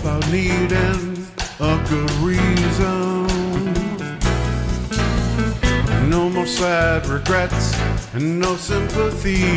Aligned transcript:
about 0.00 0.30
needing 0.30 1.26
a 1.60 1.86
good 1.88 2.10
reason. 2.20 3.26
No 6.08 6.28
more 6.30 6.46
sad 6.46 7.06
regrets 7.06 7.76
and 8.14 8.38
no 8.38 8.56
sympathies. 8.56 9.54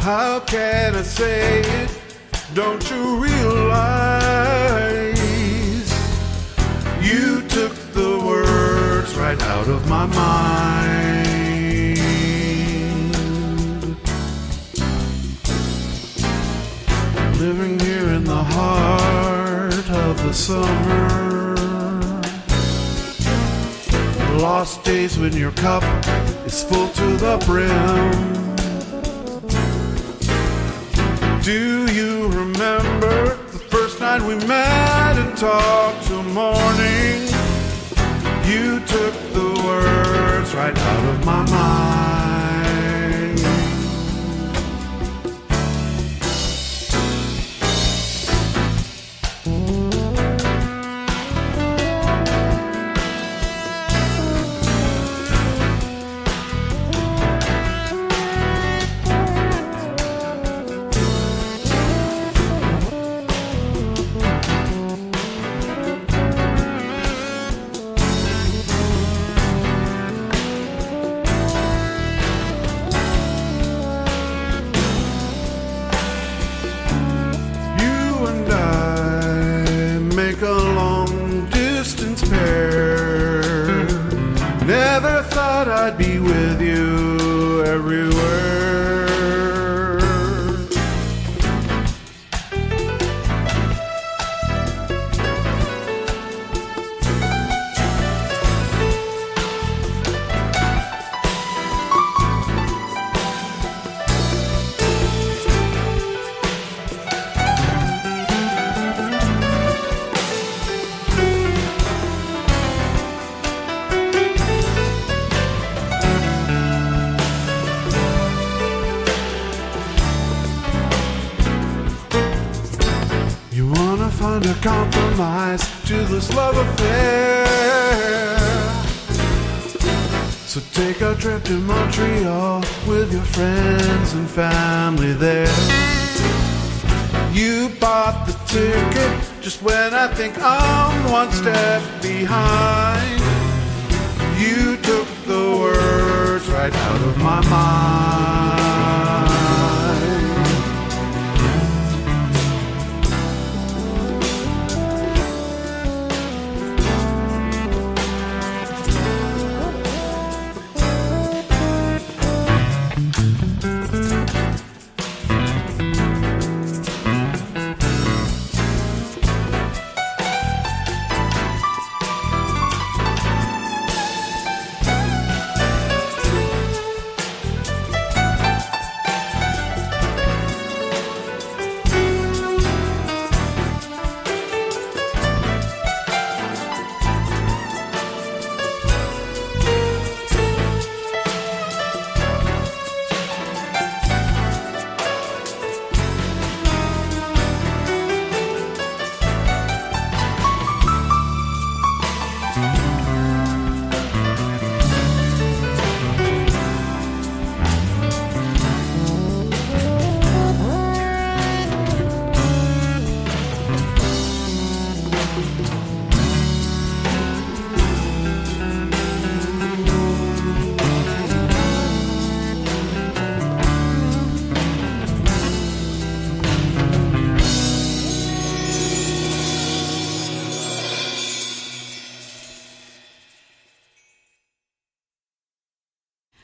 How 0.00 0.40
can 0.40 0.94
I 0.94 1.02
say 1.02 1.60
it? 1.60 1.90
Don't 2.54 2.88
you 2.90 3.16
realize 3.16 4.46
you 7.02 7.42
took 7.48 7.74
the 7.92 8.20
words 8.24 9.16
right 9.16 9.42
out 9.42 9.68
of 9.68 9.88
my 9.88 10.06
mind? 10.06 11.45
Living 17.46 17.78
here 17.78 18.08
in 18.08 18.24
the 18.24 18.42
heart 18.42 19.88
of 19.88 20.16
the 20.24 20.32
summer. 20.32 21.54
Lost 24.36 24.82
days 24.82 25.16
when 25.16 25.32
your 25.32 25.52
cup 25.52 25.84
is 26.44 26.64
full 26.64 26.88
to 26.88 27.06
the 27.16 27.36
brim. 27.46 28.10
Do 31.42 31.86
you 31.92 32.26
remember 32.30 33.36
the 33.36 33.60
first 33.70 34.00
night 34.00 34.22
we 34.22 34.34
met 34.44 35.16
and 35.16 35.38
talked 35.38 36.04
till 36.08 36.24
morning? 36.24 37.28
You 38.50 38.80
took 38.86 39.14
the 39.38 39.62
words 39.64 40.52
right 40.52 40.76
out 40.76 41.14
of 41.14 41.24
my 41.24 41.48
mind. 41.48 42.25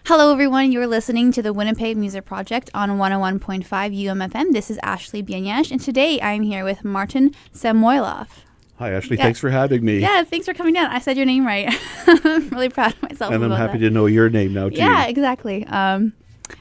Hello, 0.05 0.33
everyone. 0.33 0.73
You're 0.73 0.89
listening 0.89 1.31
to 1.31 1.43
the 1.43 1.53
Winnipeg 1.53 1.97
Music 1.97 2.25
Project 2.25 2.69
on 2.75 2.91
101.5 2.99 3.65
UMFM. 3.65 4.53
This 4.53 4.69
is 4.69 4.79
Ashley 4.83 5.23
Bienyash, 5.23 5.71
and 5.71 5.81
today 5.81 6.21
I'm 6.21 6.43
here 6.43 6.65
with 6.65 6.85
Martin 6.85 7.33
Samoilov. 7.55 8.27
Hi, 8.79 8.91
Ashley. 8.91 9.17
Yeah. 9.17 9.23
Thanks 9.23 9.39
for 9.39 9.51
having 9.51 9.85
me. 9.85 10.01
Yeah, 10.01 10.25
thanks 10.25 10.47
for 10.47 10.55
coming 10.55 10.75
down. 10.75 10.91
I 10.91 10.99
said 10.99 11.17
your 11.17 11.25
name 11.25 11.47
right. 11.47 11.73
I'm 12.09 12.49
really 12.49 12.69
proud 12.69 12.95
of 12.95 13.03
myself. 13.03 13.33
and 13.33 13.45
I'm 13.45 13.53
happy 13.53 13.79
that. 13.79 13.85
to 13.85 13.91
know 13.91 14.07
your 14.07 14.29
name 14.29 14.53
now, 14.53 14.71
too. 14.71 14.75
Yeah, 14.75 15.07
exactly. 15.07 15.65
Um, 15.67 16.15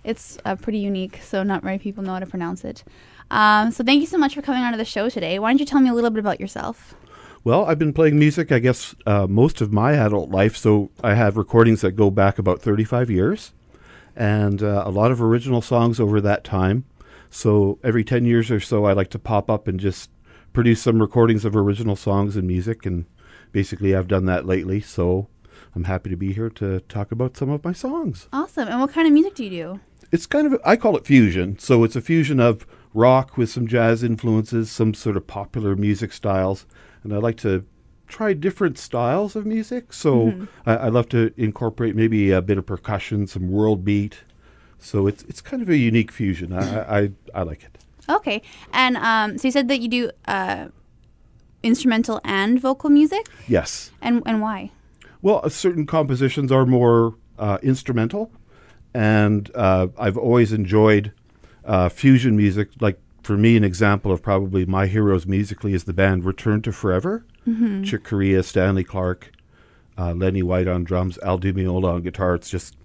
it's 0.04 0.38
uh, 0.46 0.56
pretty 0.56 0.78
unique, 0.78 1.20
so 1.24 1.42
not 1.42 1.64
many 1.64 1.80
people 1.80 2.04
know 2.04 2.14
how 2.14 2.20
to 2.20 2.28
pronounce 2.28 2.64
it. 2.64 2.84
Um, 3.32 3.72
so 3.72 3.84
thank 3.84 4.02
you 4.02 4.08
so 4.08 4.20
much 4.20 4.36
for 4.36 4.44
coming 4.44 4.62
on 4.62 4.72
to 4.74 4.78
the 4.78 4.86
show 4.86 5.10
today. 5.10 5.40
Why 5.40 5.50
don't 5.50 5.60
you 5.60 5.66
tell 5.66 5.80
me 5.82 5.90
a 5.90 5.94
little 5.96 6.12
bit 6.12 6.20
about 6.20 6.40
yourself? 6.40 6.94
Well, 7.44 7.66
I've 7.66 7.80
been 7.80 7.94
playing 7.94 8.20
music, 8.20 8.52
I 8.52 8.60
guess, 8.60 8.94
uh, 9.08 9.26
most 9.26 9.62
of 9.62 9.74
my 9.74 9.94
adult 9.94 10.30
life. 10.30 10.56
So 10.56 10.92
I 11.04 11.16
have 11.16 11.38
recordings 11.38 11.82
that 11.82 11.94
go 11.94 12.12
back 12.12 12.38
about 12.38 12.62
35 12.62 13.10
years 13.10 13.54
and 14.16 14.62
uh, 14.62 14.84
a 14.86 14.92
lot 14.92 15.12
of 15.12 15.24
original 15.24 15.62
songs 15.62 16.00
over 16.00 16.22
that 16.22 16.44
time. 16.44 16.86
So 17.32 17.80
every 17.84 18.04
10 18.04 18.26
years 18.26 18.52
or 18.52 18.60
so, 18.60 18.86
I 18.86 18.94
like 18.94 19.10
to 19.12 19.20
pop 19.20 19.50
up 19.50 19.68
and 19.68 19.80
just 19.80 20.12
produce 20.54 20.84
some 20.84 21.02
recordings 21.02 21.44
of 21.44 21.56
original 21.56 21.96
songs 21.96 22.36
and 22.36 22.46
music. 22.46 22.86
And 22.86 23.06
basically, 23.52 23.96
I've 23.96 24.08
done 24.08 24.26
that 24.26 24.46
lately. 24.46 24.80
So 24.80 25.28
I'm 25.74 25.86
happy 25.86 26.12
to 26.12 26.18
be 26.18 26.34
here 26.34 26.50
to 26.52 26.82
talk 26.82 27.12
about 27.12 27.38
some 27.38 27.50
of 27.50 27.64
my 27.64 27.74
songs. 27.74 28.28
Awesome. 28.32 28.68
And 28.68 28.80
what 28.82 28.94
kind 28.94 29.08
of 29.08 29.14
music 29.14 29.34
do 29.34 29.46
you 29.46 29.50
do? 29.50 29.80
It's 30.12 30.28
kind 30.28 30.46
of, 30.46 30.62
I 30.64 30.76
call 30.76 30.96
it 30.96 31.08
fusion. 31.08 31.58
So 31.58 31.84
it's 31.84 31.96
a 31.96 32.02
fusion 32.02 32.40
of 32.40 32.68
rock 32.94 33.36
with 33.36 33.50
some 33.50 33.66
jazz 33.66 34.04
influences, 34.04 34.70
some 34.70 34.94
sort 34.94 35.18
of 35.18 35.26
popular 35.26 35.76
music 35.76 36.14
styles, 36.14 36.68
and 37.04 37.14
I 37.14 37.18
like 37.18 37.38
to 37.38 37.66
try 38.08 38.34
different 38.34 38.78
styles 38.78 39.36
of 39.36 39.46
music. 39.46 39.94
So 39.94 40.48
I, 40.66 40.76
I 40.76 40.88
love 40.90 41.08
to 41.10 41.32
incorporate 41.38 41.96
maybe 41.96 42.32
a 42.32 42.42
bit 42.42 42.58
of 42.58 42.66
percussion, 42.66 43.26
some 43.28 43.50
world 43.50 43.86
beat. 43.86 44.24
So 44.80 45.08
it's 45.08 45.24
it's 45.24 45.42
kind 45.42 45.62
of 45.62 45.70
a 45.70 45.78
unique 45.78 46.12
fusion. 46.12 46.52
I 46.54 47.00
I, 47.00 47.12
I 47.34 47.44
like 47.44 47.64
it. 47.64 47.78
Okay. 48.10 48.42
And 48.74 48.98
um, 48.98 49.38
so 49.38 49.48
you 49.48 49.52
said 49.52 49.68
that 49.70 49.80
you 49.80 49.88
do 49.88 50.12
uh, 50.28 50.68
instrumental 51.64 52.20
and 52.24 52.60
vocal 52.60 52.90
music, 52.90 53.28
Yes. 53.48 53.92
and 54.02 54.22
and 54.26 54.42
why? 54.42 54.72
Well, 55.22 55.42
uh, 55.44 55.50
certain 55.50 55.86
compositions 55.86 56.52
are 56.52 56.66
more 56.66 57.16
uh, 57.38 57.60
instrumental, 57.62 58.32
and 58.94 59.50
uh, 59.56 59.88
I've 59.98 60.18
always 60.18 60.52
enjoyed 60.52 61.12
uh, 61.64 61.90
fusion 61.90 62.36
music. 62.36 62.70
Like 62.80 63.00
for 63.24 63.38
me, 63.38 63.56
an 63.58 63.64
example 63.64 64.12
of 64.12 64.22
probably 64.22 64.66
my 64.66 64.88
heroes 64.88 65.26
musically 65.26 65.74
is 65.74 65.84
the 65.84 65.94
band 65.94 66.26
Return 66.26 66.62
to 66.64 66.72
Forever. 66.72 67.26
Chick 67.84 68.04
Corea, 68.04 68.44
Stanley 68.44 68.84
Clarke, 68.84 69.32
uh, 69.98 70.14
Lenny 70.14 70.44
White 70.44 70.68
on 70.68 70.84
drums, 70.84 71.18
Al 71.24 71.40
Di 71.40 71.52
Meola 71.52 71.96
on 71.96 72.02
guitar. 72.04 72.36
It's 72.36 72.50
just 72.50 72.78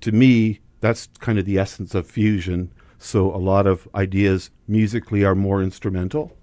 to 0.00 0.10
me 0.12 0.60
that's 0.80 1.08
kind 1.20 1.38
of 1.38 1.44
the 1.46 1.58
essence 1.58 1.94
of 1.94 2.06
fusion. 2.06 2.72
So 2.98 3.34
a 3.34 3.38
lot 3.38 3.66
of 3.66 3.88
ideas 3.94 4.50
musically 4.66 5.24
are 5.24 5.34
more 5.34 5.62
instrumental, 5.62 6.36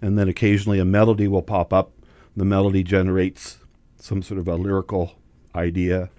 and 0.00 0.18
then 0.18 0.28
occasionally 0.28 0.78
a 0.78 0.84
melody 0.84 1.28
will 1.28 1.42
pop 1.42 1.72
up. 1.72 1.92
The 2.36 2.44
melody 2.44 2.82
generates 2.82 3.58
some 3.96 4.22
sort 4.22 4.40
of 4.40 4.48
a 4.48 4.56
lyrical 4.56 5.12
idea. 5.54 6.10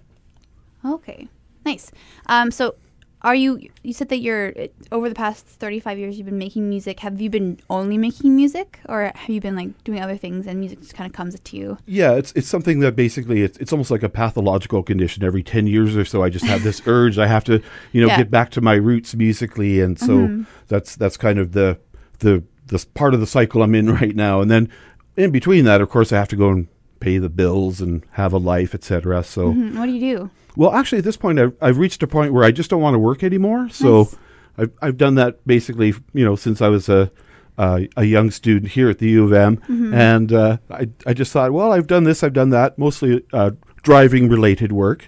Okay. 0.85 1.27
Nice. 1.65 1.91
Um, 2.27 2.51
so 2.51 2.75
are 3.23 3.35
you? 3.35 3.59
You 3.83 3.93
said 3.93 4.09
that 4.09 4.19
you're 4.19 4.53
over 4.91 5.07
the 5.07 5.15
past 5.15 5.45
thirty-five 5.45 5.97
years 5.99 6.17
you've 6.17 6.25
been 6.25 6.37
making 6.37 6.67
music. 6.69 6.99
Have 7.01 7.21
you 7.21 7.29
been 7.29 7.59
only 7.69 7.97
making 7.97 8.35
music, 8.35 8.79
or 8.89 9.11
have 9.13 9.29
you 9.29 9.39
been 9.41 9.55
like 9.55 9.83
doing 9.83 10.01
other 10.01 10.17
things 10.17 10.47
and 10.47 10.59
music 10.59 10.79
just 10.81 10.93
kind 10.95 11.07
of 11.09 11.13
comes 11.15 11.39
to 11.39 11.57
you? 11.57 11.77
Yeah, 11.85 12.13
it's 12.13 12.31
it's 12.35 12.47
something 12.47 12.79
that 12.79 12.95
basically 12.95 13.41
it's 13.43 13.57
it's 13.59 13.71
almost 13.71 13.91
like 13.91 14.03
a 14.03 14.09
pathological 14.09 14.81
condition. 14.83 15.23
Every 15.23 15.43
ten 15.43 15.67
years 15.67 15.95
or 15.95 16.05
so, 16.05 16.23
I 16.23 16.29
just 16.29 16.45
have 16.45 16.63
this 16.63 16.81
urge. 16.87 17.17
I 17.19 17.27
have 17.27 17.43
to, 17.45 17.61
you 17.91 18.01
know, 18.01 18.07
Yeah. 18.07 18.17
get 18.17 18.31
back 18.31 18.49
to 18.51 18.61
my 18.61 18.73
roots 18.75 19.13
musically, 19.15 19.81
and 19.81 19.99
so 19.99 20.43
that's 20.67 20.95
that's 20.95 21.17
kind 21.17 21.37
of 21.37 21.51
the 21.51 21.77
the 22.19 22.43
this 22.67 22.85
part 22.85 23.13
of 23.13 23.19
the 23.19 23.27
cycle 23.27 23.61
I'm 23.63 23.75
in 23.75 23.89
right 24.01 24.15
now. 24.15 24.41
And 24.41 24.49
then 24.49 24.69
in 25.17 25.31
between 25.31 25.65
that, 25.65 25.81
of 25.81 25.89
course, 25.89 26.11
I 26.11 26.17
have 26.17 26.29
to 26.29 26.35
go 26.35 26.49
and 26.49 26.67
pay 27.01 27.17
the 27.17 27.29
bills 27.29 27.81
and 27.81 28.03
have 28.11 28.31
a 28.31 28.37
life, 28.37 28.73
etc. 28.75 29.23
So, 29.23 29.51
Hmm, 29.53 29.77
What 29.77 29.87
do 29.87 29.91
you 29.91 29.99
do? 30.17 30.29
Well, 30.55 30.71
actually, 30.73 30.99
at 30.99 31.03
this 31.05 31.17
point, 31.17 31.39
I've, 31.39 31.53
I've 31.61 31.77
reached 31.77 32.03
a 32.03 32.07
point 32.07 32.33
where 32.33 32.43
I 32.43 32.51
just 32.51 32.69
don't 32.69 32.81
want 32.81 32.93
to 32.95 32.99
work 32.99 33.23
anymore. 33.23 33.69
So, 33.69 34.03
Nice. 34.03 34.15
I've 34.57 34.71
I've 34.81 34.97
done 34.97 35.15
that 35.15 35.45
basically, 35.47 35.93
you 36.13 36.25
know, 36.25 36.35
since 36.35 36.61
I 36.61 36.67
was 36.67 36.89
a 36.89 37.11
uh, 37.57 37.81
a 37.97 38.03
young 38.05 38.31
student 38.31 38.71
here 38.71 38.89
at 38.89 38.97
the 38.99 39.09
U 39.09 39.23
of 39.25 39.33
M, 39.33 39.57
Mm-hmm. 39.57 39.93
and 39.93 40.33
uh, 40.33 40.57
I 40.69 40.89
I 41.05 41.13
just 41.13 41.31
thought, 41.31 41.51
well, 41.51 41.71
I've 41.71 41.87
done 41.87 42.03
this, 42.03 42.23
I've 42.23 42.33
done 42.33 42.49
that, 42.49 42.77
mostly 42.77 43.23
uh, 43.33 43.51
driving 43.83 44.29
related 44.29 44.71
work, 44.71 45.07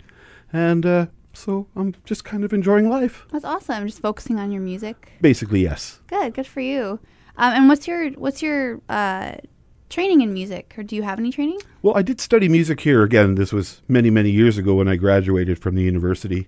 and 0.51 0.85
uh, 0.85 1.05
so 1.33 1.67
I'm 1.75 1.95
just 2.05 2.23
kind 2.23 2.43
of 2.43 2.53
enjoying 2.53 2.89
life. 2.89 3.25
That's 3.31 3.45
awesome. 3.45 3.85
Just 3.87 4.01
focusing 4.01 4.39
on 4.39 4.51
your 4.51 4.61
music. 4.61 5.11
Basically, 5.21 5.61
yes. 5.63 5.99
Good. 6.07 6.33
Good 6.35 6.47
for 6.47 6.61
you. 6.61 6.99
Um, 7.37 7.53
and 7.53 7.67
what's 7.69 7.87
your 7.87 8.11
what's 8.11 8.41
your 8.43 8.79
uh, 8.89 9.33
training 9.93 10.21
in 10.21 10.33
music, 10.33 10.73
or 10.77 10.83
do 10.83 10.95
you 10.95 11.03
have 11.03 11.19
any 11.19 11.31
training? 11.31 11.59
Well, 11.81 11.95
I 11.95 12.01
did 12.01 12.19
study 12.19 12.49
music 12.49 12.79
here 12.81 13.03
again. 13.03 13.35
This 13.35 13.53
was 13.53 13.81
many, 13.87 14.09
many 14.09 14.31
years 14.31 14.57
ago 14.57 14.75
when 14.75 14.87
I 14.87 14.95
graduated 14.95 15.59
from 15.59 15.75
the 15.75 15.83
university. 15.83 16.47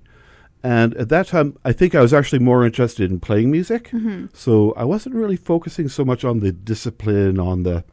And 0.64 0.96
at 0.96 1.10
that 1.10 1.28
time, 1.28 1.56
I 1.64 1.72
think 1.74 1.94
I 1.94 2.02
was 2.02 2.14
actually 2.14 2.40
more 2.40 2.66
interested 2.66 3.12
in 3.12 3.20
playing 3.20 3.52
music. 3.52 3.92
So 4.34 4.74
I 4.76 4.84
wasn't 4.84 5.14
really 5.16 5.36
focusing 5.38 5.88
so 5.90 6.04
much 6.04 6.24
on 6.26 6.40
the 6.40 6.52
discipline, 6.52 7.40
on 7.40 7.64
the 7.64 7.84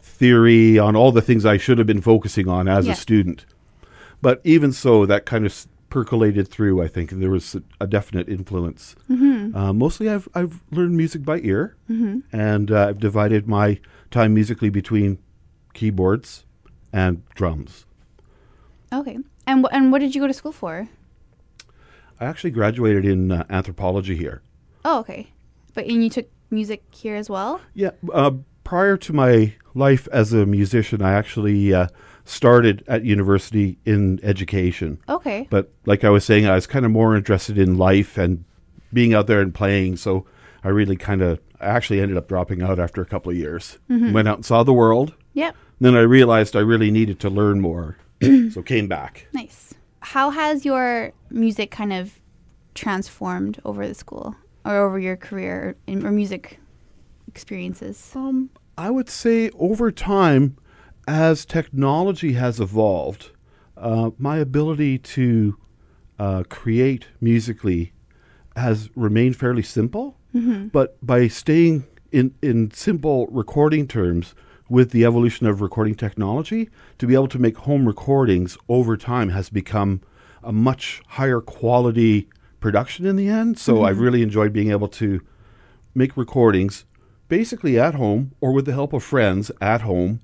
theory, 0.00 0.78
on 0.78 0.94
all 0.96 1.12
the 1.12 1.22
things 1.22 1.46
I 1.46 1.56
should 1.56 1.78
have 1.78 1.86
been 1.86 2.02
focusing 2.02 2.46
on 2.48 2.68
as 2.68 2.86
Yeah. 2.86 2.92
a 2.92 2.96
student. 2.96 3.46
But 4.20 4.40
even 4.44 4.70
so, 4.72 5.06
that 5.06 5.24
kind 5.24 5.46
of 5.46 5.66
percolated 5.88 6.46
through, 6.48 6.82
I 6.82 6.88
think. 6.88 7.10
and 7.10 7.22
There 7.22 7.30
was 7.30 7.56
a, 7.80 7.86
definite 7.86 8.28
influence. 8.28 8.94
Uh, 9.10 9.72
mostly, 9.72 10.08
I've, 10.10 10.28
I've 10.34 10.60
learned 10.70 10.96
music 10.96 11.24
by 11.24 11.38
ear. 11.40 11.74
And 12.32 12.70
uh, 12.70 12.88
I've 12.88 13.00
divided 13.00 13.48
my 13.48 13.80
time 14.10 14.34
musically 14.34 14.70
between 14.70 15.18
keyboards 15.74 16.44
and 16.92 17.22
drums. 17.34 17.86
Okay. 18.92 19.18
And 19.46 19.64
wh- 19.64 19.72
and 19.74 19.92
what 19.92 20.00
did 20.00 20.14
you 20.14 20.20
go 20.20 20.26
to 20.26 20.34
school 20.34 20.52
for? 20.52 20.88
I 22.20 22.24
actually 22.24 22.50
graduated 22.50 23.04
in 23.04 23.32
uh, 23.32 23.44
anthropology 23.48 24.16
here. 24.16 24.42
Oh, 24.84 24.98
okay. 25.00 25.28
But 25.74 25.86
and 25.86 26.02
you 26.02 26.10
took 26.10 26.28
music 26.50 26.82
here 26.90 27.16
as 27.16 27.30
well. 27.30 27.60
Yeah, 27.74 27.92
uh, 28.12 28.32
prior 28.64 28.96
to 28.98 29.12
my 29.12 29.54
life 29.74 30.08
as 30.12 30.32
a 30.32 30.44
musician, 30.44 31.00
I 31.00 31.12
actually 31.12 31.72
uh, 31.72 31.86
started 32.24 32.84
at 32.88 33.04
university 33.04 33.78
in 33.84 34.20
education. 34.22 34.98
Okay. 35.08 35.46
But 35.50 35.72
like 35.86 36.04
I 36.04 36.10
was 36.10 36.24
saying, 36.24 36.46
I 36.46 36.54
was 36.54 36.66
kind 36.66 36.84
of 36.84 36.90
more 36.90 37.16
interested 37.16 37.56
in 37.56 37.78
life 37.78 38.18
and 38.18 38.44
being 38.92 39.14
out 39.14 39.26
there 39.28 39.40
and 39.40 39.54
playing. 39.54 39.96
So 39.96 40.26
I 40.62 40.68
really 40.68 40.96
kind 40.96 41.22
of, 41.22 41.40
actually 41.60 42.00
ended 42.00 42.16
up 42.16 42.28
dropping 42.28 42.62
out 42.62 42.78
after 42.78 43.02
a 43.02 43.06
couple 43.06 43.30
of 43.30 43.36
years. 43.36 43.78
Went 43.88 44.28
out 44.28 44.38
and 44.38 44.44
saw 44.44 44.62
the 44.62 44.72
world. 44.72 45.14
Yep. 45.34 45.56
Then 45.80 45.94
I 45.94 46.00
realized 46.00 46.56
I 46.56 46.60
really 46.60 46.90
needed 46.90 47.20
to 47.20 47.30
learn 47.30 47.60
more. 47.60 47.96
so 48.52 48.62
came 48.62 48.86
back. 48.86 49.26
Nice. 49.32 49.74
How 50.00 50.30
has 50.30 50.64
your 50.64 51.12
music 51.30 51.70
kind 51.70 51.92
of 51.92 52.18
transformed 52.74 53.60
over 53.64 53.86
the 53.86 53.94
school 53.94 54.34
or 54.64 54.76
over 54.76 54.98
your 54.98 55.16
career 55.16 55.76
in, 55.86 56.04
or 56.06 56.10
music 56.10 56.58
experiences? 57.28 58.12
Um, 58.14 58.50
I 58.76 58.90
would 58.90 59.08
say 59.08 59.50
over 59.58 59.90
time, 59.90 60.56
as 61.06 61.44
technology 61.44 62.34
has 62.34 62.60
evolved, 62.60 63.30
uh, 63.76 64.10
my 64.18 64.36
ability 64.36 64.98
to 64.98 65.56
uh, 66.18 66.44
create 66.48 67.08
musically 67.20 67.92
has 68.56 68.90
remained 68.94 69.36
fairly 69.36 69.62
simple. 69.62 70.18
But 70.68 71.04
by 71.04 71.28
staying 71.28 71.84
in, 72.12 72.34
in 72.42 72.70
simple 72.70 73.26
recording 73.28 73.86
terms 73.86 74.34
with 74.68 74.90
the 74.90 75.04
evolution 75.04 75.46
of 75.46 75.60
recording 75.60 75.94
technology, 75.94 76.68
to 76.98 77.06
be 77.06 77.14
able 77.14 77.28
to 77.28 77.38
make 77.38 77.58
home 77.58 77.86
recordings 77.86 78.56
over 78.68 78.96
time 78.96 79.30
has 79.30 79.50
become 79.50 80.00
a 80.42 80.52
much 80.52 81.02
higher 81.08 81.40
quality 81.40 82.28
production 82.60 83.06
in 83.06 83.16
the 83.16 83.28
end. 83.28 83.58
So 83.58 83.84
I've 83.84 83.98
really 83.98 84.22
enjoyed 84.22 84.52
being 84.52 84.70
able 84.70 84.88
to 84.88 85.20
make 85.94 86.16
recordings 86.16 86.84
basically 87.28 87.78
at 87.78 87.94
home 87.94 88.32
or 88.40 88.52
with 88.52 88.66
the 88.66 88.72
help 88.72 88.92
of 88.92 89.02
friends 89.02 89.50
at 89.60 89.82
home 89.82 90.20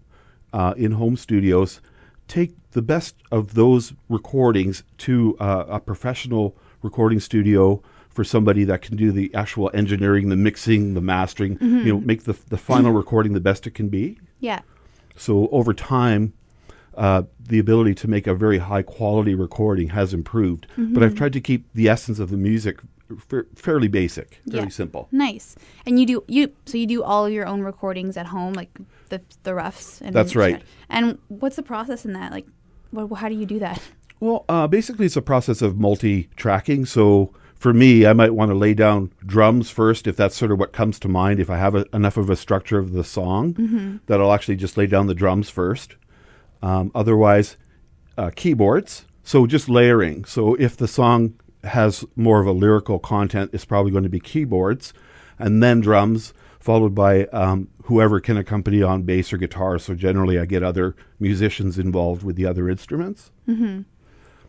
uh, 0.52 0.74
in 0.76 0.92
home 0.92 1.16
studios 1.16 1.80
take 2.28 2.54
the 2.72 2.82
best 2.82 3.16
of 3.30 3.54
those 3.54 3.92
recordings 4.08 4.82
to 4.98 5.36
uh, 5.38 5.64
a 5.68 5.80
professional 5.80 6.56
recording 6.82 7.20
studio 7.20 7.82
for 8.16 8.24
somebody 8.24 8.64
that 8.64 8.80
can 8.82 8.96
do 8.96 9.12
the 9.12 9.32
actual 9.34 9.70
engineering 9.74 10.30
the 10.30 10.36
mixing 10.36 10.94
the 10.94 11.00
mastering 11.02 11.58
you 11.60 11.92
know 11.92 12.00
make 12.00 12.24
the, 12.24 12.32
the 12.48 12.56
final 12.56 12.90
recording 12.90 13.34
the 13.34 13.40
best 13.40 13.66
it 13.66 13.74
can 13.74 13.88
be 13.88 14.18
Yeah. 14.40 14.60
so 15.16 15.48
over 15.52 15.72
time, 15.74 16.32
uh, 16.94 17.22
the 17.52 17.58
ability 17.58 17.94
to 17.94 18.08
make 18.08 18.26
a 18.26 18.34
very 18.34 18.56
high 18.58 18.80
quality 18.82 19.34
recording 19.34 19.88
has 19.90 20.14
improved. 20.14 20.66
But 20.78 21.02
I've 21.02 21.14
tried 21.14 21.34
to 21.34 21.42
keep 21.42 21.62
the 21.74 21.88
essence 21.90 22.18
of 22.18 22.30
the 22.30 22.38
music 22.38 22.80
fa- 23.28 23.44
fairly 23.54 23.88
basic, 23.88 24.40
fairly 24.50 24.68
Yeah. 24.68 24.80
simple. 24.82 25.08
Nice. 25.12 25.56
And 25.84 26.00
you 26.00 26.06
do 26.06 26.24
you 26.26 26.42
so 26.64 26.78
you 26.78 26.86
do 26.86 27.02
all 27.02 27.26
of 27.26 27.32
your 27.34 27.46
own 27.46 27.60
recordings 27.60 28.16
at 28.16 28.26
home, 28.26 28.54
like 28.54 28.70
the 29.10 29.20
the 29.42 29.52
roughs. 29.54 30.00
And 30.02 30.14
That's 30.14 30.34
right. 30.34 30.62
And 30.88 31.18
what's 31.28 31.56
the 31.56 31.62
process 31.74 32.06
in 32.06 32.14
that? 32.14 32.32
Like, 32.32 32.46
what, 32.92 33.06
how 33.20 33.28
do 33.28 33.34
you 33.34 33.46
do 33.46 33.58
that? 33.58 33.78
Well, 34.20 34.46
uh, 34.48 34.66
basically, 34.66 35.04
it's 35.04 35.16
a 35.16 35.22
process 35.34 35.60
of 35.60 35.76
multi-tracking. 35.78 36.86
So 36.86 37.30
for 37.56 37.72
me, 37.72 38.06
I 38.06 38.12
might 38.12 38.34
want 38.34 38.50
to 38.50 38.54
lay 38.54 38.74
down 38.74 39.12
drums 39.24 39.70
first, 39.70 40.06
if 40.06 40.16
that's 40.16 40.36
sort 40.36 40.52
of 40.52 40.58
what 40.58 40.72
comes 40.72 40.98
to 41.00 41.08
mind. 41.08 41.40
If 41.40 41.50
I 41.50 41.56
have 41.56 41.74
a, 41.74 41.86
enough 41.94 42.16
of 42.16 42.30
a 42.30 42.36
structure 42.36 42.78
of 42.78 42.92
the 42.92 43.04
song, 43.04 43.54
that 44.06 44.20
I'll 44.20 44.32
actually 44.32 44.56
just 44.56 44.76
lay 44.76 44.86
down 44.86 45.06
the 45.06 45.14
drums 45.14 45.48
first. 45.48 45.96
Um, 46.62 46.90
otherwise, 46.94 47.56
uh, 48.18 48.30
keyboards. 48.34 49.06
So 49.22 49.46
just 49.46 49.68
layering. 49.68 50.24
So 50.24 50.54
if 50.54 50.76
the 50.76 50.86
song 50.86 51.34
has 51.64 52.04
more 52.14 52.40
of 52.40 52.46
a 52.46 52.52
lyrical 52.52 52.98
content, 52.98 53.50
it's 53.52 53.64
probably 53.64 53.90
going 53.90 54.04
to 54.04 54.08
be 54.10 54.20
keyboards, 54.20 54.92
and 55.38 55.62
then 55.62 55.80
drums, 55.80 56.32
followed 56.60 56.94
by 56.94 57.24
um, 57.26 57.68
whoever 57.84 58.20
can 58.20 58.36
accompany 58.36 58.82
on 58.82 59.02
bass 59.02 59.32
or 59.32 59.36
guitar. 59.38 59.78
So 59.78 59.94
generally, 59.94 60.38
I 60.38 60.44
get 60.44 60.62
other 60.62 60.94
musicians 61.18 61.78
involved 61.78 62.22
with 62.22 62.36
the 62.36 62.46
other 62.46 62.68
instruments. 62.68 63.30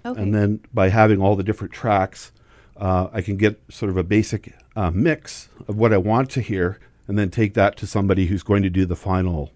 Okay. 0.06 0.22
And 0.22 0.34
then 0.34 0.62
by 0.74 0.90
having 0.90 1.22
all 1.22 1.36
the 1.36 1.44
different 1.44 1.74
tracks, 1.74 2.32
uh, 2.80 3.10
I 3.12 3.22
can 3.22 3.38
get 3.38 3.62
sort 3.70 3.90
of 3.90 3.98
a 3.98 4.04
basic 4.04 4.54
uh, 4.76 4.92
mix 4.92 5.50
of 5.68 5.78
what 5.78 5.94
I 5.94 5.98
want 5.98 6.30
to 6.32 6.42
hear, 6.42 6.80
and 7.08 7.18
then 7.18 7.30
take 7.30 7.54
that 7.56 7.78
to 7.78 7.88
somebody 7.88 8.28
who's 8.28 8.44
going 8.44 8.64
to 8.64 8.70
do 8.70 8.86
the 8.86 8.96
final 8.96 9.52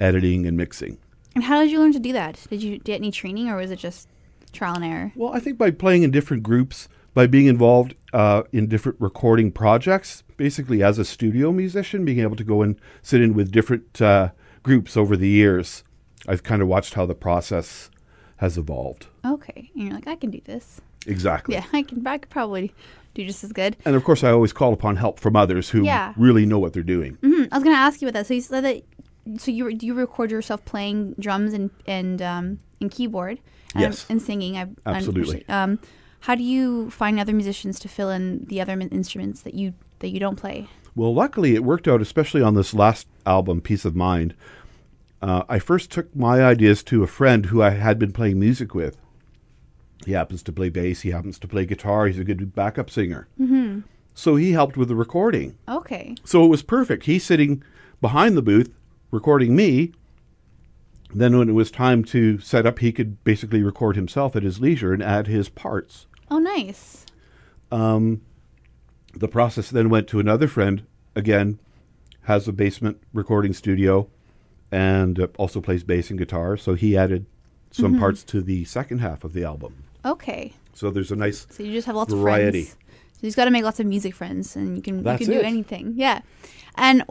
editing 0.00 0.46
and 0.46 0.56
mixing. 0.56 0.98
And 1.34 1.44
how 1.44 1.60
did 1.60 1.70
you 1.70 1.78
learn 1.78 1.92
to 1.92 1.98
do 1.98 2.12
that? 2.12 2.46
Did 2.50 2.62
you 2.62 2.78
get 2.78 2.96
any 2.96 3.10
training, 3.10 3.48
or 3.48 3.56
was 3.56 3.70
it 3.70 3.78
just 3.78 4.08
trial 4.52 4.74
and 4.74 4.84
error? 4.84 5.12
Well, 5.14 5.32
I 5.32 5.40
think 5.40 5.58
by 5.58 5.70
playing 5.70 6.02
in 6.02 6.10
different 6.10 6.42
groups, 6.42 6.88
by 7.14 7.26
being 7.26 7.46
involved 7.46 7.94
uh, 8.12 8.42
in 8.52 8.66
different 8.66 9.00
recording 9.00 9.52
projects, 9.52 10.22
basically 10.36 10.82
as 10.82 10.98
a 10.98 11.04
studio 11.04 11.52
musician, 11.52 12.04
being 12.04 12.20
able 12.20 12.36
to 12.36 12.44
go 12.44 12.62
and 12.62 12.80
sit 13.02 13.20
in 13.20 13.34
with 13.34 13.50
different 13.50 14.00
uh, 14.00 14.30
groups 14.62 14.96
over 14.96 15.16
the 15.16 15.28
years. 15.28 15.84
I've 16.26 16.42
kind 16.42 16.62
of 16.62 16.68
watched 16.68 16.94
how 16.94 17.06
the 17.06 17.14
process 17.14 17.90
has 18.36 18.56
evolved. 18.56 19.06
Okay. 19.24 19.70
And 19.74 19.84
you're 19.84 19.94
like, 19.94 20.06
I 20.06 20.16
can 20.16 20.30
do 20.30 20.40
this. 20.44 20.80
Exactly. 21.06 21.54
Yeah, 21.54 21.64
I 21.72 21.82
can. 21.82 22.06
I 22.06 22.18
could 22.18 22.30
probably 22.30 22.74
do 23.14 23.24
just 23.24 23.42
as 23.44 23.52
good. 23.52 23.76
And 23.84 23.96
of 23.96 24.04
course, 24.04 24.22
I 24.24 24.30
always 24.30 24.52
call 24.52 24.72
upon 24.72 24.96
help 24.96 25.18
from 25.20 25.36
others 25.36 25.70
who 25.70 25.84
Yeah. 25.84 26.12
really 26.16 26.44
know 26.46 26.58
what 26.58 26.72
they're 26.72 26.82
doing. 26.82 27.14
hmm 27.22 27.44
I 27.50 27.56
was 27.56 27.64
going 27.64 27.74
to 27.76 27.80
ask 27.80 28.00
you 28.02 28.08
about 28.08 28.18
that. 28.20 28.26
So 28.26 28.34
you 28.34 28.40
said 28.40 28.64
that. 28.64 28.82
So 29.40 29.50
you 29.50 29.74
do 29.74 29.86
you 29.86 29.94
record 29.94 30.30
yourself 30.30 30.64
playing 30.64 31.14
drums 31.18 31.52
and 31.52 31.70
and 31.86 32.20
um, 32.22 32.58
and 32.80 32.90
keyboard? 32.90 33.38
And, 33.74 33.82
Yes. 33.82 34.06
And 34.08 34.20
singing. 34.22 34.56
I, 34.56 34.62
I 34.86 34.94
Absolutely. 34.96 35.44
Um, 35.48 35.78
how 36.20 36.34
do 36.34 36.42
you 36.42 36.90
find 36.90 37.20
other 37.20 37.32
musicians 37.34 37.78
to 37.80 37.88
fill 37.88 38.10
in 38.10 38.44
the 38.46 38.60
other 38.60 38.74
min- 38.76 38.88
instruments 38.88 39.42
that 39.42 39.54
you 39.54 39.74
that 40.00 40.08
you 40.08 40.18
don't 40.20 40.36
play? 40.36 40.68
Well, 40.96 41.14
luckily, 41.14 41.54
it 41.54 41.62
worked 41.62 41.86
out, 41.86 42.00
especially 42.02 42.42
on 42.42 42.54
this 42.54 42.74
last 42.74 43.06
album, 43.24 43.60
Peace 43.60 43.84
of 43.84 43.94
Mind. 43.94 44.34
Uh, 45.22 45.42
I 45.48 45.58
first 45.58 45.90
took 45.92 46.14
my 46.16 46.42
ideas 46.42 46.82
to 46.84 47.02
a 47.02 47.06
friend 47.06 47.46
who 47.46 47.62
I 47.62 47.70
had 47.70 47.98
been 47.98 48.12
playing 48.12 48.38
music 48.40 48.74
with. 48.74 48.96
He 50.08 50.14
happens 50.14 50.42
to 50.44 50.52
play 50.52 50.70
bass, 50.70 51.02
he 51.02 51.10
happens 51.10 51.38
to 51.38 51.46
play 51.46 51.66
guitar, 51.66 52.06
he's 52.06 52.18
a 52.18 52.24
good 52.24 52.54
backup 52.54 52.88
singer. 52.88 53.28
Mm-hmm. 53.38 53.80
So 54.14 54.36
he 54.36 54.52
helped 54.52 54.78
with 54.78 54.88
the 54.88 54.94
recording. 54.94 55.58
Okay. 55.68 56.14
So 56.24 56.42
it 56.46 56.48
was 56.48 56.62
perfect. 56.62 57.04
He's 57.04 57.22
sitting 57.22 57.62
behind 58.00 58.34
the 58.34 58.40
booth 58.40 58.72
recording 59.10 59.54
me. 59.54 59.92
Then, 61.14 61.36
when 61.36 61.50
it 61.50 61.52
was 61.52 61.70
time 61.70 62.04
to 62.04 62.38
set 62.38 62.64
up, 62.64 62.78
he 62.78 62.90
could 62.90 63.22
basically 63.22 63.62
record 63.62 63.96
himself 63.96 64.34
at 64.34 64.42
his 64.42 64.60
leisure 64.60 64.94
and 64.94 65.02
add 65.02 65.26
his 65.26 65.50
parts. 65.50 66.06
Oh, 66.30 66.38
nice. 66.38 67.04
The 67.70 69.28
process 69.30 69.68
then 69.68 69.90
went 69.90 70.08
to 70.08 70.20
another 70.20 70.48
friend, 70.48 70.86
again, 71.14 71.58
has 72.22 72.48
a 72.48 72.52
basement 72.52 72.98
recording 73.12 73.52
studio 73.52 74.08
and 74.72 75.20
uh, 75.20 75.26
also 75.36 75.60
plays 75.60 75.84
bass 75.84 76.08
and 76.08 76.18
guitar. 76.18 76.56
So 76.56 76.72
he 76.72 76.96
added 76.96 77.26
some 77.70 77.92
Mm-hmm. 77.92 78.00
parts 78.00 78.22
to 78.24 78.40
the 78.40 78.64
second 78.64 79.00
half 79.00 79.22
of 79.22 79.34
the 79.34 79.44
album. 79.44 79.84
Okay. 80.04 80.52
So 80.74 80.90
there's 80.90 81.10
a 81.12 81.16
nice. 81.16 81.46
So 81.50 81.62
you 81.62 81.72
just 81.72 81.86
have 81.86 81.96
lots 81.96 82.12
Variety. 82.12 82.60
of 82.62 82.68
friends. 82.68 82.76
So 83.20 83.26
you've 83.26 83.36
got 83.36 83.46
to 83.46 83.50
make 83.50 83.64
lots 83.64 83.80
of 83.80 83.86
music 83.86 84.14
friends, 84.14 84.54
and 84.54 84.76
you 84.76 84.82
can 84.82 85.02
That's 85.02 85.20
you 85.20 85.26
can 85.26 85.34
do 85.34 85.40
it. 85.40 85.44
anything. 85.46 85.94
Yeah. 85.96 86.20
And 86.76 87.02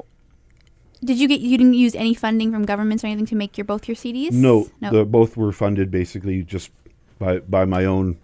did 1.03 1.20
you 1.20 1.27
get 1.27 1.41
you 1.41 1.58
didn't 1.58 1.74
use 1.74 1.96
any 1.96 2.13
funding 2.13 2.51
from 2.51 2.63
governments 2.65 3.03
or 3.03 3.08
anything 3.08 3.25
to 3.27 3.36
make 3.36 3.58
your 3.58 3.65
both 3.65 3.88
your 3.88 3.96
CDs? 3.96 4.32
No, 4.32 4.70
No. 4.82 4.89
The, 4.91 5.06
both 5.06 5.36
were 5.36 5.51
funded 5.51 5.91
basically 5.91 6.44
just 6.44 6.72
by, 7.20 7.39
by 7.39 7.65
my 7.65 7.84
own 7.86 8.17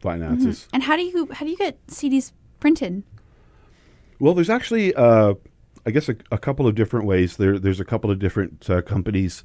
finances. 0.00 0.68
and 0.72 0.82
how 0.82 0.96
do 0.96 1.02
you 1.02 1.28
how 1.32 1.44
do 1.46 1.50
you 1.50 1.56
get 1.56 1.84
CDs 1.86 2.32
printed? 2.60 3.02
Well, 4.18 4.34
there's 4.34 4.50
actually, 4.50 4.94
uh, 4.94 5.34
I 5.86 5.90
guess, 5.90 6.10
a, 6.10 6.16
a 6.30 6.36
couple 6.36 6.66
of 6.66 6.74
different 6.74 7.06
ways. 7.06 7.38
There, 7.38 7.58
there's 7.58 7.80
a 7.80 7.86
couple 7.86 8.10
of 8.10 8.18
different 8.18 8.68
uh, 8.68 8.82
companies 8.82 9.44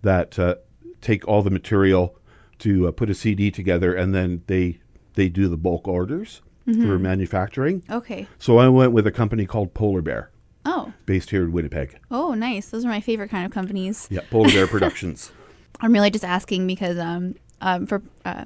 that 0.00 0.38
uh, 0.38 0.54
take 1.02 1.28
all 1.28 1.42
the 1.42 1.50
material 1.50 2.16
to 2.62 2.88
uh, 2.88 2.90
put 2.92 3.10
a 3.10 3.14
CD 3.14 3.50
together, 3.50 3.94
and 3.94 4.14
then 4.14 4.42
they 4.46 4.78
they 5.14 5.28
do 5.28 5.48
the 5.48 5.56
bulk 5.56 5.86
orders 5.86 6.42
for 6.64 6.96
manufacturing. 6.98 7.82
Okay. 7.90 8.26
So 8.38 8.58
I 8.58 8.68
went 8.68 8.92
with 8.92 9.06
a 9.06 9.10
company 9.12 9.46
called 9.46 9.74
Polar 9.74 10.00
Bear, 10.00 10.30
Oh. 10.64 10.92
based 11.06 11.30
here 11.30 11.42
in 11.42 11.50
Winnipeg. 11.52 11.98
Oh, 12.10 12.34
nice. 12.34 12.70
Those 12.70 12.84
are 12.84 12.88
my 12.88 13.00
favorite 13.00 13.30
kind 13.30 13.44
of 13.44 13.50
companies. 13.52 14.06
Yeah, 14.10 14.20
Polar 14.30 14.48
Bear 14.50 14.66
Productions. 14.76 15.32
I'm 15.80 15.92
really 15.92 16.10
just 16.10 16.24
asking 16.24 16.66
because 16.68 16.98
um, 16.98 17.34
um 17.60 17.86
for 17.86 18.00
uh, 18.24 18.44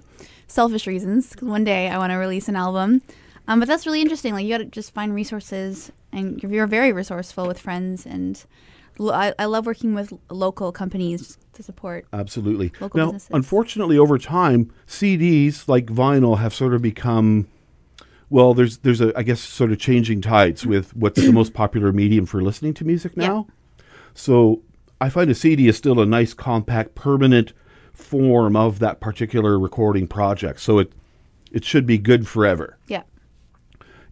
selfish 0.49 0.87
reasons. 0.87 1.35
'cause 1.37 1.47
one 1.49 1.65
day 1.65 1.89
I 1.89 1.99
want 1.99 2.11
to 2.11 2.17
release 2.17 2.49
an 2.49 2.57
album, 2.57 3.03
um, 3.49 3.61
but 3.61 3.69
that's 3.69 3.85
really 3.87 4.01
interesting. 4.01 4.33
Like 4.33 4.45
you 4.47 4.51
got 4.51 4.59
to 4.59 4.65
just 4.65 4.95
find 4.95 5.15
resources, 5.15 5.93
and 6.11 6.43
you're, 6.43 6.53
you're 6.53 6.67
very 6.67 6.93
resourceful 6.93 7.47
with 7.47 7.59
friends. 7.59 8.07
And 8.07 8.43
I, 8.99 9.35
I 9.39 9.45
love 9.45 9.67
working 9.67 9.93
with 9.95 10.11
local 10.31 10.73
companies 10.73 11.37
to 11.57 11.63
support. 11.63 12.07
Absolutely. 12.13 12.73
Local 12.81 12.99
now, 12.99 13.07
businesses. 13.07 13.31
unfortunately, 13.33 13.99
over 13.99 14.19
time, 14.19 14.73
CDs 14.87 15.69
like 15.69 15.87
vinyl 15.87 16.39
have 16.39 16.55
sort 16.55 16.75
of 16.75 16.83
become. 16.83 17.49
Well, 18.31 18.55
there's 18.55 18.79
there's 18.79 19.01
a 19.01 19.13
I 19.17 19.23
guess 19.23 19.41
sort 19.41 19.73
of 19.73 19.79
changing 19.79 20.21
tides 20.23 20.67
with 20.73 20.95
what's 20.97 21.21
the 21.21 21.33
most 21.33 21.55
popular 21.55 21.93
medium 21.93 22.27
for 22.27 22.41
listening 22.43 22.75
to 22.75 22.85
music 22.85 23.13
Yeah. 23.17 23.27
now. 23.29 23.47
So 24.15 24.63
I 25.01 25.11
find 25.11 25.31
a 25.31 25.35
CD 25.35 25.69
is 25.69 25.77
still 25.77 26.01
a 26.01 26.07
nice, 26.07 26.33
compact, 26.35 26.95
permanent 26.95 27.53
form 27.93 28.57
of 28.57 28.79
that 28.79 29.01
particular 29.01 29.59
recording 29.59 30.07
project. 30.07 30.61
So 30.61 30.79
it 30.79 30.93
it 31.53 31.65
should 31.65 31.87
be 31.87 31.99
good 31.99 32.27
forever. 32.27 32.77
Yeah. 32.89 33.03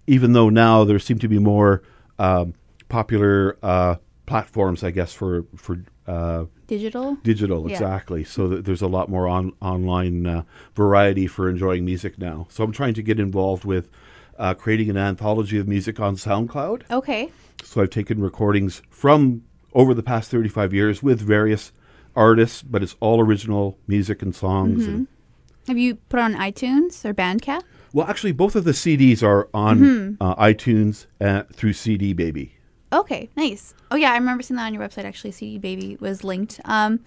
Even 0.07 0.33
though 0.33 0.49
now 0.51 0.85
there 0.85 0.99
seem 0.99 1.19
to 1.19 1.29
be 1.29 1.39
more 1.39 1.83
um, 2.19 2.55
popular 2.89 3.57
uh, 3.63 3.97
platforms, 4.27 4.85
I 4.85 4.91
guess 4.91 5.13
for 5.15 5.45
for 5.57 5.83
uh, 6.07 6.45
Digital. 6.67 7.17
Digital, 7.23 7.67
Yeah. 7.69 7.73
exactly. 7.75 8.25
So 8.25 8.49
there's 8.49 8.83
a 8.83 8.87
lot 8.89 9.09
more 9.09 9.29
on 9.29 9.53
online 9.61 10.27
uh, 10.27 10.43
variety 10.75 11.27
for 11.27 11.49
enjoying 11.49 11.85
music 11.85 12.19
now. 12.19 12.47
So 12.51 12.65
I'm 12.65 12.73
trying 12.73 12.95
to 12.95 13.03
get 13.03 13.21
involved 13.21 13.65
with 13.65 13.89
uh, 14.39 14.55
creating 14.55 14.91
an 14.91 14.97
anthology 14.97 15.59
of 15.59 15.69
music 15.69 16.01
on 16.01 16.17
SoundCloud. 16.17 16.83
Okay. 16.91 17.31
So 17.63 17.83
I've 17.83 17.91
taken 17.91 18.21
recordings 18.21 18.83
from 18.91 19.45
over 19.75 19.93
the 19.95 20.03
past 20.03 20.31
35 20.31 20.73
years 20.73 21.03
with 21.03 21.21
various 21.21 21.73
artists, 22.17 22.63
but 22.63 22.83
it's 22.83 22.97
all 23.01 23.21
original 23.21 23.79
music 23.87 24.23
and 24.23 24.35
songs. 24.35 24.87
And, 24.87 25.07
Have 25.69 25.79
you 25.79 25.97
put 25.97 26.21
on 26.21 26.35
iTunes 26.35 27.05
or 27.05 27.13
Bandcamp? 27.15 27.63
well, 27.93 28.07
actually, 28.07 28.33
both 28.33 28.57
of 28.57 28.65
the 28.65 28.73
CDs 28.73 29.23
are 29.23 29.49
on 29.55 29.79
Mm-hmm. 29.79 30.23
uh, 30.23 30.35
iTunes 30.37 31.07
uh, 31.21 31.43
through 31.53 31.73
CD 31.75 32.13
Baby. 32.13 32.55
Okay, 33.01 33.29
nice. 33.37 33.75
Oh 33.91 33.97
yeah, 33.97 34.13
I 34.13 34.17
remember 34.17 34.43
seeing 34.43 34.57
that 34.57 34.67
on 34.67 34.75
your 34.75 34.83
website. 34.83 35.05
Actually, 35.05 35.33
CD 35.33 35.59
Baby 35.59 35.97
was 36.01 36.23
linked. 36.25 36.61
Um, 36.65 37.01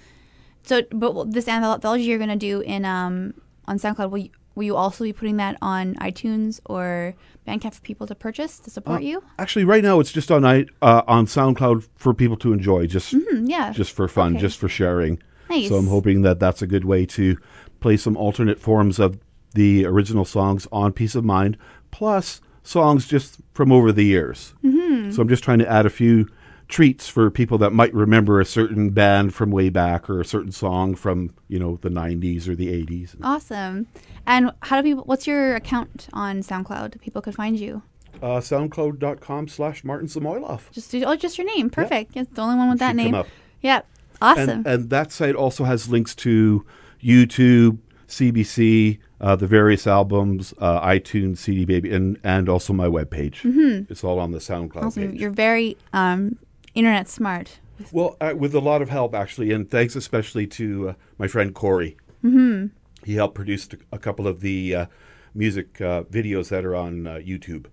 so 0.64 0.82
but 0.92 1.32
this 1.32 1.48
anthology 1.48 2.04
you're 2.04 2.20
gonna 2.20 2.36
do 2.36 2.60
in 2.62 2.84
um 2.86 3.34
on 3.68 3.78
SoundCloud, 3.80 4.10
will 4.12 4.18
you, 4.20 4.30
will 4.56 4.64
you 4.64 4.76
also 4.76 5.04
be 5.04 5.14
putting 5.14 5.38
that 5.38 5.58
on 5.62 5.96
iTunes 5.96 6.60
or 6.66 7.16
Bandcamp 7.48 7.74
for 7.74 7.82
people 7.82 8.08
to 8.08 8.16
purchase 8.16 8.60
to 8.60 8.70
support 8.70 9.02
you? 9.04 9.24
Actually, 9.40 9.66
right 9.66 9.84
now 9.84 10.00
it's 10.00 10.12
just 10.12 10.32
on 10.32 10.46
i 10.46 10.66
uh, 10.82 11.04
on 11.08 11.26
SoundCloud 11.26 11.88
for 11.96 12.14
people 12.14 12.38
to 12.38 12.54
enjoy, 12.54 12.88
just 12.88 13.14
Hmm, 13.14 13.46
yeah. 13.46 13.72
just 13.72 13.92
for 13.94 14.08
fun, 14.08 14.34
Okay. 14.34 14.42
just 14.42 14.58
for 14.58 14.68
sharing. 14.70 15.22
Nice. 15.50 15.70
So 15.70 15.76
I'm 15.76 15.88
hoping 15.88 16.24
that 16.24 16.40
that's 16.40 16.62
a 16.62 16.68
good 16.68 16.84
way 16.84 17.06
to 17.08 17.38
play 17.80 17.96
some 17.96 18.18
alternate 18.18 18.60
forms 18.60 19.00
of 19.00 19.18
the 19.54 19.86
original 19.86 20.26
songs 20.26 20.68
on 20.72 20.92
Peace 20.92 21.16
of 21.16 21.24
Mind, 21.24 21.58
plus 21.92 22.42
songs 22.68 23.08
just 23.08 23.38
from 23.54 23.72
over 23.72 23.92
the 23.92 24.04
years. 24.04 24.54
Mm-hmm. 24.64 25.12
So 25.12 25.22
I'm 25.22 25.30
just 25.30 25.44
trying 25.44 25.60
to 25.60 25.72
add 25.72 25.86
a 25.86 25.90
few 25.90 26.30
treats 26.68 27.08
for 27.08 27.32
people 27.32 27.58
that 27.60 27.72
might 27.72 27.94
remember 27.94 28.42
a 28.42 28.46
certain 28.46 28.90
band 28.90 29.34
from 29.34 29.52
way 29.52 29.70
back 29.70 30.10
or 30.10 30.20
a 30.20 30.26
certain 30.26 30.52
song 30.52 30.96
from 30.96 31.34
you 31.48 31.58
know 31.58 31.78
the 31.82 31.90
90s 31.90 32.48
or 32.48 32.56
the 32.56 32.68
80s. 32.86 33.16
Awesome. 33.24 33.88
And 34.26 34.52
how 34.64 34.82
do 34.82 34.84
people? 34.84 35.04
What's 35.06 35.26
your 35.26 35.56
account 35.56 36.10
on 36.14 36.42
SoundCloud? 36.42 37.00
People 37.00 37.22
could 37.22 37.36
find 37.36 37.60
you. 37.60 37.82
Uh, 38.22 38.40
SoundCloud.com 38.40 39.48
slash 39.48 39.84
Martin 39.84 40.08
Samoilov. 40.08 40.72
Just 40.72 40.94
oh, 40.96 41.16
just 41.16 41.38
your 41.38 41.48
name. 41.48 41.70
Perfect. 41.70 42.16
Yeah, 42.16 42.24
the 42.32 42.42
only 42.42 42.58
one 42.58 42.70
with 42.70 42.80
that 42.80 42.92
Should 42.92 42.98
come 42.98 43.06
name. 43.06 43.16
up. 43.16 43.28
Yeah. 43.62 43.82
Awesome. 44.22 44.50
And, 44.50 44.68
and 44.68 44.90
that 44.90 45.12
site 45.12 45.36
also 45.36 45.64
has 45.64 45.88
links 45.88 46.16
to 46.16 46.66
YouTube, 47.02 47.78
CBC, 48.08 48.98
uh, 49.20 49.36
the 49.36 49.48
various 49.48 49.88
albums, 49.88 50.54
uh, 50.60 50.82
iTunes, 50.86 51.38
CD 51.38 51.66
Baby, 51.66 51.94
and, 51.94 52.20
and 52.24 52.48
also 52.48 52.74
my 52.74 52.88
webpage. 52.88 53.42
Mm-hmm. 53.42 53.92
It's 53.92 54.04
all 54.04 54.20
on 54.20 54.32
the 54.32 54.40
SoundCloud 54.40 54.84
awesome. 54.84 55.12
page. 55.12 55.22
You're 55.22 55.32
very 55.32 55.78
um, 55.94 56.38
internet 56.76 57.08
smart. 57.08 57.60
well, 57.92 58.16
uh, 58.22 58.34
with 58.36 58.54
a 58.54 58.60
lot 58.60 58.82
of 58.82 58.90
help, 58.90 59.14
actually, 59.16 59.52
and 59.52 59.70
thanks 59.70 59.96
especially 59.96 60.48
to 60.48 60.90
uh, 60.90 60.94
my 61.18 61.28
friend 61.28 61.54
Corey. 61.54 61.98
Mm-hmm. 62.24 62.68
He 63.04 63.16
helped 63.16 63.36
produce 63.36 63.68
a 63.92 63.98
couple 63.98 64.28
of 64.28 64.42
the 64.42 64.76
uh, 64.76 64.86
music 65.34 65.80
uh, 65.82 66.04
videos 66.04 66.50
that 66.50 66.66
are 66.66 66.76
on 66.76 67.08
uh, 67.08 67.14
YouTube. 67.16 67.68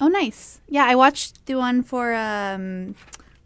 Oh, 0.00 0.08
nice. 0.08 0.60
Yeah, 0.68 0.84
I 0.86 0.94
watched 0.94 1.46
the 1.46 1.54
one 1.54 1.82
for 1.82 2.14
um, 2.14 2.94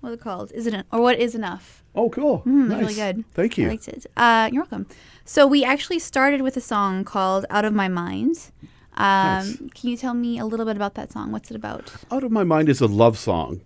what's 0.01 0.15
it 0.15 0.21
called? 0.21 0.53
Is 0.53 0.67
it 0.67 0.75
en- 0.75 0.85
or 0.93 1.01
what 1.01 1.19
is 1.19 1.35
enough? 1.35 1.83
Oh, 1.95 2.09
cool. 2.11 2.41
Mm, 2.47 2.69
nice. 2.69 2.81
Really 2.81 2.95
good. 2.95 3.25
Thank 3.35 3.59
you. 3.59 3.67
I 3.67 3.71
liked 3.71 3.89
it. 3.89 4.07
Uh, 4.17 4.49
you're 4.53 4.63
welcome. 4.63 4.87
So 5.25 5.47
we 5.47 5.65
actually 5.65 5.99
started 5.99 6.43
with 6.43 6.57
a 6.57 6.61
song 6.61 7.05
called 7.05 7.47
"Out 7.51 7.65
of 7.65 7.73
My 7.73 7.89
Mind." 7.89 8.51
Um, 8.97 9.39
Nice. 9.39 9.57
Can 9.75 9.91
you 9.91 9.97
tell 9.97 10.15
me 10.15 10.39
a 10.39 10.45
little 10.45 10.67
bit 10.67 10.77
about 10.77 10.95
that 10.95 11.13
song? 11.13 11.33
What's 11.33 11.51
it 11.51 11.57
about? 11.57 11.93
Out 12.11 12.23
of 12.25 12.31
My 12.31 12.45
Mind 12.45 12.69
is 12.69 12.81
a 12.81 12.87
love 12.87 13.19
song, 13.19 13.63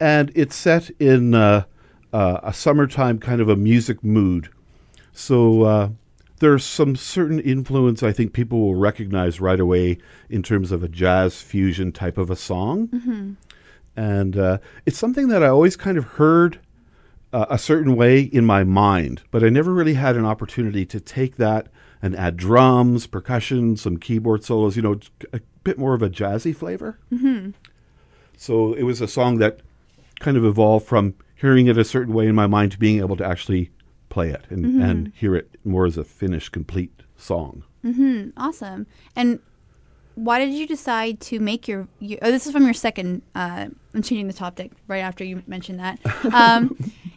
and 0.00 0.30
it's 0.34 0.56
set 0.56 0.90
in 0.98 1.34
uh, 1.34 1.64
uh, 2.12 2.40
a 2.42 2.52
summertime 2.52 3.18
kind 3.18 3.40
of 3.40 3.48
a 3.48 3.56
music 3.56 4.02
mood. 4.04 4.50
So 5.12 5.62
uh, 5.62 5.88
there's 6.40 6.64
some 6.64 6.96
certain 6.96 7.40
influence 7.40 8.02
I 8.02 8.12
think 8.12 8.32
people 8.34 8.60
will 8.60 8.74
recognize 8.74 9.40
right 9.40 9.60
away 9.60 9.98
in 10.28 10.42
terms 10.42 10.72
of 10.72 10.82
a 10.82 10.88
jazz 10.88 11.40
fusion 11.40 11.92
type 11.92 12.18
of 12.18 12.30
a 12.30 12.36
song. 12.36 13.36
And 13.96 14.36
uh, 14.36 14.58
it's 14.84 14.98
something 14.98 15.28
that 15.28 15.42
I 15.42 15.48
always 15.48 15.74
kind 15.76 15.96
of 15.96 16.04
heard 16.04 16.58
uh, 17.36 17.44
a 17.50 17.58
certain 17.58 17.96
way 17.96 18.22
in 18.22 18.46
my 18.46 18.64
mind, 18.64 19.20
but 19.30 19.44
I 19.44 19.50
never 19.50 19.70
really 19.70 19.92
had 19.92 20.16
an 20.16 20.24
opportunity 20.24 20.86
to 20.86 20.98
take 20.98 21.36
that 21.36 21.68
and 22.00 22.16
add 22.16 22.38
drums, 22.38 23.06
percussion, 23.06 23.76
some 23.76 23.98
keyboard 23.98 24.42
solos, 24.42 24.74
you 24.74 24.80
know, 24.80 24.98
a, 25.34 25.40
bit 25.62 25.78
more 25.78 25.92
of 25.92 26.00
a 26.00 26.08
jazzy 26.08 26.56
flavor. 26.56 26.98
Mm-hmm. 27.12 27.50
So 28.38 28.72
it 28.72 28.84
was 28.84 29.02
a 29.02 29.08
song 29.08 29.36
that 29.38 29.60
kind 30.20 30.38
of 30.38 30.46
evolved 30.46 30.86
from 30.86 31.14
hearing 31.34 31.66
it 31.66 31.76
a 31.76 31.84
certain 31.84 32.14
way 32.14 32.26
in 32.26 32.34
my 32.34 32.46
mind 32.46 32.72
to 32.72 32.78
being 32.78 33.00
able 33.00 33.16
to 33.16 33.26
actually 33.26 33.70
play 34.08 34.30
it 34.30 34.46
and, 34.48 34.80
and 34.80 35.12
hear 35.14 35.34
it 35.34 35.50
more 35.62 35.84
as 35.84 35.98
a 35.98 36.04
finished, 36.04 36.52
complete 36.52 37.02
song. 37.16 37.64
Mm, 37.84 38.32
awesome. 38.38 38.86
And 39.14 39.40
why 40.14 40.38
did 40.38 40.54
you 40.54 40.66
decide 40.66 41.20
to 41.22 41.38
make 41.38 41.68
your? 41.68 41.88
your 42.00 42.18
oh, 42.22 42.30
this 42.30 42.46
is 42.46 42.52
from 42.52 42.64
your 42.64 42.74
second. 42.74 43.22
Uh, 43.34 43.66
I'm 43.92 44.02
changing 44.02 44.28
the 44.28 44.32
topic 44.32 44.72
right 44.88 45.00
after 45.00 45.22
you 45.22 45.42
mentioned 45.46 45.78
that. 45.80 45.98
Um, 46.32 46.76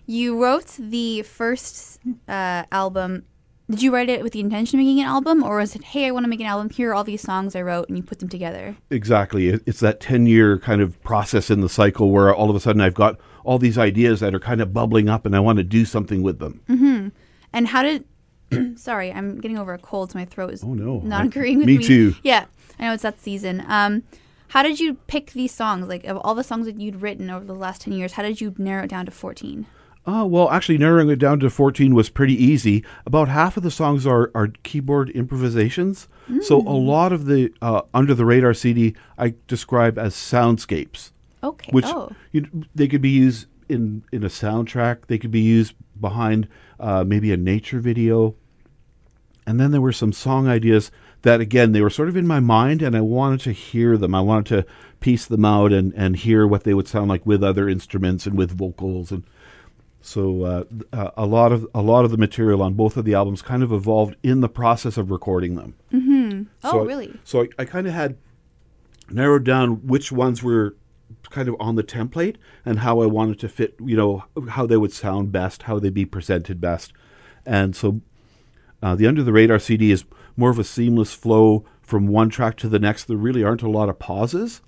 you 0.09 0.41
wrote 0.43 0.65
the 0.79 1.21
first 1.21 1.99
uh, 2.27 2.63
album. 2.71 3.25
Did 3.69 3.83
you 3.83 3.93
write 3.93 4.09
it 4.09 4.23
with 4.23 4.33
the 4.33 4.39
intention 4.39 4.79
of 4.79 4.83
making 4.83 5.01
an 5.01 5.05
album, 5.07 5.43
or 5.43 5.57
was 5.57 5.75
it, 5.75 5.83
hey, 5.83 6.07
I 6.07 6.11
want 6.11 6.23
to 6.23 6.27
make 6.27 6.39
an 6.39 6.47
album. 6.47 6.71
Here 6.71 6.89
are 6.89 6.95
all 6.95 7.03
these 7.03 7.21
songs 7.21 7.55
I 7.55 7.61
wrote, 7.61 7.87
and 7.87 7.95
you 7.95 8.01
put 8.03 8.17
them 8.17 8.27
together? 8.27 8.75
Exactly. 8.89 9.49
It's 9.49 9.79
that 9.81 9.99
10 9.99 10.25
year 10.25 10.57
kind 10.57 10.81
of 10.81 10.99
process 11.03 11.51
in 11.51 11.61
the 11.61 11.69
cycle 11.69 12.09
where 12.09 12.33
all 12.33 12.49
of 12.49 12.55
a 12.55 12.59
sudden 12.59 12.81
I've 12.81 12.95
got 12.95 13.19
all 13.43 13.59
these 13.59 13.77
ideas 13.77 14.21
that 14.21 14.33
are 14.33 14.39
kind 14.39 14.59
of 14.61 14.73
bubbling 14.73 15.07
up 15.07 15.23
and 15.27 15.35
I 15.35 15.39
want 15.39 15.57
to 15.57 15.63
do 15.63 15.85
something 15.85 16.23
with 16.23 16.39
them. 16.39 17.11
And 17.53 17.67
how 17.67 17.83
did? 17.83 18.05
sorry, 18.79 19.11
I'm 19.13 19.39
getting 19.39 19.59
over 19.59 19.75
a 19.75 19.77
cold, 19.77 20.11
so 20.11 20.17
my 20.17 20.25
throat 20.25 20.51
is 20.53 20.63
Oh, 20.63 20.73
no. 20.73 21.01
not 21.01 21.21
I- 21.21 21.25
agreeing 21.25 21.59
with 21.59 21.67
me 21.67 21.77
me. 21.77 21.83
too. 21.85 22.15
Yeah, 22.23 22.45
I 22.79 22.85
know 22.87 22.93
it's 22.93 23.03
that 23.03 23.21
season. 23.21 23.63
Um, 23.67 24.01
how 24.47 24.63
did 24.63 24.79
you 24.79 24.95
pick 25.05 25.33
these 25.33 25.53
songs? 25.53 25.87
Like 25.87 26.05
of 26.05 26.17
all 26.17 26.33
the 26.33 26.43
songs 26.43 26.65
that 26.65 26.79
you'd 26.79 27.03
written 27.03 27.29
over 27.29 27.45
the 27.45 27.53
last 27.53 27.81
ten 27.81 27.93
years, 27.93 28.13
how 28.13 28.23
did 28.23 28.41
you 28.41 28.55
narrow 28.57 28.85
it 28.85 28.89
down 28.89 29.05
to 29.05 29.11
fourteen? 29.11 29.67
Oh, 30.11 30.25
well, 30.25 30.49
actually, 30.49 30.79
narrowing 30.79 31.11
it 31.11 31.19
down 31.19 31.39
to 31.41 31.51
14 31.51 31.93
was 31.93 32.09
pretty 32.09 32.33
easy. 32.33 32.83
About 33.05 33.27
half 33.27 33.57
of 33.57 33.63
the 33.63 33.69
songs 33.69 34.07
are, 34.07 34.31
are 34.33 34.47
keyboard 34.63 35.11
improvisations. 35.11 36.07
So 36.41 36.57
a 36.57 36.73
lot 36.73 37.13
of 37.13 37.25
the 37.25 37.53
uh, 37.61 37.81
Under 37.93 38.15
the 38.15 38.25
Radar 38.25 38.55
CD 38.55 38.95
I 39.19 39.35
describe 39.47 39.99
as 39.99 40.15
soundscapes, 40.15 41.11
Okay. 41.43 41.71
which 41.71 41.85
oh. 41.87 42.11
you, 42.31 42.47
they 42.73 42.87
could 42.87 43.03
be 43.03 43.09
used 43.09 43.45
in, 43.67 44.03
in 44.11 44.23
a 44.23 44.29
soundtrack, 44.29 45.05
they 45.07 45.19
could 45.19 45.31
be 45.31 45.41
used 45.41 45.75
behind 45.99 46.47
uh, 46.79 47.03
maybe 47.03 47.31
a 47.31 47.37
nature 47.37 47.79
video. 47.79 48.35
And 49.45 49.59
then 49.59 49.71
there 49.71 49.81
were 49.81 49.91
some 49.91 50.11
song 50.11 50.47
ideas 50.47 50.91
that, 51.21 51.39
again, 51.39 51.71
they 51.71 51.81
were 51.81 51.89
sort 51.89 52.09
of 52.09 52.17
in 52.17 52.25
my 52.25 52.39
mind, 52.39 52.81
and 52.81 52.95
I 52.95 53.01
wanted 53.01 53.41
to 53.41 53.51
hear 53.51 53.95
them. 53.95 54.15
I 54.15 54.21
wanted 54.21 54.45
to 54.47 54.65
piece 54.99 55.25
them 55.25 55.45
out 55.45 55.71
and, 55.71 55.93
and 55.95 56.15
hear 56.15 56.47
what 56.47 56.63
they 56.63 56.73
would 56.73 56.87
sound 56.87 57.09
like 57.09 57.25
with 57.25 57.43
other 57.43 57.69
instruments 57.69 58.25
and 58.25 58.37
with 58.37 58.57
vocals. 58.57 59.11
And 59.11 59.23
so 60.01 60.43
uh, 60.43 60.63
uh, 60.93 61.11
a 61.17 61.25
lot 61.25 61.51
of 61.51 61.67
a 61.73 61.81
lot 61.81 62.05
of 62.05 62.11
the 62.11 62.17
material 62.17 62.61
on 62.61 62.73
both 62.73 62.95
of 62.97 63.05
the 63.05 63.13
albums 63.13 63.41
kind 63.41 63.61
of 63.63 63.71
evolved 63.71 64.15
in 64.23 64.41
the 64.41 64.49
process 64.49 64.97
of 64.97 65.11
recording 65.11 65.55
them. 65.55 65.75
Oh, 66.63 66.71
So 66.71 66.81
I- 66.81 66.85
really? 66.85 67.19
So 67.23 67.41
I, 67.43 67.47
I 67.59 67.65
kind 67.65 67.85
of 67.87 67.93
had 67.93 68.17
narrowed 69.09 69.43
down 69.43 69.87
which 69.87 70.11
ones 70.11 70.41
were 70.43 70.75
kind 71.31 71.47
of 71.49 71.55
on 71.59 71.75
the 71.75 71.83
template 71.83 72.35
and 72.65 72.79
how 72.79 73.01
I 73.01 73.05
wanted 73.07 73.39
to 73.39 73.49
fit, 73.49 73.75
you 73.83 73.97
know, 73.97 74.23
how 74.49 74.65
they 74.65 74.77
would 74.77 74.93
sound 74.93 75.31
best, 75.31 75.63
how 75.63 75.79
they'd 75.79 75.93
be 75.93 76.05
presented 76.05 76.61
best. 76.61 76.93
And 77.45 77.75
so 77.75 78.01
uh, 78.81 78.95
the 78.95 79.07
Under 79.07 79.23
the 79.23 79.33
Radar 79.33 79.59
CD 79.59 79.91
is 79.91 80.05
more 80.37 80.49
of 80.51 80.59
a 80.59 80.63
seamless 80.63 81.13
flow 81.13 81.65
from 81.81 82.07
one 82.07 82.29
track 82.29 82.55
to 82.57 82.69
the 82.69 82.79
next. 82.79 83.05
There 83.05 83.17
really 83.17 83.43
aren't 83.43 83.63
a 83.63 83.69
lot 83.69 83.89
of 83.89 83.99
pauses. 83.99 84.61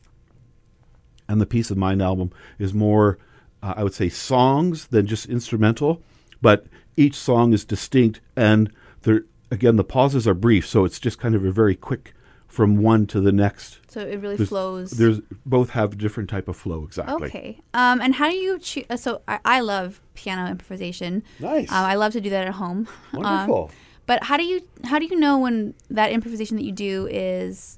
And 1.30 1.40
the 1.40 1.46
Peace 1.46 1.72
of 1.72 1.78
Mind 1.78 2.02
album 2.02 2.32
is 2.60 2.74
more, 2.74 3.18
uh, 3.64 3.74
I 3.78 3.84
would 3.84 3.94
say, 3.94 4.10
songs 4.10 4.88
than 4.88 5.06
just 5.08 5.28
instrumental. 5.28 6.02
But 6.42 6.66
each 6.98 7.16
song 7.16 7.54
is 7.54 7.64
distinct, 7.66 8.20
and 8.36 8.72
there 9.04 9.26
again 9.52 9.76
the 9.76 9.84
pauses 9.84 10.28
are 10.28 10.34
brief, 10.34 10.68
so 10.68 10.86
it's 10.86 11.00
just 11.00 11.20
kind 11.20 11.36
of 11.36 11.46
a 11.46 11.52
very 11.52 11.76
quick 11.76 12.14
from 12.48 12.78
one 12.78 13.08
to 13.08 13.22
the 13.22 13.32
next. 13.32 13.80
So 13.90 14.02
it 14.02 14.20
really 14.20 14.36
There's- 14.36 14.50
flows. 14.50 14.92
There's 14.92 15.20
both 15.46 15.70
have 15.70 15.94
a 15.94 15.96
different 15.96 16.30
type 16.30 16.48
of 16.50 16.58
flow 16.58 16.84
exactly. 16.84 17.28
Okay. 17.28 17.60
Um, 17.74 18.02
and 18.02 18.16
how 18.16 18.30
do 18.30 18.36
you 18.36 18.60
choose? 18.60 18.84
Uh, 18.90 18.98
so 18.98 19.22
I, 19.28 19.40
I 19.46 19.60
love 19.62 20.02
piano 20.16 20.50
improvisation. 20.52 21.24
Nice. 21.40 21.72
Um, 21.72 21.86
I 21.86 21.96
love 21.96 22.12
to 22.14 22.20
do 22.22 22.30
that 22.32 22.48
at 22.48 22.54
home. 22.56 22.88
Um, 23.14 23.22
Wonderful. 23.24 23.72
but 24.06 24.24
how 24.24 24.36
do 24.38 24.44
you 24.44 24.62
how 24.84 25.00
do 25.00 25.06
you 25.06 25.18
know 25.18 25.38
when 25.38 25.76
that 25.90 26.12
improvisation 26.12 26.58
that 26.58 26.64
you 26.64 26.72
do 26.74 27.08
is 27.12 27.78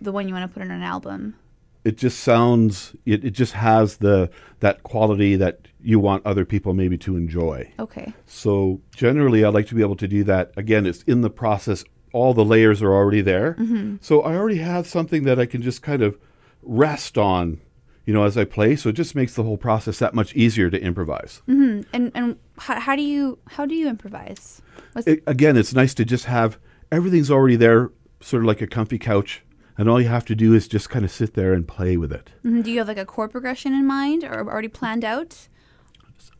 the 0.00 0.12
one 0.12 0.28
you 0.28 0.34
want 0.34 0.48
to 0.48 0.52
put 0.54 0.62
in 0.62 0.70
an 0.70 0.82
album? 0.82 1.34
It 1.84 1.96
just 1.96 2.20
sounds 2.20 2.94
it, 3.06 3.24
it 3.24 3.30
just 3.30 3.52
has 3.54 3.98
the 3.98 4.30
that 4.60 4.82
quality 4.82 5.36
that 5.36 5.68
you 5.80 5.98
want 5.98 6.24
other 6.24 6.44
people 6.44 6.74
maybe 6.74 6.96
to 6.98 7.16
enjoy. 7.16 7.72
Okay. 7.78 8.12
So 8.26 8.80
generally, 8.94 9.44
I 9.44 9.48
like 9.48 9.66
to 9.68 9.74
be 9.74 9.82
able 9.82 9.96
to 9.96 10.08
do 10.08 10.22
that. 10.24 10.52
Again, 10.56 10.86
it's 10.86 11.02
in 11.02 11.22
the 11.22 11.30
process. 11.30 11.84
All 12.12 12.34
the 12.34 12.44
layers 12.44 12.82
are 12.82 12.92
already 12.92 13.22
there. 13.22 13.56
So 14.00 14.20
I 14.20 14.36
already 14.36 14.58
have 14.58 14.86
something 14.86 15.24
that 15.24 15.40
I 15.40 15.46
can 15.46 15.62
just 15.62 15.80
kind 15.82 16.02
of 16.02 16.18
rest 16.62 17.16
on, 17.16 17.58
you 18.04 18.12
know, 18.12 18.24
as 18.24 18.36
I 18.36 18.44
play. 18.44 18.76
So 18.76 18.90
it 18.90 18.92
just 18.92 19.14
makes 19.14 19.34
the 19.34 19.42
whole 19.42 19.56
process 19.56 19.98
that 19.98 20.14
much 20.14 20.34
easier 20.36 20.70
to 20.70 20.80
improvise. 20.80 21.42
hmm 21.46 21.80
And 21.92 22.12
and 22.14 22.36
how, 22.58 22.78
how 22.78 22.96
do 22.96 23.02
you 23.02 23.38
how 23.48 23.66
do 23.66 23.74
you 23.74 23.88
improvise? 23.88 24.62
It, 25.06 25.22
again, 25.26 25.56
it's 25.56 25.72
nice 25.74 25.94
to 25.94 26.04
just 26.04 26.26
have 26.26 26.58
everything's 26.92 27.30
already 27.30 27.56
there, 27.56 27.90
sort 28.20 28.42
of 28.42 28.46
like 28.46 28.60
a 28.60 28.66
comfy 28.66 28.98
couch, 28.98 29.42
and 29.78 29.88
all 29.88 30.00
you 30.00 30.08
have 30.08 30.24
to 30.26 30.34
do 30.34 30.54
is 30.54 30.68
just 30.68 30.90
kind 30.90 31.04
of 31.04 31.10
sit 31.10 31.34
there 31.34 31.52
and 31.52 31.66
play 31.66 31.96
with 31.96 32.12
it. 32.12 32.30
mhm, 32.44 32.62
do 32.62 32.70
you 32.70 32.78
have 32.78 32.88
like 32.88 32.98
a 32.98 33.04
chord 33.06 33.30
progression 33.32 33.72
in 33.72 33.86
mind 33.86 34.24
or 34.24 34.46
already 34.48 34.68
planned 34.68 35.04
out? 35.04 35.48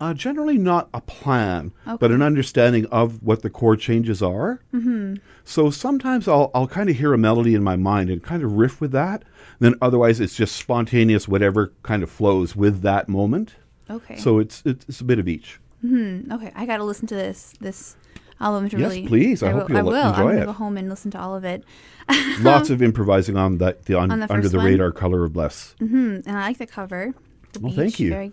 Uh, 0.01 0.12
generally, 0.14 0.59
not 0.59 0.88
a 0.92 1.01
plan, 1.01 1.73
but 2.01 2.11
an 2.11 2.23
understanding 2.23 2.87
of 2.87 3.23
what 3.23 3.42
the 3.42 3.51
chord 3.51 3.79
changes 3.79 4.21
are. 4.21 4.61
Mm-hmm. 4.75 5.14
So 5.45 5.71
sometimes 5.71 6.27
I'll 6.27 6.51
I'll 6.55 6.66
kind 6.66 6.88
of 6.90 6.97
hear 6.97 7.12
a 7.14 7.18
melody 7.18 7.55
in 7.55 7.62
my 7.62 7.77
mind 7.77 8.11
and 8.11 8.21
kind 8.23 8.42
of 8.42 8.53
riff 8.53 8.81
with 8.81 8.90
that. 8.92 9.23
Then 9.61 9.75
otherwise, 9.81 10.18
it's 10.18 10.35
just 10.35 10.57
spontaneous, 10.57 11.29
whatever 11.29 11.73
kind 11.85 12.03
of 12.03 12.11
flows 12.11 12.57
with 12.57 12.83
that 12.83 13.09
moment. 13.09 13.55
Okay. 13.88 14.16
So 14.16 14.38
it's 14.40 14.62
it's, 14.64 14.85
it's 14.88 15.01
a 15.01 15.05
bit 15.05 15.18
of 15.21 15.29
each. 15.29 15.61
Hmm, 15.83 16.31
okay, 16.33 16.53
I 16.55 16.64
got 16.66 16.79
to 16.79 16.85
listen 16.85 17.07
to 17.09 17.14
this 17.14 17.55
this 17.61 17.97
album 18.42 18.68
to 18.70 18.78
Yes, 18.78 18.90
really. 18.90 19.07
please. 19.07 19.42
I 19.42 19.50
hope 19.50 19.68
will, 19.68 19.76
I 19.76 19.81
you'll 19.81 19.88
will. 19.90 19.96
I'm 20.02 20.26
gonna 20.26 20.40
it. 20.42 20.46
go 20.46 20.52
home 20.52 20.76
and 20.76 20.88
listen 20.88 21.11
to 21.12 21.20
all 21.20 21.35
of 21.35 21.44
it. 21.44 21.64
Lots 22.40 22.68
of 22.70 22.83
improvising 22.83 23.37
on 23.37 23.59
that 23.59 23.85
the, 23.87 23.98
un, 23.98 24.11
On 24.11 24.20
the 24.20 24.33
under 24.33 24.48
the 24.48 24.59
one? 24.59 24.66
radar 24.66 24.90
color 24.92 25.24
of 25.24 25.33
bliss. 25.33 25.74
hmm 25.78 26.16
And 26.26 26.31
I 26.37 26.48
like 26.48 26.59
the 26.59 26.66
cover. 26.66 27.14
The 27.52 27.61
Well, 27.61 27.70
beach, 27.70 27.78
thank 27.78 28.00
you. 28.00 28.11
Very 28.11 28.33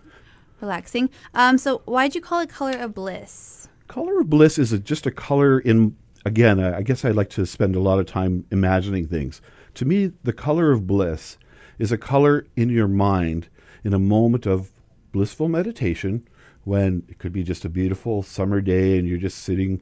relaxing. 0.61 1.09
Um, 1.33 1.57
so 1.57 1.79
why'd 1.85 2.15
you 2.15 2.21
call 2.21 2.39
it 2.41 2.49
Color 2.49 2.77
of 2.79 2.93
Bliss? 2.93 3.67
Color 3.87 4.19
of 4.19 4.29
bliss 4.29 4.57
is 4.59 4.73
a, 4.73 4.79
just 4.79 5.05
a 5.05 5.11
color 5.11 5.59
in. 5.59 5.95
Again, 6.25 6.59
I, 6.59 6.77
I 6.77 6.81
guess 6.81 7.05
I 7.05 7.11
like 7.11 7.29
to 7.31 7.45
spend 7.45 7.75
a 7.75 7.79
lot 7.79 7.97
of 7.99 8.05
time 8.05 8.45
imagining 8.51 9.07
things. 9.07 9.41
To 9.75 9.85
me, 9.85 10.11
the 10.23 10.33
color 10.33 10.71
of 10.71 10.85
bliss 10.85 11.37
is 11.79 11.91
a 11.93 11.97
color 11.97 12.45
in 12.57 12.69
your 12.69 12.89
mind 12.89 13.47
in 13.85 13.93
a 13.93 13.99
moment 13.99 14.45
of 14.45 14.71
blissful 15.13 15.47
meditation 15.47 16.27
when 16.65 17.03
it 17.07 17.17
could 17.19 17.31
be 17.31 17.41
just 17.41 17.63
a 17.63 17.69
beautiful 17.69 18.21
summer 18.21 18.59
day 18.59 18.97
and 18.99 19.07
you're 19.07 19.17
just 19.17 19.37
sitting 19.39 19.81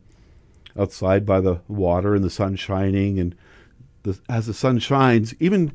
outside 0.77 1.25
by 1.25 1.39
the 1.41 1.61
water 1.67 2.15
and 2.15 2.23
the 2.23 2.29
sun 2.29 2.55
shining 2.55 3.19
and 3.19 3.35
the, 4.03 4.19
as 4.29 4.45
the 4.47 4.53
sun 4.53 4.79
shines 4.79 5.33
even 5.39 5.73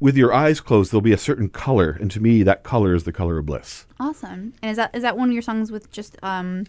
with 0.00 0.16
your 0.16 0.32
eyes 0.32 0.60
closed 0.60 0.92
there'll 0.92 1.00
be 1.00 1.12
a 1.12 1.18
certain 1.18 1.48
color 1.48 1.90
and 2.00 2.10
to 2.10 2.20
me 2.20 2.42
that 2.42 2.62
color 2.62 2.94
is 2.94 3.04
the 3.04 3.12
color 3.12 3.38
of 3.38 3.46
bliss 3.46 3.86
Awesome. 4.00 4.52
And 4.60 4.70
is 4.70 4.76
that 4.76 4.94
is 4.94 5.02
that 5.02 5.16
one 5.16 5.28
of 5.28 5.32
your 5.32 5.42
songs 5.42 5.72
with 5.72 5.90
just 5.90 6.16
um, 6.22 6.66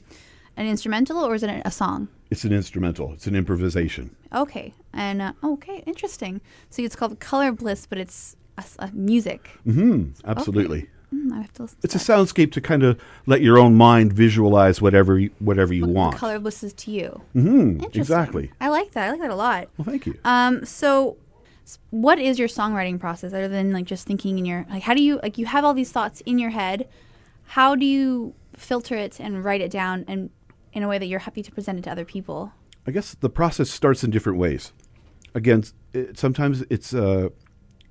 an 0.56 0.68
instrumental 0.68 1.18
or 1.26 1.36
is 1.36 1.44
it 1.44 1.62
a 1.66 1.72
song? 1.72 2.08
it's 2.32 2.44
an 2.46 2.54
instrumental 2.54 3.14
it's 3.14 3.28
an 3.28 3.36
improvisation 3.36 4.16
Okay. 4.34 4.74
And 4.94 5.22
uh, 5.22 5.34
okay, 5.44 5.84
interesting. 5.86 6.42
So 6.70 6.82
it's 6.82 6.96
called 6.96 7.20
Color 7.20 7.52
Bliss, 7.54 7.86
but 7.86 7.98
it's 7.98 8.36
a, 8.58 8.64
a 8.80 8.92
music. 8.94 9.50
hmm 9.64 10.10
absolutely 10.26 10.88
Mm, 11.16 11.32
I 11.32 11.42
have 11.42 11.54
to 11.54 11.62
listen. 11.64 11.78
It's 11.84 11.96
a 11.96 11.98
that. 11.98 12.04
soundscape 12.04 12.52
to 12.54 12.62
kind 12.62 12.84
of 12.84 13.00
let 13.26 13.42
your 13.42 13.58
own 13.58 13.76
mind 13.76 14.12
visualize 14.14 14.82
whatever 14.82 15.18
you, 15.20 15.30
whatever 15.40 15.74
you 15.74 15.82
What 15.84 15.88
the 15.88 15.94
want. 15.94 16.16
Color 16.18 16.42
is 16.64 16.74
to 16.74 16.92
you. 16.92 17.22
hmm 17.34 17.60
Interesting. 17.72 18.02
Exactly. 18.02 18.52
I 18.60 18.70
like 18.70 18.92
that. 18.92 19.08
I 19.08 19.12
like 19.12 19.22
that 19.22 19.30
a 19.32 19.36
lot. 19.36 19.70
Well, 19.78 19.86
thank 19.86 20.06
you. 20.06 20.18
Um, 20.26 20.66
so 20.66 21.18
s- 21.64 21.80
what 21.92 22.20
is 22.20 22.38
your 22.40 22.48
songwriting 22.48 23.00
process 23.00 23.32
other 23.34 23.48
than 23.48 23.72
like 23.72 23.86
just 23.86 24.06
thinking 24.08 24.38
in 24.40 24.46
your 24.46 24.66
like 24.70 24.84
how 24.84 24.94
do 24.94 25.02
you 25.04 25.20
like 25.24 25.38
you 25.38 25.46
have 25.46 25.64
all 25.64 25.74
these 25.74 25.92
thoughts 25.92 26.22
in 26.26 26.38
your 26.40 26.50
head 26.52 26.88
how 27.48 27.76
do 27.76 27.86
you 27.86 28.34
filter 28.56 28.96
it 28.96 29.20
and 29.20 29.44
write 29.46 29.62
it 29.62 29.70
down 29.72 30.04
and 30.08 30.30
in 30.74 30.84
a 30.84 30.88
way 30.88 30.98
that 30.98 31.06
you're 31.06 31.20
happy 31.20 31.42
to 31.44 31.52
present 31.52 31.78
it 31.80 31.84
to 31.84 31.92
other 31.92 32.06
people 32.06 32.52
I 32.88 32.92
guess 32.92 33.16
the 33.16 33.30
process 33.30 33.70
starts 33.70 34.04
in 34.04 34.12
different 34.12 34.38
ways. 34.38 34.72
Again, 35.34 35.60
s- 35.62 35.74
it, 35.92 36.20
sometimes 36.20 36.64
it's 36.70 36.94
a, 36.94 37.32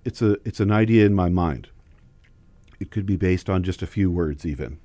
it's 0.05 0.23
a, 0.23 0.37
it's 0.47 0.61
an 0.61 0.71
idea 0.71 1.05
in 1.05 1.15
my 1.15 1.29
mind. 1.29 1.69
It 2.81 2.91
could 2.91 3.07
be 3.07 3.17
based 3.17 3.49
on 3.49 3.63
just 3.63 3.83
a 3.83 3.87
few 3.87 4.11
words, 4.11 4.45
even. 4.45 4.79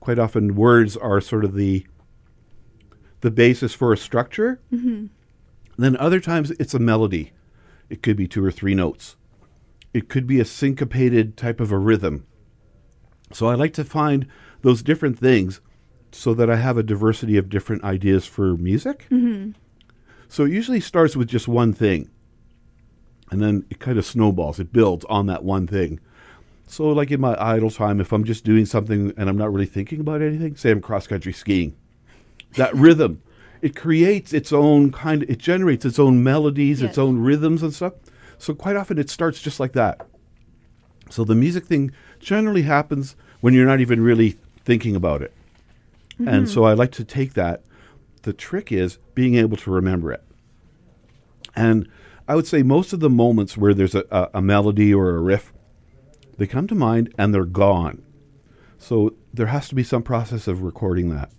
Quite 0.00 0.18
often, 0.18 0.54
words 0.54 0.96
are 0.96 1.20
sort 1.20 1.44
of 1.44 1.54
the, 1.54 1.86
the 3.20 3.30
basis 3.30 3.72
for 3.74 3.92
a 3.92 3.96
structure. 3.96 4.60
Mm-hmm. 4.72 5.06
Then 5.78 5.96
other 5.96 6.20
times, 6.20 6.50
it's 6.52 6.74
a 6.74 6.78
melody. 6.78 7.32
It 7.88 8.02
could 8.02 8.16
be 8.16 8.26
two 8.26 8.44
or 8.44 8.50
three 8.50 8.74
notes. 8.74 9.16
It 9.94 10.08
could 10.08 10.26
be 10.26 10.40
a 10.40 10.44
syncopated 10.44 11.36
type 11.36 11.60
of 11.60 11.72
a 11.72 11.78
rhythm. 11.78 12.26
So 13.32 13.46
I 13.46 13.54
like 13.54 13.72
to 13.74 13.84
find 13.84 14.26
those 14.62 14.82
different 14.82 15.18
things 15.18 15.60
so 16.12 16.34
that 16.34 16.50
I 16.50 16.56
have 16.56 16.76
a 16.76 16.82
diversity 16.82 17.36
of 17.36 17.48
different 17.48 17.84
ideas 17.84 18.26
for 18.26 18.56
music. 18.56 19.06
So 20.28 20.44
it 20.44 20.52
usually 20.52 20.80
starts 20.80 21.16
with 21.16 21.28
just 21.28 21.48
one 21.48 21.72
thing. 21.72 22.10
and 23.30 23.42
then 23.42 23.64
it 23.70 23.78
kind 23.80 23.98
of 23.98 24.06
snowballs. 24.06 24.60
It 24.60 24.72
builds 24.72 25.04
on 25.06 25.26
that 25.26 25.42
one 25.44 25.66
thing. 25.66 25.98
So, 26.66 26.88
like 26.88 27.10
in 27.10 27.20
my 27.20 27.36
idle 27.38 27.70
time, 27.70 28.00
if 28.00 28.12
I'm 28.12 28.24
just 28.24 28.44
doing 28.44 28.66
something 28.66 29.12
and 29.16 29.28
I'm 29.28 29.38
not 29.38 29.52
really 29.52 29.66
thinking 29.66 30.00
about 30.00 30.20
anything, 30.20 30.56
say 30.56 30.70
I'm 30.70 30.80
cross 30.80 31.06
country 31.06 31.32
skiing, 31.32 31.76
that 32.54 32.74
rhythm, 32.76 33.22
it 33.62 33.76
creates 33.76 34.32
its 34.32 34.52
own 34.52 34.90
kind. 34.92 35.22
Of, 35.22 35.30
it 35.30 35.38
generates 35.38 35.84
its 35.84 35.98
own 35.98 36.22
melodies, 36.22 36.82
its 36.82 36.98
own 36.98 37.18
rhythms 37.18 37.62
and 37.62 37.72
stuff. 37.72 37.94
So 38.38 38.54
quite 38.54 38.76
often 38.76 38.98
it 38.98 39.08
starts 39.08 39.40
just 39.40 39.60
like 39.60 39.72
that. 39.72 40.06
So 41.08 41.24
the 41.24 41.34
music 41.34 41.64
thing 41.66 41.92
generally 42.18 42.62
happens 42.62 43.16
when 43.40 43.54
you're 43.54 43.66
not 43.66 43.80
even 43.80 44.00
really 44.00 44.36
thinking 44.64 44.96
about 44.96 45.22
it. 45.22 45.32
And 46.18 46.28
mm-hmm. 46.28 46.46
so 46.46 46.64
I 46.64 46.72
like 46.72 46.92
to 46.92 47.04
take 47.04 47.34
that. 47.34 47.62
The 48.22 48.32
trick 48.32 48.72
is 48.72 48.98
being 49.14 49.36
able 49.36 49.56
to 49.58 49.70
remember 49.70 50.12
it. 50.12 50.22
And 51.54 51.88
I 52.28 52.34
would 52.34 52.46
say 52.46 52.62
most 52.62 52.92
of 52.92 53.00
the 53.00 53.10
moments 53.10 53.56
where 53.56 53.72
there's 53.72 53.94
a, 53.94 54.04
a, 54.10 54.30
a 54.34 54.42
melody 54.42 54.92
or 54.92 55.10
a 55.10 55.20
riff, 55.20 55.52
they 56.38 56.46
come 56.46 56.66
to 56.68 56.74
mind 56.74 57.12
and 57.18 57.32
they're 57.34 57.44
gone. 57.44 58.02
So 58.78 59.14
there 59.32 59.46
has 59.46 59.68
to 59.68 59.74
be 59.74 59.82
some 59.82 60.02
process 60.02 60.46
of 60.46 60.62
recording 60.62 61.10
that. 61.10 61.30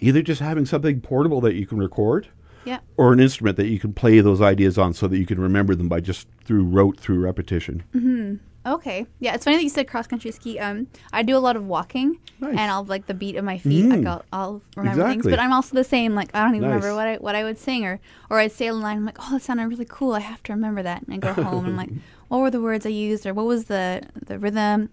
Either 0.00 0.22
just 0.22 0.40
having 0.40 0.64
something 0.66 1.00
portable 1.00 1.40
that 1.42 1.54
you 1.54 1.66
can 1.66 1.78
record, 1.78 2.28
Yeah. 2.64 2.78
or 2.96 3.12
an 3.12 3.20
instrument 3.20 3.56
that 3.58 3.66
you 3.68 3.78
can 3.78 3.92
play 3.92 4.20
those 4.20 4.40
ideas 4.40 4.78
on 4.78 4.94
so 4.94 5.06
that 5.08 5.18
you 5.18 5.26
can 5.26 5.38
remember 5.40 5.74
them 5.74 5.88
by 5.88 6.00
just 6.00 6.26
through 6.44 6.64
rote 6.64 6.98
through 6.98 7.20
repetition. 7.20 7.82
Mm-hmm. 7.94 8.36
Okay. 8.64 9.06
Yeah, 9.18 9.34
it's 9.34 9.44
funny 9.44 9.56
that 9.56 9.62
you 9.64 9.68
said 9.68 9.88
cross 9.88 10.06
country 10.06 10.30
ski. 10.30 10.58
Um, 10.58 10.86
I 11.12 11.22
do 11.22 11.36
a 11.36 11.40
lot 11.40 11.56
of 11.56 11.64
walking, 11.66 12.18
Nice. 12.40 12.50
and 12.50 12.70
I'll 12.70 12.84
like 12.84 13.06
the 13.06 13.14
beat 13.14 13.36
of 13.36 13.44
my 13.44 13.58
feet. 13.58 13.86
Like 13.86 14.00
Mm. 14.00 14.06
I'll, 14.06 14.24
I'll 14.32 14.62
remember 14.76 15.04
things, 15.08 15.24
but 15.24 15.38
I'm 15.40 15.52
also 15.52 15.74
the 15.74 15.82
same. 15.84 16.14
Like 16.14 16.30
I 16.34 16.44
don't 16.44 16.54
even 16.54 16.68
remember 16.68 16.94
what 16.94 17.06
I 17.08 17.16
what 17.16 17.34
I 17.34 17.42
would 17.42 17.58
sing, 17.58 17.84
or 17.84 17.98
or 18.30 18.38
I'd 18.38 18.52
say 18.52 18.68
a 18.68 18.74
line. 18.74 18.98
I'm 18.98 19.04
like, 19.04 19.18
oh, 19.20 19.32
that 19.32 19.42
sounded 19.42 19.66
really 19.66 19.86
cool. 19.88 20.12
I 20.14 20.20
have 20.20 20.42
to 20.44 20.52
remember 20.52 20.82
that, 20.82 21.02
and 21.02 21.14
I 21.14 21.18
go 21.18 21.32
home 21.42 21.64
and 21.64 21.68
I'm 21.72 21.76
like, 21.76 21.90
what 22.28 22.38
were 22.40 22.50
the 22.50 22.60
words 22.60 22.86
I 22.86 22.90
used, 22.90 23.26
or 23.26 23.34
what 23.34 23.46
was 23.46 23.64
the 23.64 24.02
the 24.26 24.38
rhythm, 24.38 24.90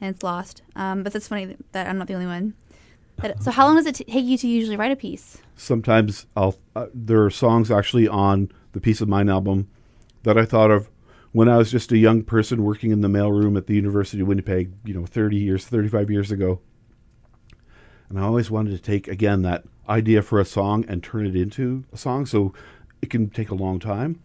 and 0.00 0.14
it's 0.14 0.22
lost. 0.22 0.62
Um, 0.76 1.02
but 1.02 1.12
that's 1.12 1.26
funny 1.28 1.56
that 1.72 1.88
I'm 1.88 1.98
not 1.98 2.06
the 2.06 2.14
only 2.14 2.26
one. 2.26 2.54
That, 3.16 3.42
so 3.42 3.50
how 3.50 3.66
long 3.66 3.74
does 3.74 3.86
it 3.86 3.96
t- 3.96 4.04
take 4.04 4.24
you 4.24 4.38
to 4.38 4.46
usually 4.46 4.76
write 4.76 4.92
a 4.92 4.96
piece? 4.96 5.38
Sometimes 5.56 6.26
I'll 6.36 6.56
uh, 6.76 6.86
there 6.94 7.24
are 7.24 7.30
songs 7.30 7.68
actually 7.68 8.06
on 8.06 8.52
the 8.74 8.80
Peace 8.80 9.00
of 9.00 9.08
Mind 9.08 9.28
album 9.28 9.68
that 10.22 10.38
I 10.38 10.44
thought 10.44 10.70
of 10.70 10.88
when 11.32 11.48
I 11.48 11.56
was 11.56 11.70
just 11.70 11.92
a 11.92 11.98
young 11.98 12.22
person 12.22 12.64
working 12.64 12.90
in 12.90 13.00
the 13.00 13.08
mailroom 13.08 13.56
at 13.56 13.66
the 13.66 13.74
University 13.74 14.22
of 14.22 14.28
Winnipeg, 14.28 14.72
you 14.84 14.94
know, 14.94 15.06
30 15.06 15.36
years, 15.36 15.66
35 15.66 16.10
years 16.10 16.30
ago. 16.30 16.60
And 18.08 18.18
I 18.18 18.22
always 18.22 18.50
wanted 18.50 18.70
to 18.70 18.82
take 18.82 19.06
again 19.06 19.42
that 19.42 19.64
idea 19.88 20.22
for 20.22 20.40
a 20.40 20.44
song 20.44 20.84
and 20.88 21.02
turn 21.02 21.26
it 21.26 21.36
into 21.36 21.84
a 21.92 21.96
song 21.96 22.26
so 22.26 22.54
it 23.02 23.10
can 23.10 23.28
take 23.28 23.50
a 23.50 23.54
long 23.54 23.78
time. 23.78 24.20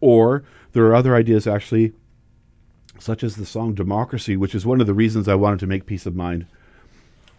Or 0.00 0.44
there 0.72 0.84
are 0.86 0.94
other 0.94 1.14
ideas 1.14 1.46
actually 1.46 1.92
such 2.98 3.22
as 3.22 3.36
the 3.36 3.46
song 3.46 3.74
Democracy, 3.74 4.36
which 4.36 4.54
is 4.54 4.66
one 4.66 4.80
of 4.80 4.86
the 4.86 4.94
reasons 4.94 5.28
I 5.28 5.34
wanted 5.34 5.60
to 5.60 5.66
make 5.66 5.86
Peace 5.86 6.06
of 6.06 6.14
Mind. 6.14 6.46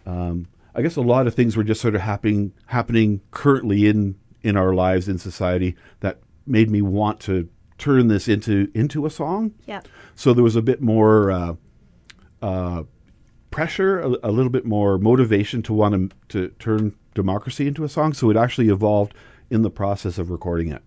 Um, 0.06 0.48
I 0.74 0.82
guess 0.82 0.96
a 0.96 1.02
lot 1.02 1.26
of 1.26 1.34
things 1.34 1.56
were 1.56 1.64
just 1.64 1.80
sort 1.80 1.94
of 1.94 2.00
happening 2.00 2.52
happening 2.66 3.20
currently 3.30 3.86
in 3.86 4.16
in 4.42 4.56
our 4.56 4.74
lives 4.74 5.08
in 5.08 5.18
society 5.18 5.76
that 6.00 6.18
made 6.46 6.70
me 6.70 6.82
want 6.82 7.20
to 7.20 7.48
turn 7.82 8.06
this 8.06 8.28
into 8.28 8.70
into 8.74 9.06
a 9.06 9.10
song. 9.10 9.52
Yeah. 9.66 9.80
So 10.14 10.32
there 10.32 10.44
was 10.44 10.56
a 10.56 10.62
bit 10.62 10.80
more 10.80 11.30
uh, 11.30 11.54
uh, 12.40 12.82
pressure, 13.50 14.00
a, 14.00 14.08
a 14.22 14.30
little 14.30 14.50
bit 14.50 14.64
more 14.64 14.98
motivation 14.98 15.62
to 15.62 15.72
want 15.72 16.12
to, 16.28 16.38
to 16.38 16.54
turn 16.58 16.94
democracy 17.14 17.66
into 17.66 17.82
a 17.84 17.88
song. 17.88 18.12
So 18.12 18.30
it 18.30 18.36
actually 18.36 18.68
evolved 18.68 19.14
in 19.50 19.62
the 19.62 19.70
process 19.70 20.16
of 20.18 20.30
recording 20.30 20.68
it. 20.68 20.82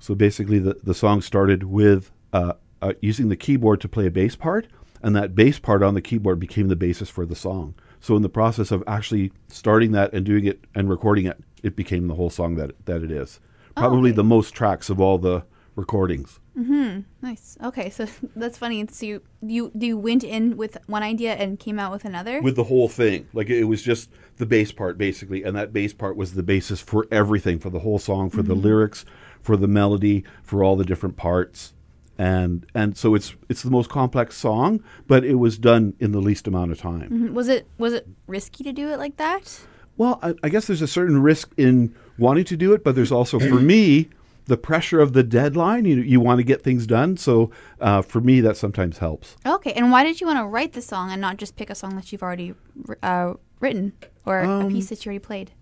So 0.00 0.14
basically, 0.14 0.58
the, 0.58 0.74
the 0.82 0.94
song 0.94 1.22
started 1.22 1.64
with 1.64 2.10
uh, 2.32 2.54
uh, 2.82 2.94
using 3.00 3.28
the 3.28 3.36
keyboard 3.36 3.80
to 3.80 3.88
play 3.88 4.06
a 4.06 4.10
bass 4.10 4.36
part, 4.36 4.66
and 5.02 5.14
that 5.14 5.34
bass 5.34 5.58
part 5.58 5.82
on 5.82 5.94
the 5.94 6.02
keyboard 6.02 6.40
became 6.40 6.68
the 6.68 6.76
basis 6.76 7.08
for 7.08 7.24
the 7.24 7.36
song. 7.36 7.74
So 8.00 8.16
in 8.16 8.22
the 8.22 8.28
process 8.28 8.70
of 8.70 8.82
actually 8.86 9.32
starting 9.48 9.92
that 9.92 10.12
and 10.12 10.26
doing 10.26 10.44
it 10.44 10.64
and 10.74 10.90
recording 10.90 11.26
it, 11.26 11.42
it 11.62 11.76
became 11.76 12.08
the 12.08 12.14
whole 12.14 12.30
song 12.30 12.56
that 12.56 12.72
that 12.86 13.02
it 13.02 13.10
is. 13.10 13.40
Probably 13.76 14.10
okay. 14.10 14.16
the 14.16 14.24
most 14.24 14.54
tracks 14.54 14.90
of 14.90 15.00
all 15.00 15.18
the 15.18 15.44
recordings. 15.78 16.40
Hmm. 16.54 17.00
Nice. 17.22 17.56
Okay, 17.62 17.88
so 17.88 18.06
that's 18.36 18.58
funny. 18.58 18.84
So 18.90 19.06
you 19.06 19.22
you 19.40 19.70
you 19.78 19.96
went 19.96 20.24
in 20.24 20.56
with 20.56 20.76
one 20.86 21.02
idea 21.02 21.34
and 21.34 21.58
came 21.58 21.78
out 21.78 21.92
with 21.92 22.04
another. 22.04 22.42
with 22.42 22.56
the 22.56 22.64
whole 22.64 22.88
thing. 22.88 23.28
Like 23.32 23.48
it 23.48 23.64
was 23.64 23.82
just 23.82 24.10
the 24.36 24.44
bass 24.46 24.72
part 24.72 24.98
basically, 24.98 25.44
and 25.44 25.56
that 25.56 25.72
bass 25.72 25.92
part 25.94 26.16
was 26.16 26.34
the 26.34 26.42
basis 26.42 26.80
for 26.80 27.06
everything, 27.10 27.58
for 27.58 27.70
the 27.70 27.78
whole 27.78 27.98
song, 27.98 28.28
for 28.28 28.42
the 28.42 28.54
lyrics, 28.54 29.04
for 29.40 29.56
the 29.56 29.68
melody, 29.68 30.24
for 30.42 30.62
all 30.64 30.76
the 30.76 30.84
different 30.84 31.16
parts. 31.16 31.72
And 32.18 32.66
and 32.74 32.96
so 32.96 33.14
it's 33.14 33.36
it's 33.48 33.62
the 33.62 33.70
most 33.70 33.88
complex 33.88 34.36
song, 34.36 34.82
but 35.06 35.24
it 35.24 35.36
was 35.36 35.56
done 35.58 35.94
in 36.00 36.10
the 36.10 36.20
least 36.20 36.48
amount 36.48 36.72
of 36.72 36.78
time. 36.80 37.08
Mhm. 37.10 37.32
Was 37.32 37.48
it 37.48 37.68
was 37.78 37.92
it 37.92 38.08
risky 38.26 38.64
to 38.64 38.72
do 38.72 38.88
it 38.88 38.98
like 38.98 39.16
that? 39.18 39.60
Well, 39.96 40.18
I, 40.22 40.34
I 40.42 40.48
guess 40.48 40.66
there's 40.66 40.82
a 40.82 40.86
certain 40.88 41.22
risk 41.22 41.52
in 41.56 41.94
wanting 42.18 42.44
to 42.46 42.56
do 42.56 42.72
it, 42.72 42.82
but 42.84 42.94
there's 42.96 43.12
also 43.12 43.38
for 43.38 43.60
me 43.74 44.08
the 44.48 44.56
pressure 44.56 44.98
of 45.00 45.12
the 45.12 45.22
deadline. 45.22 45.84
You 45.84 45.96
you 45.96 46.20
want 46.20 46.38
to 46.38 46.44
get 46.44 46.62
things 46.62 46.86
done, 46.86 47.16
so 47.16 47.50
uh, 47.80 48.02
for 48.02 48.20
me 48.20 48.40
that 48.40 48.56
sometimes 48.56 48.98
helps. 48.98 49.36
Okay, 49.46 49.72
and 49.72 49.92
why 49.92 50.02
did 50.02 50.20
you 50.20 50.26
want 50.26 50.38
to 50.40 50.46
write 50.46 50.72
the 50.72 50.82
song 50.82 51.12
and 51.12 51.20
not 51.20 51.36
just 51.36 51.54
pick 51.54 51.70
a 51.70 51.74
song 51.74 51.94
that 51.96 52.10
you've 52.10 52.22
already 52.22 52.54
uh, 53.02 53.34
written 53.60 53.92
or 54.26 54.40
a 54.40 54.48
Um, 54.48 54.72
piece 54.72 54.88
that 54.88 55.04
you 55.04 55.10
already 55.10 55.24
played? 55.24 55.52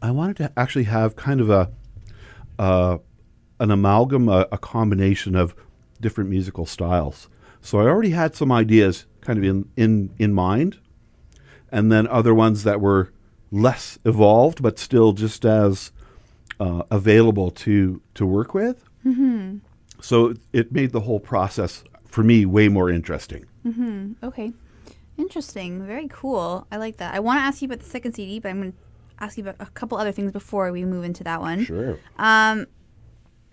I 0.00 0.10
wanted 0.12 0.36
to 0.36 0.52
actually 0.56 0.84
have 0.84 1.14
kind 1.16 1.40
of 1.40 1.50
a 1.50 1.70
uh, 2.58 2.98
an 3.58 3.70
amalgam, 3.70 4.28
a, 4.28 4.46
a 4.50 4.58
combination 4.58 5.34
of 5.36 5.54
different 6.00 6.30
musical 6.30 6.64
styles. 6.66 7.28
So 7.60 7.78
I 7.78 7.84
already 7.84 8.10
had 8.10 8.34
some 8.34 8.52
ideas 8.52 9.06
kind 9.20 9.38
of 9.38 9.44
in 9.44 9.68
in 9.76 10.10
in 10.18 10.32
mind, 10.32 10.78
and 11.72 11.90
then 11.92 12.06
other 12.06 12.34
ones 12.34 12.62
that 12.62 12.80
were 12.80 13.12
less 13.50 13.98
evolved 14.04 14.62
but 14.62 14.78
still 14.78 15.12
just 15.12 15.44
as 15.44 15.90
uh, 16.60 16.82
available 16.90 17.50
to 17.50 18.00
to 18.14 18.26
work 18.26 18.54
with. 18.54 18.84
Mm-hmm. 19.04 19.58
So 20.00 20.34
it 20.52 20.72
made 20.72 20.92
the 20.92 21.00
whole 21.00 21.20
process 21.20 21.82
for 22.06 22.22
me 22.22 22.46
way 22.46 22.68
more 22.68 22.90
interesting. 22.90 23.46
Okay, 24.22 24.52
interesting. 25.16 25.86
Very 25.86 26.08
cool. 26.08 26.66
I 26.70 26.76
like 26.76 26.98
that. 26.98 27.14
I 27.14 27.20
want 27.20 27.38
to 27.38 27.42
ask 27.42 27.62
you 27.62 27.66
about 27.66 27.80
the 27.80 27.90
second 27.90 28.12
CD, 28.12 28.38
but 28.38 28.50
I'm 28.50 28.60
going 28.60 28.72
to 28.72 28.78
ask 29.20 29.36
you 29.36 29.44
about 29.44 29.56
a 29.58 29.70
couple 29.70 29.98
other 29.98 30.12
things 30.12 30.32
before 30.32 30.70
we 30.72 30.84
move 30.84 31.04
into 31.04 31.24
that 31.24 31.40
one. 31.40 31.64
Sure. 31.64 31.98
Um, 32.18 32.66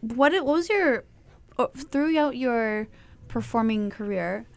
what 0.01 0.33
what 0.33 0.45
was 0.45 0.69
your 0.69 1.05
throughout 1.75 2.37
your 2.37 2.87
performing 3.27 3.89
career? 3.89 4.47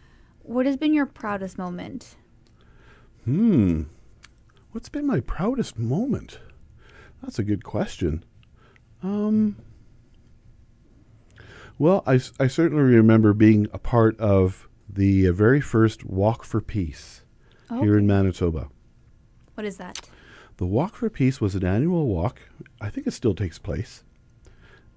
What 0.42 0.66
has 0.66 0.76
been 0.76 0.94
your 0.94 1.06
proudest 1.06 1.58
moment? 1.58 2.16
Hmm. 3.24 3.82
What's 4.72 4.88
been 4.88 5.06
my 5.06 5.20
proudest 5.20 5.78
moment? 5.78 6.40
That's 7.22 7.38
a 7.38 7.44
good 7.44 7.64
question. 7.64 8.24
Um. 9.02 9.56
Well, 11.78 12.02
I, 12.06 12.20
I 12.38 12.46
certainly 12.46 12.82
remember 12.82 13.32
being 13.32 13.66
a 13.72 13.78
part 13.78 14.18
of 14.20 14.68
the 14.86 15.26
uh, 15.26 15.32
very 15.32 15.60
first 15.60 16.04
Walk 16.04 16.44
for 16.44 16.60
Peace 16.60 17.22
here 17.70 17.96
in 17.96 18.06
Manitoba. 18.06 18.68
What 19.54 19.64
is 19.64 19.78
that? 19.78 20.08
The 20.58 20.66
Walk 20.66 20.94
for 20.94 21.08
Peace 21.08 21.40
was 21.40 21.54
an 21.54 21.64
annual 21.64 22.06
walk. 22.06 22.40
I 22.80 22.90
think 22.90 23.06
it 23.06 23.12
still 23.12 23.34
takes 23.34 23.58
place. 23.58 24.04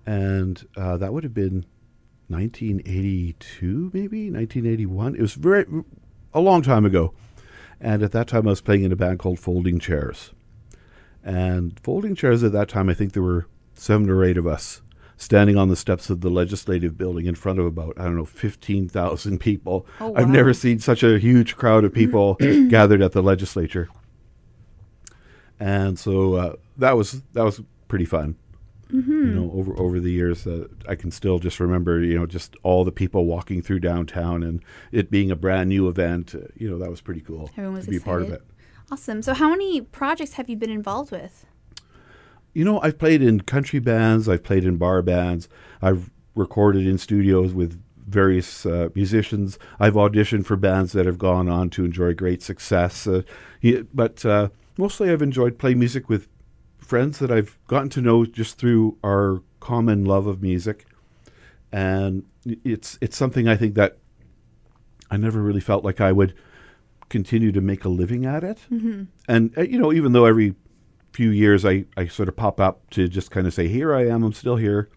And 0.05 0.67
uh, 0.75 0.97
that 0.97 1.13
would 1.13 1.23
have 1.23 1.33
been 1.33 1.65
1982, 2.27 3.91
maybe 3.93 4.29
1981. 4.29 5.15
It 5.15 5.21
was 5.21 5.35
very 5.35 5.65
a 6.33 6.41
long 6.41 6.61
time 6.61 6.85
ago. 6.85 7.13
And 7.79 8.01
at 8.01 8.11
that 8.13 8.27
time, 8.27 8.47
I 8.47 8.51
was 8.51 8.61
playing 8.61 8.83
in 8.83 8.91
a 8.91 8.95
band 8.95 9.19
called 9.19 9.39
Folding 9.39 9.79
Chairs. 9.79 10.31
And 11.23 11.79
Folding 11.81 12.15
Chairs 12.15 12.43
at 12.43 12.51
that 12.53 12.69
time, 12.69 12.89
I 12.89 12.93
think 12.93 13.13
there 13.13 13.23
were 13.23 13.47
seven 13.83 14.09
or 14.09 14.23
eight 14.23 14.37
of 14.37 14.47
us 14.47 14.81
standing 15.17 15.57
on 15.57 15.67
the 15.67 15.75
steps 15.75 16.09
of 16.09 16.21
the 16.21 16.29
legislative 16.29 16.97
building 16.97 17.25
in 17.25 17.35
front 17.35 17.59
of 17.59 17.65
about, 17.65 17.93
I 17.97 18.03
don't 18.03 18.15
know, 18.15 18.25
15,000 18.25 19.39
people. 19.39 19.85
Oh, 19.99 20.09
wow. 20.09 20.21
I've 20.21 20.29
never 20.29 20.53
seen 20.53 20.79
such 20.79 21.03
a 21.03 21.19
huge 21.19 21.55
crowd 21.55 21.83
of 21.83 21.93
people 21.93 22.35
gathered 22.69 23.01
at 23.01 23.11
the 23.11 23.21
legislature. 23.21 23.89
And 25.59 25.99
so 25.99 26.33
uh, 26.35 26.55
that 26.77 26.97
was 26.97 27.21
that 27.33 27.43
was 27.43 27.61
pretty 27.87 28.05
fun. 28.05 28.35
Mm-hmm. 28.91 29.11
You 29.11 29.33
know, 29.33 29.51
over 29.53 29.77
over 29.79 29.99
the 29.99 30.11
years, 30.11 30.45
uh, 30.45 30.67
I 30.87 30.95
can 30.95 31.11
still 31.11 31.39
just 31.39 31.59
remember, 31.59 32.01
you 32.01 32.17
know, 32.17 32.25
just 32.25 32.55
all 32.63 32.83
the 32.83 32.91
people 32.91 33.25
walking 33.25 33.61
through 33.61 33.79
downtown 33.79 34.43
and 34.43 34.63
it 34.91 35.09
being 35.09 35.31
a 35.31 35.35
brand 35.35 35.69
new 35.69 35.87
event. 35.87 36.35
Uh, 36.35 36.47
you 36.57 36.69
know, 36.69 36.77
that 36.79 36.89
was 36.89 37.01
pretty 37.01 37.21
cool 37.21 37.49
Everyone 37.53 37.75
was 37.75 37.85
to 37.85 37.91
be 37.91 37.99
part 37.99 38.23
of 38.23 38.31
it. 38.31 38.43
Awesome. 38.91 39.21
So, 39.21 39.33
how 39.33 39.49
many 39.49 39.79
projects 39.79 40.33
have 40.33 40.49
you 40.49 40.57
been 40.57 40.71
involved 40.71 41.11
with? 41.11 41.45
You 42.53 42.63
know, 42.63 42.79
I've 42.81 42.99
played 42.99 43.21
in 43.21 43.41
country 43.41 43.79
bands, 43.79 44.29
I've 44.29 44.43
played 44.43 44.63
in 44.63 44.77
bar 44.77 45.01
bands, 45.01 45.49
I've 45.81 46.11
recorded 46.35 46.85
in 46.85 46.97
studios 46.97 47.53
with 47.53 47.81
various 48.07 48.65
uh, 48.65 48.89
musicians. 48.93 49.57
I've 49.79 49.93
auditioned 49.93 50.45
for 50.45 50.55
bands 50.55 50.91
that 50.91 51.05
have 51.05 51.17
gone 51.17 51.49
on 51.49 51.69
to 51.71 51.85
enjoy 51.85 52.13
great 52.13 52.43
success. 52.43 53.07
Uh, 53.07 53.23
but 53.93 54.25
uh, 54.25 54.49
mostly 54.77 55.09
I've 55.09 55.21
enjoyed 55.21 55.57
playing 55.57 55.79
music 55.79 56.09
with 56.09 56.27
friends 56.77 57.19
that 57.19 57.31
I've 57.31 57.57
gotten 57.67 57.89
to 57.89 58.01
know 58.01 58.25
just 58.25 58.57
through 58.57 58.97
our 59.03 59.41
common 59.59 60.05
love 60.05 60.27
of 60.27 60.41
music. 60.41 60.85
and 61.71 62.23
it's 62.45 62.99
it's 63.01 63.17
something 63.17 63.47
I 63.47 63.55
think 63.55 63.75
that 63.75 63.97
I 65.09 65.17
never 65.17 65.41
really 65.41 65.59
felt 65.59 65.83
like 65.83 65.99
I 65.99 66.11
would 66.11 66.33
continue 67.09 67.51
to 67.51 67.61
make 67.61 67.83
a 67.83 67.89
living 67.89 68.25
at 68.25 68.43
it. 68.43 68.59
Mm-hmm. 68.71 69.03
And 69.27 69.57
uh, 69.57 69.61
you 69.61 69.79
know, 69.79 69.91
even 69.91 70.13
though 70.13 70.25
every 70.25 70.55
few 71.13 71.29
years 71.29 71.65
I, 71.65 71.85
I 71.95 72.07
sort 72.07 72.27
of 72.27 72.35
pop 72.35 72.59
up 72.59 72.89
to 72.91 73.07
just 73.07 73.31
kind 73.31 73.47
of 73.47 73.53
say, 73.53 73.67
"Here 73.67 73.93
I 73.93 74.07
am, 74.07 74.23
I'm 74.23 74.33
still 74.33 74.57
here." 74.57 74.89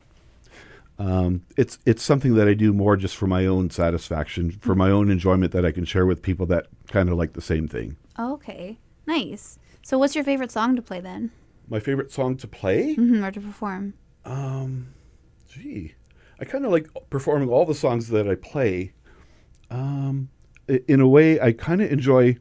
Um, 0.98 1.42
it's 1.56 1.78
it's 1.84 2.02
something 2.02 2.34
that 2.34 2.48
I 2.48 2.54
do 2.54 2.72
more 2.72 2.96
just 2.96 3.16
for 3.16 3.26
my 3.26 3.46
own 3.46 3.70
satisfaction, 3.70 4.50
for 4.50 4.70
mm-hmm. 4.70 4.78
my 4.78 4.90
own 4.90 5.10
enjoyment 5.10 5.52
that 5.52 5.66
I 5.66 5.72
can 5.72 5.84
share 5.84 6.06
with 6.06 6.22
people 6.22 6.46
that 6.46 6.66
kind 6.88 7.08
of 7.08 7.16
like 7.16 7.34
the 7.34 7.42
same 7.42 7.68
thing. 7.68 7.96
Okay, 8.18 8.78
nice. 9.06 9.58
So, 9.82 9.98
what's 9.98 10.14
your 10.14 10.24
favorite 10.24 10.50
song 10.50 10.74
to 10.76 10.82
play 10.82 11.00
then? 11.00 11.30
My 11.68 11.80
favorite 11.80 12.12
song 12.12 12.36
to 12.38 12.46
play 12.46 12.96
mm-hmm, 12.96 13.22
or 13.22 13.30
to 13.30 13.40
perform? 13.40 13.94
Um, 14.24 14.94
gee, 15.48 15.94
I 16.40 16.44
kind 16.44 16.64
of 16.64 16.72
like 16.72 16.88
performing 17.10 17.50
all 17.50 17.66
the 17.66 17.74
songs 17.74 18.08
that 18.08 18.28
I 18.28 18.34
play. 18.34 18.92
Um, 19.70 20.30
in 20.66 21.00
a 21.00 21.08
way, 21.08 21.40
I 21.40 21.52
kind 21.52 21.82
of 21.82 21.90
enjoy. 21.92 22.36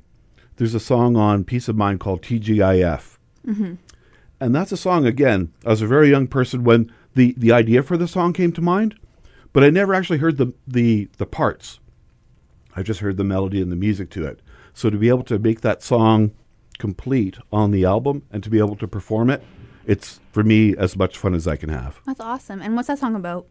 There's 0.55 0.73
a 0.73 0.79
song 0.79 1.17
on 1.17 1.43
Peace 1.43 1.67
of 1.67 1.75
Mind 1.75 1.99
called 1.99 2.21
TGIF, 2.21 3.14
mm-hmm. 3.45 3.73
and 4.39 4.55
that's 4.55 4.71
a 4.71 4.77
song. 4.77 5.05
Again, 5.05 5.53
I 5.65 5.69
was 5.69 5.81
a 5.81 5.87
very 5.87 6.09
young 6.09 6.27
person 6.27 6.63
when 6.63 6.91
the 7.13 7.33
the 7.37 7.51
idea 7.51 7.83
for 7.83 7.97
the 7.97 8.07
song 8.07 8.33
came 8.33 8.51
to 8.53 8.61
mind, 8.61 8.95
but 9.53 9.63
I 9.63 9.69
never 9.69 9.93
actually 9.93 10.19
heard 10.19 10.37
the 10.37 10.53
the 10.67 11.09
the 11.17 11.25
parts. 11.25 11.79
I 12.75 12.83
just 12.83 12.99
heard 12.99 13.17
the 13.17 13.23
melody 13.23 13.61
and 13.61 13.71
the 13.71 13.77
music 13.77 14.09
to 14.11 14.25
it. 14.25 14.41
So 14.73 14.89
to 14.89 14.97
be 14.97 15.07
able 15.09 15.23
to 15.23 15.39
make 15.39 15.61
that 15.61 15.81
song 15.81 16.31
complete 16.77 17.37
on 17.51 17.71
the 17.71 17.85
album 17.85 18.23
and 18.31 18.43
to 18.43 18.49
be 18.49 18.59
able 18.59 18.75
to 18.75 18.87
perform 18.87 19.29
it, 19.29 19.41
it's 19.85 20.19
for 20.33 20.43
me 20.43 20.75
as 20.75 20.97
much 20.97 21.17
fun 21.17 21.33
as 21.33 21.47
I 21.47 21.55
can 21.55 21.69
have. 21.69 22.01
That's 22.05 22.19
awesome. 22.19 22.61
And 22.61 22.75
what's 22.75 22.89
that 22.89 22.99
song 22.99 23.15
about? 23.15 23.47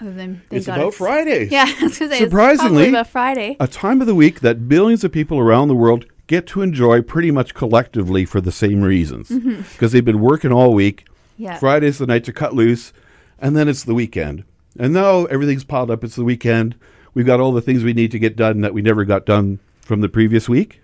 Other 0.00 0.12
than 0.12 0.42
it's 0.50 0.66
about 0.66 0.88
it. 0.88 0.94
Fridays. 0.94 1.52
Yeah, 1.52 1.66
surprisingly, 1.88 2.88
about 2.88 3.08
Friday, 3.08 3.56
a 3.60 3.68
time 3.68 4.00
of 4.00 4.06
the 4.06 4.14
week 4.14 4.40
that 4.40 4.66
billions 4.66 5.04
of 5.04 5.12
people 5.12 5.38
around 5.38 5.68
the 5.68 5.74
world 5.74 6.06
get 6.32 6.46
to 6.46 6.62
enjoy 6.62 7.02
pretty 7.02 7.30
much 7.30 7.52
collectively 7.52 8.24
for 8.24 8.40
the 8.40 8.50
same 8.50 8.80
reasons 8.80 9.28
because 9.28 9.44
mm-hmm. 9.44 9.86
they've 9.88 10.04
been 10.04 10.20
working 10.20 10.50
all 10.50 10.72
week. 10.72 11.06
Yeah, 11.36 11.58
Friday's 11.58 11.98
the 11.98 12.06
night 12.06 12.24
to 12.24 12.32
cut 12.32 12.54
loose, 12.54 12.94
and 13.38 13.54
then 13.54 13.68
it's 13.68 13.84
the 13.84 13.92
weekend. 13.92 14.44
And 14.78 14.94
now 14.94 15.26
everything's 15.26 15.64
piled 15.64 15.90
up. 15.90 16.02
It's 16.02 16.16
the 16.16 16.24
weekend. 16.24 16.74
We've 17.12 17.26
got 17.26 17.40
all 17.40 17.52
the 17.52 17.60
things 17.60 17.84
we 17.84 17.92
need 17.92 18.10
to 18.12 18.18
get 18.18 18.34
done 18.34 18.62
that 18.62 18.72
we 18.72 18.80
never 18.80 19.04
got 19.04 19.26
done 19.26 19.58
from 19.82 20.00
the 20.00 20.08
previous 20.08 20.48
week. 20.48 20.80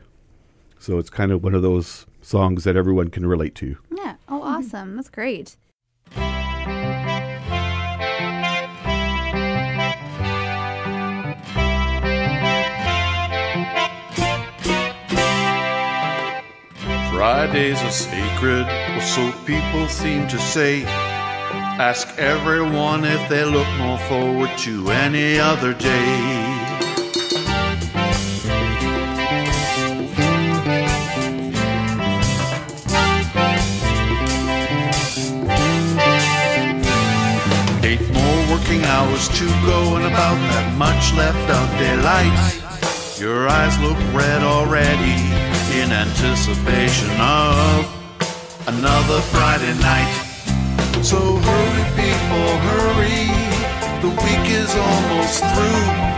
So 0.79 0.99
it's 0.99 1.09
kind 1.09 1.33
of 1.33 1.43
one 1.43 1.55
of 1.55 1.63
those 1.63 2.05
songs 2.21 2.65
that 2.65 2.77
everyone 2.77 3.09
can 3.09 3.25
relate 3.25 3.55
to. 3.57 3.79
Yeah. 3.97 4.17
Oh, 4.29 4.43
awesome. 4.43 4.97
That's 4.97 5.09
great. 5.09 5.57
Fridays 17.19 17.83
are 17.83 17.91
sacred, 17.91 18.65
or 18.97 19.01
so 19.01 19.33
people 19.45 19.89
seem 19.89 20.29
to 20.29 20.39
say. 20.39 20.85
Ask 20.85 22.17
everyone 22.17 23.05
if 23.05 23.29
they 23.29 23.45
look 23.45 23.67
more 23.77 23.99
forward 24.07 24.57
to 24.59 24.93
any 24.93 25.41
other 25.41 25.75
day. 25.75 26.55
working 38.49 38.85
hours 38.85 39.29
to 39.29 39.47
go 39.67 39.97
and 39.97 40.07
about 40.07 40.39
that 40.53 40.75
much 40.77 41.13
left 41.15 41.51
of 41.51 41.67
daylight. 41.79 43.19
Your 43.21 43.49
eyes 43.49 43.77
look 43.81 43.99
red 44.15 44.43
already 44.43 45.48
in 45.75 45.93
anticipation 45.93 47.11
of 47.21 47.85
another 48.67 49.21
Friday 49.21 49.75
night. 49.81 50.13
So 51.03 51.19
hurry, 51.19 51.85
people, 51.97 52.49
hurry. 52.69 53.29
The 54.01 54.09
week 54.25 54.51
is 54.51 54.75
almost 54.75 55.45
through. 55.53 56.09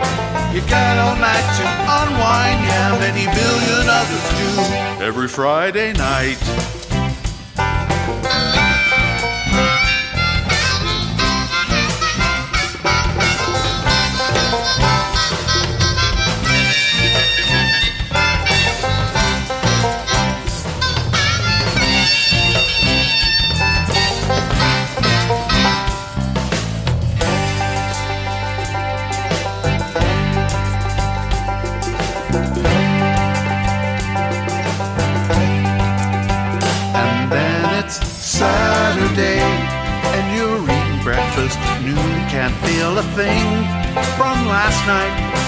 You 0.55 0.61
got 0.69 0.99
all 0.99 1.17
night 1.17 1.47
to 1.59 1.65
unwind, 1.99 2.61
yeah, 2.67 2.99
many 2.99 3.27
billion 3.27 3.89
others 3.89 4.27
do. 4.39 5.05
Every 5.05 5.29
Friday 5.29 5.93
night. 5.93 6.80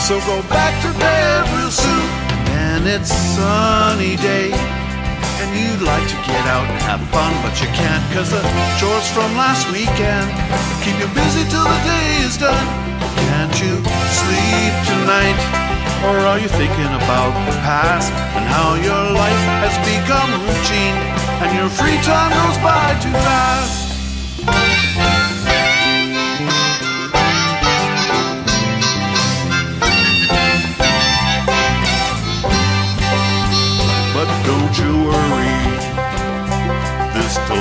So 0.02 0.18
go 0.26 0.42
back 0.50 0.74
to 0.82 0.90
bed 0.98 1.46
real 1.54 1.70
soon. 1.70 2.06
And 2.58 2.86
it's 2.90 3.14
sunny 3.38 4.16
day. 4.16 4.50
And 4.50 5.48
you'd 5.54 5.86
like 5.86 6.02
to 6.10 6.18
get 6.26 6.42
out 6.50 6.66
and 6.66 6.82
have 6.90 7.02
fun, 7.14 7.30
but 7.46 7.54
you 7.62 7.68
can't 7.70 8.02
cause 8.10 8.30
the 8.34 8.42
chores 8.82 9.06
from 9.14 9.30
last 9.38 9.70
weekend 9.70 10.26
keep 10.82 10.98
you 10.98 11.06
busy 11.14 11.46
till 11.46 11.62
the 11.62 11.80
day 11.86 12.26
is 12.26 12.36
done. 12.36 12.66
Can't 13.30 13.54
you 13.62 13.78
sleep 14.18 14.74
tonight? 14.90 15.38
Or 16.10 16.18
are 16.26 16.38
you 16.42 16.50
thinking 16.50 16.92
about 16.98 17.30
the 17.46 17.54
past 17.62 18.10
and 18.34 18.44
how 18.50 18.74
your 18.74 19.04
life 19.14 19.44
has 19.62 19.74
become 19.86 20.30
routine 20.42 20.98
and 21.46 21.50
your 21.54 21.70
free 21.70 21.98
time 22.02 22.34
goes 22.42 22.58
by 22.58 22.98
too 22.98 23.14
fast? 23.22 23.81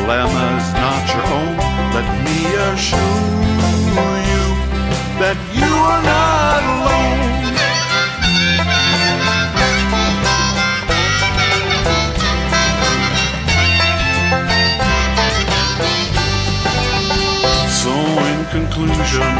Dilemma's 0.01 0.73
not 0.73 1.03
your 1.13 1.25
own. 1.37 1.57
Let 1.93 2.07
me 2.25 2.39
assure 2.69 3.41
you 4.29 4.43
that 5.21 5.37
you 5.53 5.71
are 5.91 6.03
not 6.13 6.61
alone. 6.73 7.21
So, 17.81 17.93
in 18.31 18.39
conclusion, 18.57 19.33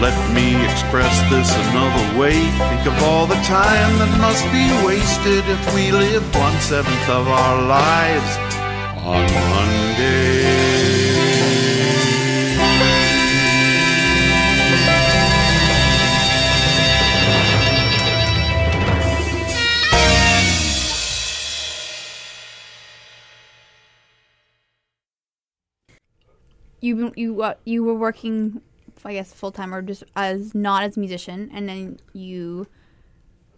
let 0.00 0.16
me 0.32 0.56
express 0.64 1.14
this 1.30 1.50
another 1.68 2.18
way. 2.18 2.38
Think 2.70 2.86
of 2.86 3.02
all 3.04 3.26
the 3.26 3.40
time 3.44 3.92
that 4.00 4.12
must 4.18 4.44
be 4.50 4.64
wasted 4.86 5.44
if 5.46 5.74
we 5.74 5.92
live 5.92 6.24
one 6.34 6.58
seventh 6.60 7.08
of 7.08 7.28
our 7.28 7.62
lives 7.66 8.41
on 9.04 9.26
Monday. 9.34 10.62
you 26.82 27.12
you 27.16 27.42
uh, 27.42 27.54
you 27.64 27.84
were 27.84 27.94
working 27.94 28.60
I 29.04 29.14
guess 29.14 29.32
full 29.32 29.52
time 29.52 29.74
or 29.74 29.82
just 29.82 30.04
as 30.14 30.54
not 30.54 30.82
as 30.82 30.96
a 30.96 31.00
musician, 31.00 31.50
and 31.52 31.68
then 31.68 31.98
you 32.12 32.66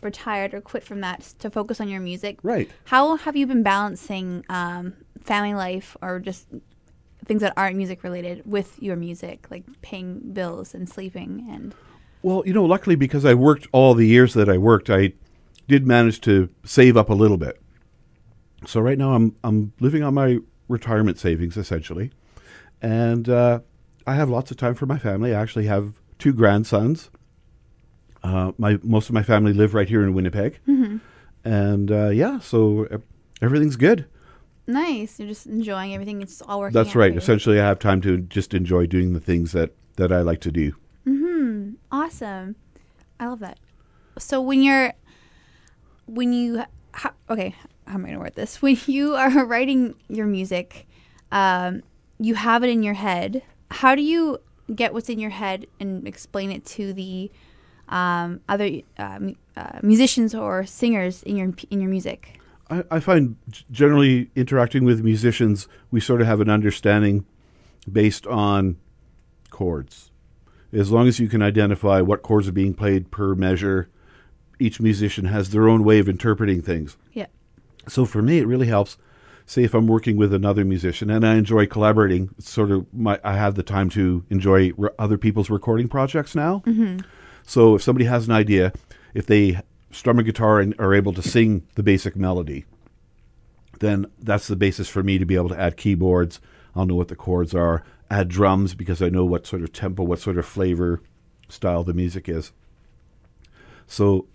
retired 0.01 0.55
or 0.55 0.61
quit 0.61 0.85
from 0.85 1.01
that 1.01 1.21
to 1.39 1.51
focus 1.51 1.81
on 1.81 1.89
your 1.89 2.01
music. 2.01 2.39
Right. 2.43 2.71
How 2.85 3.17
have 3.17 3.37
you 3.37 3.47
been 3.47 3.63
balancing 3.63 4.45
um, 4.49 4.95
family 5.25 5.55
life 5.55 5.97
or 6.01 6.21
just 6.21 6.47
things 7.25 7.41
that 7.41 7.55
aren't 7.57 7.77
music 7.77 8.05
related 8.05 8.43
with 8.45 8.81
your 8.83 8.97
music, 8.97 9.47
like 9.51 9.65
paying 9.83 10.21
bills 10.33 10.75
and 10.75 10.89
sleeping 10.89 11.49
and? 11.51 11.75
Well, 12.23 12.43
you 12.47 12.53
know, 12.53 12.65
luckily 12.65 12.97
because 12.97 13.25
I 13.25 13.35
worked 13.35 13.67
all 13.73 13.95
the 13.95 14.07
years 14.07 14.35
that 14.35 14.49
I 14.49 14.57
worked, 14.59 14.89
I 14.89 15.13
did 15.69 15.87
manage 15.87 16.21
to 16.23 16.49
save 16.65 16.97
up 16.97 17.11
a 17.11 17.15
little 17.15 17.37
bit. 17.37 17.61
So 18.67 18.81
right 18.81 18.97
now 18.97 19.15
I'm 19.15 19.37
I'm 19.45 19.73
living 19.81 20.03
on 20.03 20.15
my 20.15 20.39
retirement 20.69 21.19
savings 21.19 21.57
essentially, 21.57 22.13
and 22.81 23.29
uh, 23.29 23.61
I 24.07 24.15
have 24.15 24.31
lots 24.31 24.51
of 24.51 24.57
time 24.57 24.75
for 24.75 24.87
my 24.87 24.99
family. 24.99 25.35
I 25.35 25.41
actually 25.41 25.67
have 25.67 25.95
two 26.19 26.33
grandsons. 26.33 27.11
Uh, 28.23 28.53
my 28.57 28.79
most 28.83 29.11
of 29.11 29.15
my 29.15 29.23
family 29.23 29.53
live 29.53 29.75
right 29.75 29.89
here 29.89 30.03
in 30.03 30.15
Winnipeg, 30.15 30.61
and 31.45 31.91
uh, 31.91 32.09
yeah, 32.09 32.39
so 32.39 32.87
uh, 32.87 32.99
everything's 33.43 33.77
good. 33.77 34.07
Nice. 34.67 35.19
You're 35.19 35.29
just 35.29 35.47
enjoying 35.47 35.93
everything. 35.95 36.23
It's 36.23 36.41
all 36.43 36.61
working. 36.61 36.75
That's 36.75 36.97
right. 36.97 37.15
Essentially, 37.17 37.61
I 37.61 37.67
have 37.67 37.79
time 37.79 38.01
to 38.03 38.19
just 38.19 38.55
enjoy 38.55 38.87
doing 38.87 39.13
the 39.13 39.21
things 39.21 39.53
that 39.53 39.75
that 39.97 40.11
I 40.13 40.23
like 40.23 40.41
to 40.41 40.51
do. 40.51 40.75
Hmm. 41.05 41.73
Awesome. 41.93 42.57
I 43.21 43.27
love 43.27 43.41
that. 43.41 43.59
So 44.19 44.41
when 44.41 44.63
you're 44.63 44.93
when 46.07 46.33
you 46.33 46.65
how, 46.93 47.13
okay, 47.29 47.55
how 47.87 47.95
am 47.95 48.05
I 48.05 48.09
going 48.09 48.15
to 48.15 48.21
word 48.21 48.35
this? 48.35 48.63
When 48.63 48.79
you 48.87 49.15
are 49.15 49.45
writing 49.45 49.95
your 50.09 50.27
music, 50.27 50.87
um, 51.33 51.83
you 52.19 52.35
have 52.35 52.63
it 52.65 52.71
in 52.71 52.83
your 52.83 52.95
head. 52.95 53.43
How 53.71 53.95
do 53.95 54.03
you 54.03 54.39
get 54.75 54.95
what's 54.95 55.09
in 55.09 55.19
your 55.19 55.31
head 55.31 55.67
and 55.81 56.07
explain 56.07 56.51
it 56.51 56.65
to 56.65 56.93
the 56.93 57.31
um, 57.89 58.41
other 58.49 58.81
uh, 58.99 59.19
uh, 59.57 59.79
musicians 59.83 60.35
or 60.35 60.65
singers 60.65 61.23
in 61.25 61.37
your 61.37 61.53
in 61.71 61.81
your 61.81 61.91
music? 61.91 62.41
I, 62.75 62.97
I 62.97 63.01
find 63.01 63.37
generally 63.71 64.31
interacting 64.35 64.85
with 64.85 65.05
musicians, 65.05 65.69
we 65.91 66.01
sort 66.01 66.21
of 66.21 66.27
have 66.27 66.41
an 66.41 66.51
understanding 66.51 67.25
based 67.91 68.27
on 68.27 68.77
chords. 69.51 70.11
As 70.73 70.91
long 70.91 71.07
as 71.07 71.21
you 71.21 71.29
can 71.29 71.43
identify 71.43 72.01
what 72.01 72.23
chords 72.23 72.49
are 72.49 72.53
being 72.53 72.75
played 72.75 73.11
per 73.11 73.35
measure, 73.35 73.89
each 74.59 74.81
musician 74.81 75.27
has 75.27 75.51
their 75.51 75.69
own 75.69 75.85
way 75.85 75.99
of 75.99 76.09
interpreting 76.09 76.63
things. 76.63 76.97
Yeah. 77.13 77.27
So 77.87 78.05
for 78.05 78.23
me, 78.23 78.39
it 78.39 78.47
really 78.47 78.67
helps. 78.67 78.97
Say 79.47 79.63
if 79.63 79.75
I'm 79.75 79.87
working 79.87 80.17
with 80.17 80.33
another 80.33 80.65
musician 80.65 81.11
and 81.11 81.25
I 81.25 81.35
enjoy 81.35 81.67
collaborating, 81.67 82.31
it's 82.39 82.49
sort 82.49 82.71
of 82.71 82.87
my 82.95 83.21
I 83.23 83.35
have 83.35 83.57
the 83.57 83.63
time 83.63 83.91
to 83.91 84.25
enjoy 84.31 84.73
re- 84.79 84.89
other 84.99 85.19
people's 85.19 85.51
recording 85.51 85.87
projects 85.87 86.35
now. 86.35 86.63
Mm-hmm. 86.67 87.01
So 87.43 87.75
if 87.75 87.83
somebody 87.83 88.07
has 88.07 88.27
an 88.27 88.33
idea, 88.33 88.73
if 89.13 89.27
they 89.27 89.61
strum 89.95 90.19
a 90.19 90.23
guitar 90.23 90.61
and 90.61 90.75
are 90.79 90.95
able 90.95 91.13
to 91.13 91.23
sing 91.23 91.67
the 91.75 91.83
basic 91.83 92.17
melody, 92.17 92.65
then 93.81 94.07
that's 94.19 94.49
the 94.49 94.57
basis 94.57 94.89
for 94.89 95.03
me 95.03 95.19
to 95.19 95.25
be 95.25 95.37
able 95.37 95.49
to 95.49 95.61
add 95.61 95.77
keyboards. 95.77 96.41
I'll 96.75 96.87
know 96.87 96.95
what 96.95 97.09
the 97.09 97.17
chords 97.17 97.55
are. 97.55 97.85
Add 98.11 98.29
drums 98.29 98.75
because 98.75 99.01
I 99.01 99.09
know 99.09 99.25
what 99.25 99.47
sort 99.47 99.63
of 99.63 99.73
tempo, 99.73 100.03
what 100.03 100.19
sort 100.19 100.39
of 100.39 100.47
flavor 100.47 101.01
style 101.49 101.85
the 101.85 101.95
music 101.95 102.29
is. 102.29 102.53
So 103.87 104.27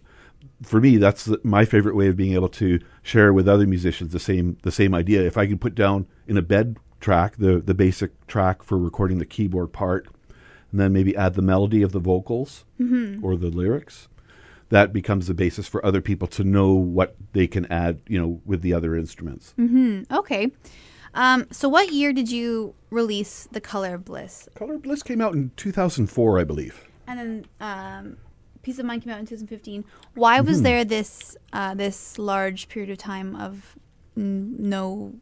for 0.63 0.79
me, 0.79 0.97
that's 0.97 1.25
the, 1.25 1.39
my 1.43 1.65
favorite 1.65 1.95
way 1.95 2.07
of 2.07 2.17
being 2.17 2.33
able 2.33 2.49
to 2.49 2.79
share 3.03 3.33
with 3.33 3.47
other 3.47 3.67
musicians 3.67 4.11
the 4.11 4.19
same 4.19 4.57
the 4.63 4.71
same 4.71 4.93
idea. 4.95 5.21
If 5.21 5.37
I 5.37 5.47
can 5.47 5.57
put 5.57 5.75
down 5.75 6.07
in 6.27 6.37
a 6.37 6.41
bed 6.41 6.77
track 6.99 7.37
the 7.37 7.59
the 7.59 7.73
basic 7.73 8.25
track 8.27 8.63
for 8.63 8.77
recording 8.77 9.19
the 9.19 9.25
keyboard 9.25 9.73
part, 9.73 10.07
and 10.71 10.79
then 10.79 10.93
maybe 10.93 11.15
add 11.15 11.33
the 11.33 11.41
melody 11.41 11.81
of 11.81 11.91
the 11.91 11.99
vocals 11.99 12.65
mm-hmm. 12.79 13.23
or 13.23 13.35
the 13.35 13.49
lyrics, 13.49 14.07
that 14.69 14.93
becomes 14.93 15.27
the 15.27 15.33
basis 15.33 15.67
for 15.67 15.83
other 15.85 16.01
people 16.01 16.27
to 16.27 16.43
know 16.43 16.73
what 16.73 17.15
they 17.33 17.47
can 17.47 17.65
add, 17.71 18.01
you 18.07 18.19
know, 18.19 18.41
with 18.45 18.61
the 18.61 18.73
other 18.73 18.95
instruments. 18.95 19.53
Okay. 20.11 20.51
Um, 21.13 21.47
so 21.51 21.67
what 21.67 21.91
year 21.91 22.13
did 22.13 22.29
you 22.29 22.75
release 22.91 23.47
The 23.51 23.61
Color 23.61 23.95
of 23.95 24.05
Bliss? 24.05 24.47
Color 24.55 24.75
of 24.75 24.83
Bliss 24.83 25.01
came 25.01 25.21
out 25.21 25.33
in 25.33 25.51
2004, 25.57 26.39
I 26.39 26.43
believe. 26.43 26.85
And 27.07 27.19
then 27.19 27.45
um, 27.59 28.17
Peace 28.61 28.77
of 28.77 28.85
Mind 28.85 29.01
came 29.03 29.11
out 29.11 29.19
in 29.19 29.25
2015. 29.25 29.83
Why 30.13 30.41
was 30.41 30.61
there 30.61 30.85
this 30.85 31.35
uh, 31.53 31.73
this 31.73 32.19
large 32.19 32.69
period 32.69 32.91
of 32.91 32.99
time 32.99 33.35
of 33.35 33.75
n- 34.15 34.55
no 34.59 35.15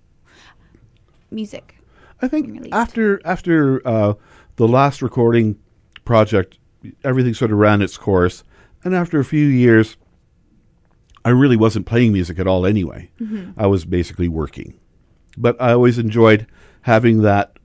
music? 1.31 1.75
I 2.21 2.27
think 2.27 2.67
after 2.73 3.21
after 3.25 3.87
uh, 3.87 4.15
the 4.57 4.67
last 4.67 5.01
recording 5.01 5.57
project, 6.03 6.57
everything 7.05 7.33
sort 7.33 7.51
of 7.51 7.57
ran 7.59 7.81
its 7.81 7.97
course, 7.97 8.43
and 8.83 8.95
after 8.95 9.19
a 9.19 9.25
few 9.25 9.45
years, 9.47 9.97
I 11.25 11.29
really 11.29 11.57
wasn't 11.57 11.85
playing 11.85 12.13
music 12.13 12.39
at 12.39 12.47
all. 12.47 12.65
Anyway, 12.65 13.09
I 13.57 13.67
was 13.67 13.85
basically 13.85 14.27
working, 14.27 14.79
but 15.37 15.59
I 15.61 15.73
always 15.73 15.97
enjoyed 15.97 16.47
having 16.81 17.21
that 17.23 17.57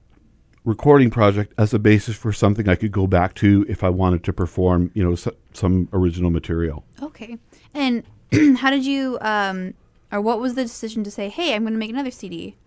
recording 0.65 1.09
project 1.09 1.53
as 1.57 1.73
a 1.73 1.79
basis 1.79 2.15
for 2.15 2.31
something 2.33 2.67
I 2.69 2.75
could 2.75 2.91
go 2.91 3.05
back 3.07 3.33
to 3.35 3.65
if 3.69 3.83
I 3.83 3.89
wanted 3.89 4.23
to 4.25 4.33
perform, 4.33 4.91
you 4.93 5.03
know, 5.03 5.13
s- 5.13 5.27
some 5.53 5.89
original 5.93 6.29
material. 6.29 6.85
Okay. 7.01 7.37
And 7.73 8.03
how 8.57 8.69
did 8.69 8.85
you 8.85 9.17
um, 9.21 9.73
or 10.11 10.21
what 10.21 10.39
was 10.39 10.55
the 10.55 10.63
decision 10.63 11.03
to 11.05 11.11
say, 11.11 11.29
"Hey, 11.29 11.53
I'm 11.53 11.63
going 11.63 11.73
to 11.73 11.79
make 11.79 11.89
another 11.89 12.11
CD"? 12.11 12.57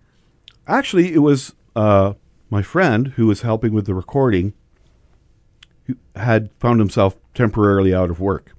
Actually, 0.67 1.13
it 1.13 1.19
was 1.19 1.55
uh, 1.75 2.15
my 2.51 2.63
friend 2.63 3.09
who 3.17 3.27
was 3.27 3.43
helping 3.43 3.73
with 3.73 3.87
the 3.87 3.95
recording 3.95 4.53
who 5.87 5.95
had 6.17 6.51
found 6.59 6.81
himself 6.81 7.17
temporarily 7.37 7.95
out 7.95 8.11
of 8.11 8.19
work. 8.19 8.53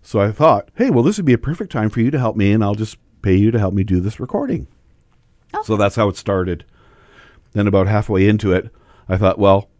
So 0.00 0.20
I 0.20 0.32
thought, 0.32 0.70
hey, 0.76 0.90
well, 0.90 1.02
this 1.02 1.16
would 1.16 1.26
be 1.26 1.32
a 1.32 1.38
perfect 1.38 1.72
time 1.72 1.90
for 1.90 2.00
you 2.00 2.10
to 2.10 2.18
help 2.18 2.36
me, 2.36 2.52
and 2.52 2.62
I'll 2.62 2.74
just 2.74 2.98
pay 3.22 3.34
you 3.34 3.50
to 3.50 3.58
help 3.58 3.74
me 3.74 3.84
do 3.84 4.00
this 4.00 4.20
recording. 4.20 4.66
So 5.64 5.76
that's 5.76 5.96
how 5.96 6.08
it 6.08 6.16
started. 6.16 6.64
Then, 7.52 7.66
about 7.66 7.86
halfway 7.86 8.28
into 8.28 8.52
it, 8.52 8.70
I 9.08 9.16
thought, 9.16 9.38
well, 9.38 9.70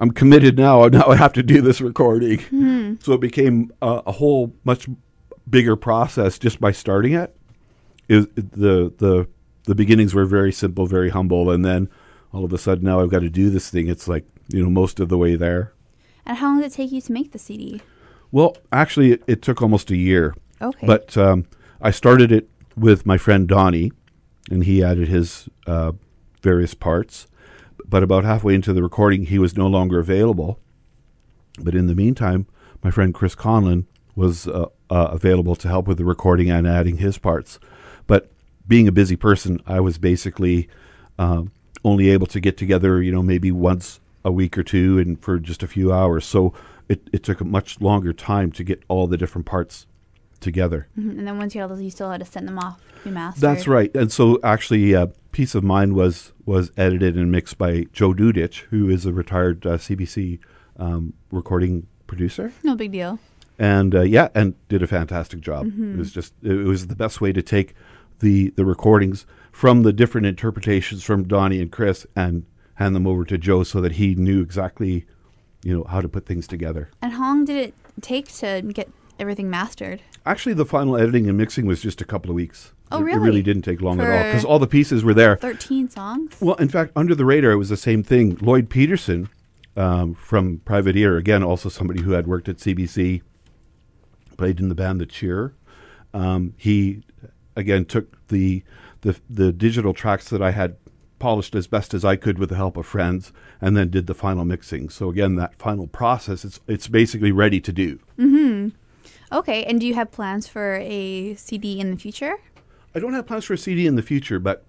I'm 0.00 0.10
committed 0.10 0.56
now. 0.56 0.86
Now 0.88 1.06
I 1.06 1.16
have 1.16 1.32
to 1.34 1.42
do 1.42 1.60
this 1.60 1.80
recording. 1.80 2.40
Hmm. 2.40 2.94
So 3.00 3.12
it 3.12 3.20
became 3.20 3.72
a, 3.82 4.02
a 4.06 4.12
whole 4.12 4.54
much 4.64 4.88
bigger 5.48 5.76
process 5.76 6.38
just 6.38 6.60
by 6.60 6.72
starting 6.72 7.12
it. 7.12 7.36
the 8.08 8.92
the 8.96 9.28
the 9.64 9.74
beginnings 9.74 10.14
were 10.14 10.26
very 10.26 10.52
simple, 10.52 10.86
very 10.86 11.10
humble, 11.10 11.50
and 11.50 11.64
then 11.64 11.88
all 12.32 12.44
of 12.44 12.52
a 12.52 12.58
sudden 12.58 12.84
now 12.84 13.00
I've 13.00 13.10
got 13.10 13.20
to 13.20 13.30
do 13.30 13.50
this 13.50 13.70
thing. 13.70 13.88
It's 13.88 14.08
like 14.08 14.24
you 14.48 14.62
know 14.62 14.70
most 14.70 15.00
of 15.00 15.08
the 15.08 15.18
way 15.18 15.36
there. 15.36 15.73
And 16.26 16.38
how 16.38 16.46
long 16.48 16.58
did 16.60 16.66
it 16.66 16.74
take 16.74 16.92
you 16.92 17.00
to 17.00 17.12
make 17.12 17.32
the 17.32 17.38
CD? 17.38 17.82
Well, 18.32 18.56
actually, 18.72 19.12
it, 19.12 19.22
it 19.26 19.42
took 19.42 19.62
almost 19.62 19.90
a 19.90 19.96
year, 19.96 20.34
Okay. 20.60 20.86
but 20.86 21.16
um, 21.16 21.46
I 21.80 21.90
started 21.90 22.32
it 22.32 22.48
with 22.76 23.06
my 23.06 23.16
friend 23.18 23.46
Donnie, 23.46 23.92
and 24.50 24.64
he 24.64 24.82
added 24.82 25.08
his 25.08 25.48
uh, 25.66 25.92
various 26.42 26.74
parts. 26.74 27.26
But 27.86 28.02
about 28.02 28.24
halfway 28.24 28.54
into 28.54 28.72
the 28.72 28.82
recording, 28.82 29.26
he 29.26 29.38
was 29.38 29.56
no 29.56 29.66
longer 29.66 29.98
available. 30.00 30.58
But 31.60 31.74
in 31.74 31.86
the 31.86 31.94
meantime, 31.94 32.46
my 32.82 32.90
friend 32.90 33.14
Chris 33.14 33.34
Conlon 33.34 33.84
was 34.16 34.48
uh, 34.48 34.66
uh, 34.90 35.08
available 35.12 35.54
to 35.56 35.68
help 35.68 35.86
with 35.86 35.98
the 35.98 36.04
recording 36.04 36.50
and 36.50 36.66
adding 36.66 36.96
his 36.96 37.18
parts. 37.18 37.58
But 38.06 38.30
being 38.66 38.88
a 38.88 38.92
busy 38.92 39.16
person, 39.16 39.60
I 39.66 39.80
was 39.80 39.98
basically 39.98 40.68
um, 41.18 41.52
only 41.84 42.10
able 42.10 42.26
to 42.28 42.40
get 42.40 42.56
together, 42.56 43.02
you 43.02 43.12
know, 43.12 43.22
maybe 43.22 43.52
once 43.52 44.00
a 44.24 44.32
week 44.32 44.56
or 44.56 44.62
two, 44.62 44.98
and 44.98 45.20
for 45.22 45.38
just 45.38 45.62
a 45.62 45.66
few 45.66 45.92
hours. 45.92 46.24
So 46.24 46.52
it, 46.88 47.08
it 47.12 47.22
took 47.22 47.40
a 47.40 47.44
much 47.44 47.80
longer 47.80 48.12
time 48.12 48.52
to 48.52 48.64
get 48.64 48.82
all 48.88 49.06
the 49.06 49.16
different 49.16 49.46
parts 49.46 49.86
together. 50.40 50.88
Mhm. 50.98 51.18
and 51.18 51.26
then 51.26 51.38
once 51.38 51.54
you 51.54 51.60
had 51.62 51.70
those, 51.70 51.80
you 51.80 51.90
still 51.90 52.10
had 52.10 52.20
to 52.20 52.26
send 52.26 52.46
them 52.46 52.58
off, 52.58 52.78
be 53.02 53.10
mastered. 53.10 53.40
That's 53.40 53.66
right. 53.66 53.94
And 53.96 54.12
so 54.12 54.38
actually, 54.44 54.94
uh, 54.94 55.06
Peace 55.32 55.54
of 55.54 55.64
Mind 55.64 55.94
was 55.94 56.32
was 56.44 56.70
edited 56.76 57.16
and 57.16 57.32
mixed 57.32 57.56
by 57.56 57.86
Joe 57.92 58.12
Dudich, 58.12 58.60
who 58.70 58.88
is 58.90 59.06
a 59.06 59.12
retired 59.12 59.64
uh, 59.66 59.78
CBC 59.78 60.38
um, 60.78 61.14
recording 61.30 61.86
producer, 62.06 62.52
No 62.62 62.74
big 62.76 62.92
deal. 62.92 63.18
and 63.58 63.94
uh, 63.94 64.02
yeah, 64.02 64.28
and 64.34 64.54
did 64.68 64.82
a 64.82 64.86
fantastic 64.86 65.40
job. 65.40 65.66
It 65.66 65.96
was 65.96 66.12
just 66.12 66.34
it 66.42 66.66
was 66.66 66.88
the 66.88 66.96
best 66.96 67.20
way 67.22 67.32
to 67.32 67.40
take 67.42 67.74
the 68.20 68.50
the 68.56 68.64
recordings 68.66 69.24
from 69.50 69.82
the 69.82 69.92
different 69.94 70.26
interpretations 70.26 71.02
from 71.02 71.24
Donnie 71.26 71.60
and 71.60 71.72
Chris 71.72 72.06
and 72.14 72.44
hand 72.74 72.94
them 72.96 73.06
over 73.06 73.24
to 73.24 73.38
Joe 73.38 73.62
so 73.62 73.80
that 73.80 73.92
he 73.92 74.14
knew 74.14 74.40
exactly, 74.42 75.06
you 75.62 75.76
know, 75.76 75.84
how 75.84 76.00
to 76.00 76.08
put 76.08 76.26
things 76.26 76.46
together. 76.46 76.90
And 77.02 77.12
how 77.12 77.22
long 77.22 77.44
did 77.44 77.56
it 77.56 77.74
take 78.00 78.32
to 78.36 78.62
get 78.72 78.90
everything 79.18 79.48
mastered? 79.50 80.02
Actually, 80.26 80.54
the 80.54 80.64
final 80.64 80.96
editing 80.96 81.28
and 81.28 81.36
mixing 81.38 81.66
was 81.66 81.80
just 81.80 82.00
a 82.00 82.04
couple 82.04 82.30
of 82.30 82.34
weeks. 82.34 82.72
Oh, 82.90 82.98
It- 82.98 83.00
It 83.00 83.04
really? 83.04 83.18
really 83.20 83.42
didn't 83.42 83.62
take 83.62 83.80
long 83.80 84.00
at 84.00 84.08
all 84.10 84.24
because 84.24 84.44
all 84.44 84.58
the 84.58 84.66
pieces 84.66 85.04
were 85.04 85.14
there. 85.14 85.36
13 85.36 85.88
songs? 85.88 86.36
Well, 86.40 86.56
in 86.56 86.68
fact, 86.68 86.92
under 86.96 87.14
the 87.14 87.24
radar, 87.24 87.52
it 87.52 87.56
was 87.56 87.68
the 87.68 87.76
same 87.76 88.02
thing. 88.02 88.36
Lloyd 88.40 88.68
Peterson 88.68 89.28
um, 89.76 90.14
from 90.14 90.58
Private 90.64 90.96
Ear, 90.96 91.16
again, 91.16 91.42
also 91.42 91.68
somebody 91.68 92.02
who 92.02 92.12
had 92.12 92.26
worked 92.26 92.48
at 92.48 92.58
CBC, 92.58 93.22
played 94.36 94.60
in 94.60 94.68
the 94.68 94.74
band 94.74 95.00
The 95.00 95.06
Cheer. 95.06 95.54
Um, 96.12 96.54
he 96.56 97.02
again 97.56 97.84
took 97.84 98.24
the, 98.28 98.62
the 99.02 99.16
the 99.28 99.52
digital 99.52 99.92
tracks 99.92 100.28
that 100.28 100.40
I 100.42 100.52
had 100.52 100.76
polished 101.24 101.54
as 101.54 101.66
best 101.66 101.94
as 101.94 102.04
I 102.04 102.16
could 102.16 102.38
with 102.38 102.50
the 102.50 102.56
help 102.56 102.76
of 102.76 102.84
friends, 102.84 103.32
and 103.58 103.74
then 103.74 103.88
did 103.88 104.06
the 104.06 104.14
final 104.14 104.44
mixing. 104.44 104.90
So 104.90 105.08
again, 105.08 105.36
that 105.36 105.54
final 105.58 105.86
process, 105.86 106.44
it's 106.44 106.60
it's 106.68 106.86
basically 106.86 107.32
ready 107.32 107.62
to 107.62 107.72
do. 107.72 107.98
Hmm. 108.16 108.68
Okay, 109.32 109.64
and 109.64 109.80
do 109.80 109.86
you 109.86 109.94
have 109.94 110.12
plans 110.12 110.46
for 110.46 110.76
a 110.82 111.34
CD 111.36 111.80
in 111.80 111.90
the 111.90 111.96
future? 111.96 112.34
I 112.94 112.98
don't 112.98 113.14
have 113.14 113.26
plans 113.26 113.46
for 113.46 113.54
a 113.54 113.58
CD 113.58 113.86
in 113.86 113.96
the 113.96 114.02
future, 114.02 114.38
but 114.38 114.66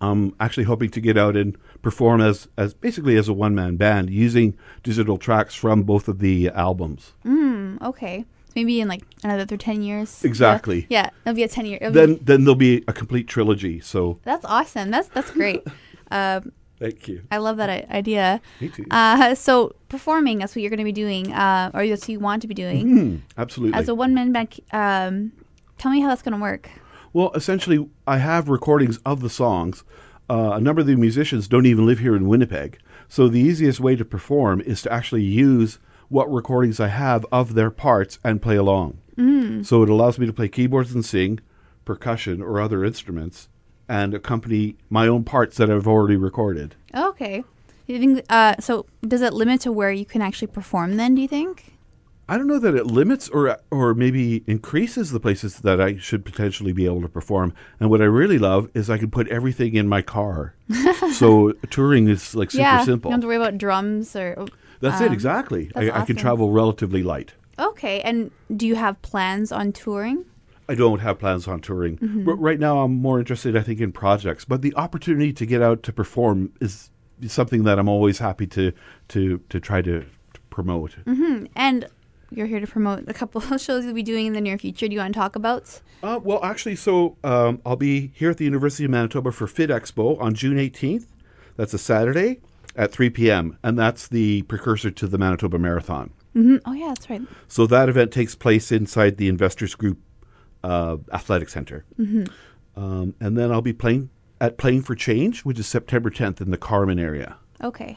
I'm 0.00 0.36
actually 0.38 0.66
hoping 0.70 0.90
to 0.90 1.00
get 1.00 1.18
out 1.18 1.36
and 1.36 1.58
perform 1.82 2.20
as, 2.20 2.46
as 2.56 2.72
basically 2.72 3.16
as 3.16 3.28
a 3.28 3.32
one 3.32 3.56
man 3.56 3.74
band 3.74 4.08
using 4.08 4.56
digital 4.84 5.18
tracks 5.18 5.56
from 5.56 5.82
both 5.82 6.06
of 6.06 6.20
the 6.20 6.48
albums. 6.50 7.12
Mm, 7.24 7.82
okay. 7.82 8.24
Maybe 8.56 8.80
in 8.80 8.88
like 8.88 9.02
another 9.22 9.56
10 9.56 9.82
years? 9.82 10.24
Exactly. 10.24 10.86
Yeah, 10.88 11.02
yeah 11.02 11.10
it'll 11.24 11.36
be 11.36 11.42
a 11.42 11.48
10 11.48 11.66
year. 11.66 11.78
Then 11.90 12.14
be- 12.14 12.24
then 12.24 12.44
there'll 12.44 12.54
be 12.56 12.82
a 12.88 12.92
complete 12.92 13.28
trilogy. 13.28 13.80
So 13.80 14.18
that's 14.24 14.44
awesome. 14.46 14.90
That's 14.90 15.08
that's 15.08 15.30
great. 15.30 15.62
um, 16.10 16.52
Thank 16.78 17.08
you. 17.08 17.22
I 17.30 17.38
love 17.38 17.56
that 17.58 17.88
idea. 17.90 18.40
Me 18.60 18.68
too. 18.68 18.84
Uh, 18.90 19.34
so 19.34 19.74
performing, 19.88 20.38
that's 20.38 20.54
what 20.54 20.60
you're 20.62 20.70
going 20.70 20.78
to 20.78 20.84
be 20.84 20.92
doing, 20.92 21.32
uh, 21.32 21.70
or 21.72 21.86
that's 21.86 22.02
what 22.02 22.08
you 22.10 22.20
want 22.20 22.42
to 22.42 22.48
be 22.48 22.54
doing 22.54 22.82
Hmm, 22.88 23.16
absolutely. 23.38 23.78
as 23.78 23.88
a 23.88 23.94
one 23.94 24.14
man 24.14 24.32
band. 24.32 24.60
Um, 24.72 25.32
tell 25.78 25.90
me 25.92 26.00
how 26.00 26.08
that's 26.08 26.22
going 26.22 26.34
to 26.34 26.40
work. 26.40 26.68
Well, 27.14 27.30
essentially, 27.34 27.88
I 28.06 28.18
have 28.18 28.48
recordings 28.50 28.98
of 29.06 29.20
the 29.20 29.30
songs. 29.30 29.84
Uh, 30.28 30.52
a 30.54 30.60
number 30.60 30.80
of 30.82 30.86
the 30.86 30.96
musicians 30.96 31.48
don't 31.48 31.64
even 31.66 31.86
live 31.86 32.00
here 32.00 32.14
in 32.16 32.26
Winnipeg. 32.28 32.78
So 33.08 33.28
the 33.28 33.40
easiest 33.40 33.80
way 33.80 33.96
to 33.96 34.04
perform 34.04 34.60
is 34.60 34.82
to 34.82 34.92
actually 34.92 35.22
use 35.22 35.78
what 36.08 36.32
recordings 36.32 36.80
I 36.80 36.88
have 36.88 37.26
of 37.32 37.54
their 37.54 37.70
parts 37.70 38.18
and 38.24 38.42
play 38.42 38.56
along. 38.56 38.98
Mm. 39.16 39.64
So 39.64 39.82
it 39.82 39.88
allows 39.88 40.18
me 40.18 40.26
to 40.26 40.32
play 40.32 40.48
keyboards 40.48 40.94
and 40.94 41.04
sing, 41.04 41.40
percussion, 41.84 42.42
or 42.42 42.60
other 42.60 42.84
instruments, 42.84 43.48
and 43.88 44.14
accompany 44.14 44.76
my 44.90 45.08
own 45.08 45.24
parts 45.24 45.56
that 45.56 45.70
I've 45.70 45.88
already 45.88 46.16
recorded. 46.16 46.74
Okay. 46.94 47.44
You 47.86 47.98
think, 47.98 48.24
uh, 48.28 48.56
so 48.60 48.86
does 49.06 49.22
it 49.22 49.32
limit 49.32 49.60
to 49.62 49.72
where 49.72 49.92
you 49.92 50.04
can 50.04 50.20
actually 50.20 50.48
perform 50.48 50.96
then, 50.96 51.14
do 51.14 51.22
you 51.22 51.28
think? 51.28 51.76
I 52.28 52.36
don't 52.36 52.48
know 52.48 52.58
that 52.58 52.74
it 52.74 52.86
limits 52.86 53.28
or 53.28 53.56
or 53.70 53.94
maybe 53.94 54.42
increases 54.48 55.12
the 55.12 55.20
places 55.20 55.60
that 55.60 55.80
I 55.80 55.96
should 55.96 56.24
potentially 56.24 56.72
be 56.72 56.84
able 56.84 57.00
to 57.02 57.08
perform. 57.08 57.54
And 57.78 57.88
what 57.88 58.02
I 58.02 58.06
really 58.06 58.38
love 58.38 58.68
is 58.74 58.90
I 58.90 58.98
can 58.98 59.12
put 59.12 59.28
everything 59.28 59.76
in 59.76 59.86
my 59.86 60.02
car. 60.02 60.56
so 61.12 61.52
touring 61.70 62.08
is 62.08 62.34
like 62.34 62.50
super 62.50 62.62
yeah. 62.62 62.84
simple. 62.84 63.10
You 63.10 63.12
don't 63.12 63.18
have 63.18 63.20
to 63.20 63.26
worry 63.28 63.36
about 63.36 63.58
drums 63.58 64.16
or. 64.16 64.46
That's 64.80 65.00
it 65.00 65.08
um, 65.08 65.12
exactly. 65.12 65.70
I, 65.74 65.86
that's 65.86 65.96
I 65.96 66.04
can 66.04 66.16
travel 66.16 66.50
relatively 66.50 67.02
light. 67.02 67.34
Okay. 67.58 68.00
And 68.02 68.30
do 68.54 68.66
you 68.66 68.74
have 68.74 69.00
plans 69.02 69.52
on 69.52 69.72
touring? 69.72 70.24
I 70.68 70.74
don't 70.74 70.98
have 70.98 71.18
plans 71.18 71.46
on 71.46 71.60
touring. 71.60 71.98
Mm-hmm. 71.98 72.24
But 72.24 72.34
right 72.36 72.58
now, 72.58 72.80
I'm 72.80 72.94
more 72.94 73.18
interested, 73.18 73.56
I 73.56 73.62
think, 73.62 73.80
in 73.80 73.92
projects. 73.92 74.44
But 74.44 74.62
the 74.62 74.74
opportunity 74.74 75.32
to 75.32 75.46
get 75.46 75.62
out 75.62 75.82
to 75.84 75.92
perform 75.92 76.52
is 76.60 76.90
something 77.26 77.64
that 77.64 77.78
I'm 77.78 77.88
always 77.88 78.18
happy 78.18 78.46
to 78.48 78.72
to 79.08 79.38
to 79.48 79.60
try 79.60 79.80
to, 79.82 80.00
to 80.00 80.40
promote. 80.50 80.96
Mm-hmm. 81.04 81.46
And 81.54 81.88
you're 82.30 82.46
here 82.46 82.60
to 82.60 82.66
promote 82.66 83.08
a 83.08 83.14
couple 83.14 83.42
of 83.50 83.60
shows 83.60 83.84
you'll 83.84 83.94
be 83.94 84.02
doing 84.02 84.26
in 84.26 84.32
the 84.32 84.40
near 84.40 84.58
future. 84.58 84.88
Do 84.88 84.94
you 84.94 85.00
want 85.00 85.14
to 85.14 85.20
talk 85.20 85.36
about? 85.36 85.80
Uh, 86.02 86.20
well, 86.22 86.44
actually, 86.44 86.76
so 86.76 87.16
um, 87.24 87.60
I'll 87.64 87.76
be 87.76 88.10
here 88.14 88.30
at 88.30 88.38
the 88.38 88.44
University 88.44 88.84
of 88.84 88.90
Manitoba 88.90 89.32
for 89.32 89.46
Fit 89.46 89.70
Expo 89.70 90.20
on 90.20 90.34
June 90.34 90.56
18th. 90.56 91.06
That's 91.56 91.72
a 91.72 91.78
Saturday 91.78 92.40
at 92.76 92.92
3 92.92 93.10
p.m., 93.10 93.58
and 93.62 93.78
that's 93.78 94.08
the 94.08 94.42
precursor 94.42 94.90
to 94.90 95.06
the 95.06 95.18
Manitoba 95.18 95.58
Marathon. 95.58 96.10
Mm-hmm. 96.36 96.56
Oh, 96.66 96.72
yeah, 96.72 96.88
that's 96.88 97.08
right. 97.08 97.22
So 97.48 97.66
that 97.66 97.88
event 97.88 98.12
takes 98.12 98.34
place 98.34 98.70
inside 98.70 99.16
the 99.16 99.28
Investors 99.28 99.74
Group 99.74 99.98
uh, 100.62 100.98
Athletic 101.12 101.48
Center. 101.48 101.84
Um, 102.76 103.14
and 103.20 103.38
then 103.38 103.50
I'll 103.50 103.62
be 103.62 103.72
playing 103.72 104.10
at 104.40 104.58
Playing 104.58 104.82
for 104.82 104.94
Change, 104.94 105.44
which 105.44 105.58
is 105.58 105.66
September 105.66 106.10
10th 106.10 106.40
in 106.40 106.50
the 106.50 106.58
Carman 106.58 106.98
area. 106.98 107.36
Okay. 107.62 107.96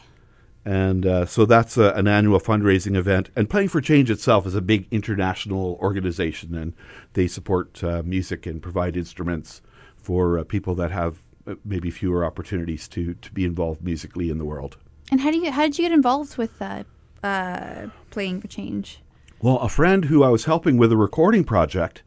And 0.64 1.06
uh, 1.06 1.26
so 1.26 1.46
that's 1.46 1.78
a, 1.78 1.92
an 1.94 2.08
annual 2.08 2.40
fundraising 2.40 2.96
event. 2.96 3.30
And 3.36 3.50
Playing 3.50 3.70
for 3.70 3.82
Change 3.82 4.10
itself 4.10 4.46
is 4.46 4.56
a 4.56 4.62
big 4.62 4.88
international 4.92 5.78
organization, 5.82 6.56
and 6.56 6.74
they 7.14 7.28
support 7.28 7.84
uh, 7.84 8.04
music 8.06 8.46
and 8.46 8.62
provide 8.62 8.96
instruments 8.96 9.62
for 9.98 10.40
uh, 10.40 10.44
people 10.44 10.76
that 10.76 10.92
have 10.92 11.22
maybe 11.64 11.89
fewer 11.89 12.26
opportunities 12.26 12.88
to, 12.89 13.14
to 13.16 13.32
be 13.32 13.45
involved 13.45 13.84
musically 13.84 14.30
in 14.30 14.38
the 14.38 14.45
world. 14.45 14.78
And 15.12 15.22
how 15.22 15.32
do 15.32 15.38
you 15.38 15.52
how 15.52 15.64
did 15.64 15.78
you 15.78 15.86
get 15.86 15.91
involved 15.91 16.38
with 16.38 16.62
uh, 16.62 16.84
uh, 17.24 17.88
playing 18.12 18.41
for 18.41 18.47
change? 18.47 19.00
Well, 19.41 19.58
a 19.58 19.70
friend 19.70 20.06
who 20.06 20.24
I 20.24 20.30
was 20.30 20.45
helping 20.45 20.78
with 20.78 20.91
a 20.91 20.97
recording 20.97 21.43
project 21.43 22.04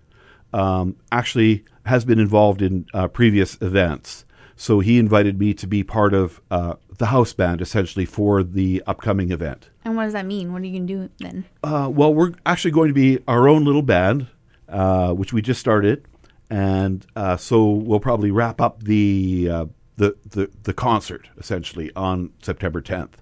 um, 0.52 0.96
actually 1.10 1.64
has 1.86 2.04
been 2.04 2.18
involved 2.18 2.62
in 2.62 2.86
uh, 2.92 3.08
previous 3.08 3.60
events. 3.60 4.24
So 4.54 4.80
he 4.80 4.98
invited 4.98 5.38
me 5.38 5.54
to 5.54 5.66
be 5.66 5.82
part 5.82 6.14
of 6.14 6.40
uh, 6.50 6.74
the 6.98 7.06
house 7.06 7.32
band 7.32 7.60
essentially 7.60 8.04
for 8.04 8.42
the 8.42 8.82
upcoming 8.86 9.32
event. 9.32 9.70
And 9.84 9.96
what 9.96 10.04
does 10.04 10.12
that 10.12 10.26
mean? 10.26 10.52
What 10.52 10.62
are 10.62 10.66
you 10.66 10.78
gonna 10.78 10.86
do 10.86 11.10
then? 11.18 11.44
Uh, 11.64 11.88
well, 11.90 12.14
we're 12.14 12.32
actually 12.46 12.70
going 12.70 12.88
to 12.88 12.94
be 12.94 13.18
our 13.26 13.48
own 13.48 13.64
little 13.64 13.82
band, 13.82 14.28
uh, 14.68 15.12
which 15.12 15.32
we 15.32 15.42
just 15.42 15.58
started, 15.58 16.06
and 16.52 17.06
uh, 17.16 17.36
so 17.38 17.70
we'll 17.70 17.98
probably 17.98 18.30
wrap 18.30 18.60
up 18.60 18.82
the, 18.82 19.48
uh, 19.50 19.66
the 19.96 20.16
the 20.26 20.50
the 20.64 20.74
concert 20.74 21.28
essentially 21.38 21.90
on 21.96 22.30
September 22.42 22.82
10th, 22.82 23.14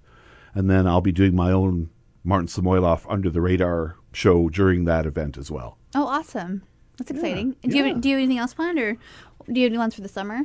and 0.53 0.69
then 0.69 0.89
I'll 0.89 1.01
be 1.01 1.13
doing 1.13 1.37
my 1.37 1.53
own 1.53 1.91
Martin 2.25 2.49
Samoiloff 2.49 3.07
under 3.09 3.31
the 3.31 3.41
radar 3.41 3.97
show 4.13 4.49
during 4.49 4.85
that 4.87 5.07
event 5.07 5.39
as 5.39 5.49
well. 5.49 5.79
Oh, 5.95 6.07
awesome! 6.07 6.63
That's 6.99 7.13
exciting. 7.13 7.57
do 7.63 7.77
you 7.77 7.85
yeah. 7.85 7.93
have, 7.93 8.01
do 8.01 8.09
you 8.09 8.17
have 8.17 8.21
anything 8.21 8.39
else 8.39 8.53
planned, 8.53 8.81
or 8.81 8.95
do 8.95 9.61
you 9.61 9.63
have 9.63 9.71
any 9.71 9.77
plans 9.77 9.95
for 9.95 10.01
the 10.01 10.09
summer? 10.09 10.43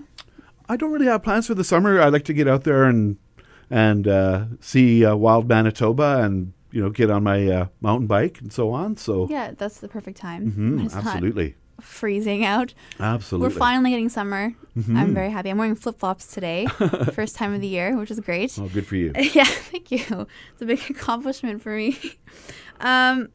I 0.70 0.78
don't 0.78 0.92
really 0.92 1.08
have 1.08 1.24
plans 1.24 1.48
for 1.48 1.56
the 1.56 1.64
summer. 1.64 2.00
I 2.00 2.10
like 2.10 2.26
to 2.26 2.34
get 2.34 2.48
out 2.48 2.66
there 2.66 2.84
and 2.84 3.18
and 3.72 4.08
uh, 4.08 4.46
see 4.60 5.04
uh, 5.04 5.16
wild 5.16 5.48
Manitoba 5.48 6.22
and 6.24 6.54
you 6.72 6.84
know 6.84 6.92
get 6.92 7.10
on 7.10 7.24
my 7.24 7.48
uh, 7.48 7.68
mountain 7.82 8.06
bike 8.06 8.42
and 8.42 8.54
so 8.54 8.72
on. 8.72 8.96
So 8.96 9.28
Yeah, 9.28 9.52
that's 9.58 9.80
the 9.80 9.88
perfect 9.88 10.18
time. 10.18 10.52
Mhm, 10.52 10.78
when 10.78 10.86
it's 10.86 10.94
not 10.94 11.08
absolutely, 11.08 11.56
freezing 11.82 12.46
out. 12.46 12.74
absolutely. 13.00 13.54
We're 13.54 13.60
finally 13.60 13.90
getting 13.92 14.10
summer. 14.10 14.54
I'm 14.90 15.14
very 15.14 15.30
happy. 15.30 15.50
I'm 15.50 15.58
wearing 15.58 15.76
flip 15.76 15.98
flops 16.00 16.28
today, 16.28 16.66
first 17.14 17.38
time 17.38 17.54
of 17.54 17.62
the 17.62 17.68
year, 17.68 17.98
which 17.98 18.12
is 18.12 18.20
great. 18.20 18.58
Oh, 18.60 18.68
good 18.68 18.86
for 18.86 18.98
you. 18.98 19.14
yeah, 19.18 19.46
thank 19.46 19.90
you. 19.90 20.28
It's 20.54 20.62
a 20.62 20.66
big 20.66 20.82
accomplishment 20.90 21.62
for 21.62 21.76
me. 21.76 21.98
Um, 22.82 23.30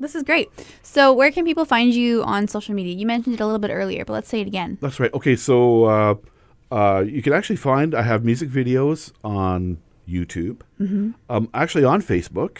this 0.00 0.16
is 0.16 0.24
great. 0.24 0.50
So, 0.82 1.12
where 1.12 1.30
can 1.30 1.44
people 1.44 1.64
find 1.64 1.94
you 1.94 2.24
on 2.24 2.48
social 2.48 2.74
media? 2.74 2.94
You 2.94 3.06
mentioned 3.06 3.36
it 3.36 3.40
a 3.40 3.46
little 3.46 3.60
bit 3.60 3.70
earlier, 3.70 4.04
but 4.04 4.12
let's 4.12 4.28
say 4.28 4.40
it 4.40 4.48
again. 4.48 4.76
That's 4.80 4.98
right. 4.98 5.12
Okay, 5.14 5.36
so 5.36 5.84
uh, 5.84 6.14
uh, 6.70 7.04
you 7.06 7.22
can 7.22 7.32
actually 7.32 7.56
find 7.56 7.94
I 7.94 8.02
have 8.02 8.24
music 8.24 8.48
videos 8.48 9.12
on 9.22 9.78
YouTube. 10.08 10.62
Mm-hmm. 10.80 11.12
Um, 11.30 11.48
actually, 11.54 11.84
on 11.84 12.02
Facebook, 12.02 12.58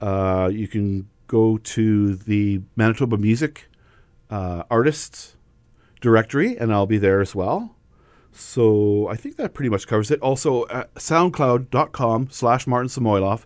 uh, 0.00 0.50
you 0.52 0.68
can 0.68 1.08
go 1.26 1.58
to 1.58 2.14
the 2.14 2.62
Manitoba 2.76 3.16
Music 3.18 3.68
uh, 4.34 4.64
Artists 4.68 5.36
directory, 6.00 6.56
and 6.58 6.72
I'll 6.72 6.86
be 6.86 6.98
there 6.98 7.20
as 7.20 7.34
well. 7.34 7.76
So 8.32 9.06
I 9.08 9.14
think 9.14 9.36
that 9.36 9.54
pretty 9.54 9.70
much 9.70 9.86
covers 9.86 10.10
it. 10.10 10.20
Also, 10.20 10.64
uh, 10.64 10.84
SoundCloud.com 10.96 12.28
slash 12.30 12.66
Martin 12.66 12.88
Samoiloff. 12.88 13.44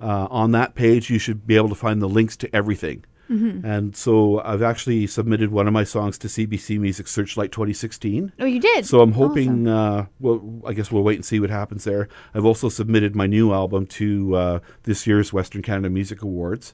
Uh, 0.00 0.28
on 0.30 0.52
that 0.52 0.76
page, 0.76 1.10
you 1.10 1.18
should 1.18 1.44
be 1.44 1.56
able 1.56 1.68
to 1.70 1.74
find 1.74 2.00
the 2.00 2.08
links 2.08 2.36
to 2.36 2.54
everything. 2.54 3.04
And 3.30 3.94
so 3.94 4.40
I've 4.40 4.62
actually 4.62 5.06
submitted 5.06 5.50
one 5.50 5.66
of 5.66 5.74
my 5.74 5.84
songs 5.84 6.16
to 6.18 6.28
CBC 6.28 6.78
Music 6.78 7.06
Searchlight 7.06 7.52
2016. 7.52 8.32
Oh, 8.38 8.46
you 8.46 8.58
did. 8.58 8.86
So 8.86 9.02
I'm 9.02 9.12
hoping. 9.12 9.68
Uh, 9.68 10.06
well, 10.18 10.62
I 10.66 10.72
guess 10.72 10.90
we'll 10.90 11.02
wait 11.02 11.16
and 11.16 11.24
see 11.24 11.38
what 11.38 11.50
happens 11.50 11.84
there. 11.84 12.08
I've 12.32 12.46
also 12.46 12.70
submitted 12.70 13.14
my 13.14 13.26
new 13.26 13.52
album 13.52 13.84
to 13.86 14.34
uh, 14.34 14.58
this 14.84 15.06
year's 15.06 15.30
Western 15.30 15.60
Canada 15.60 15.90
Music 15.90 16.22
Awards. 16.22 16.72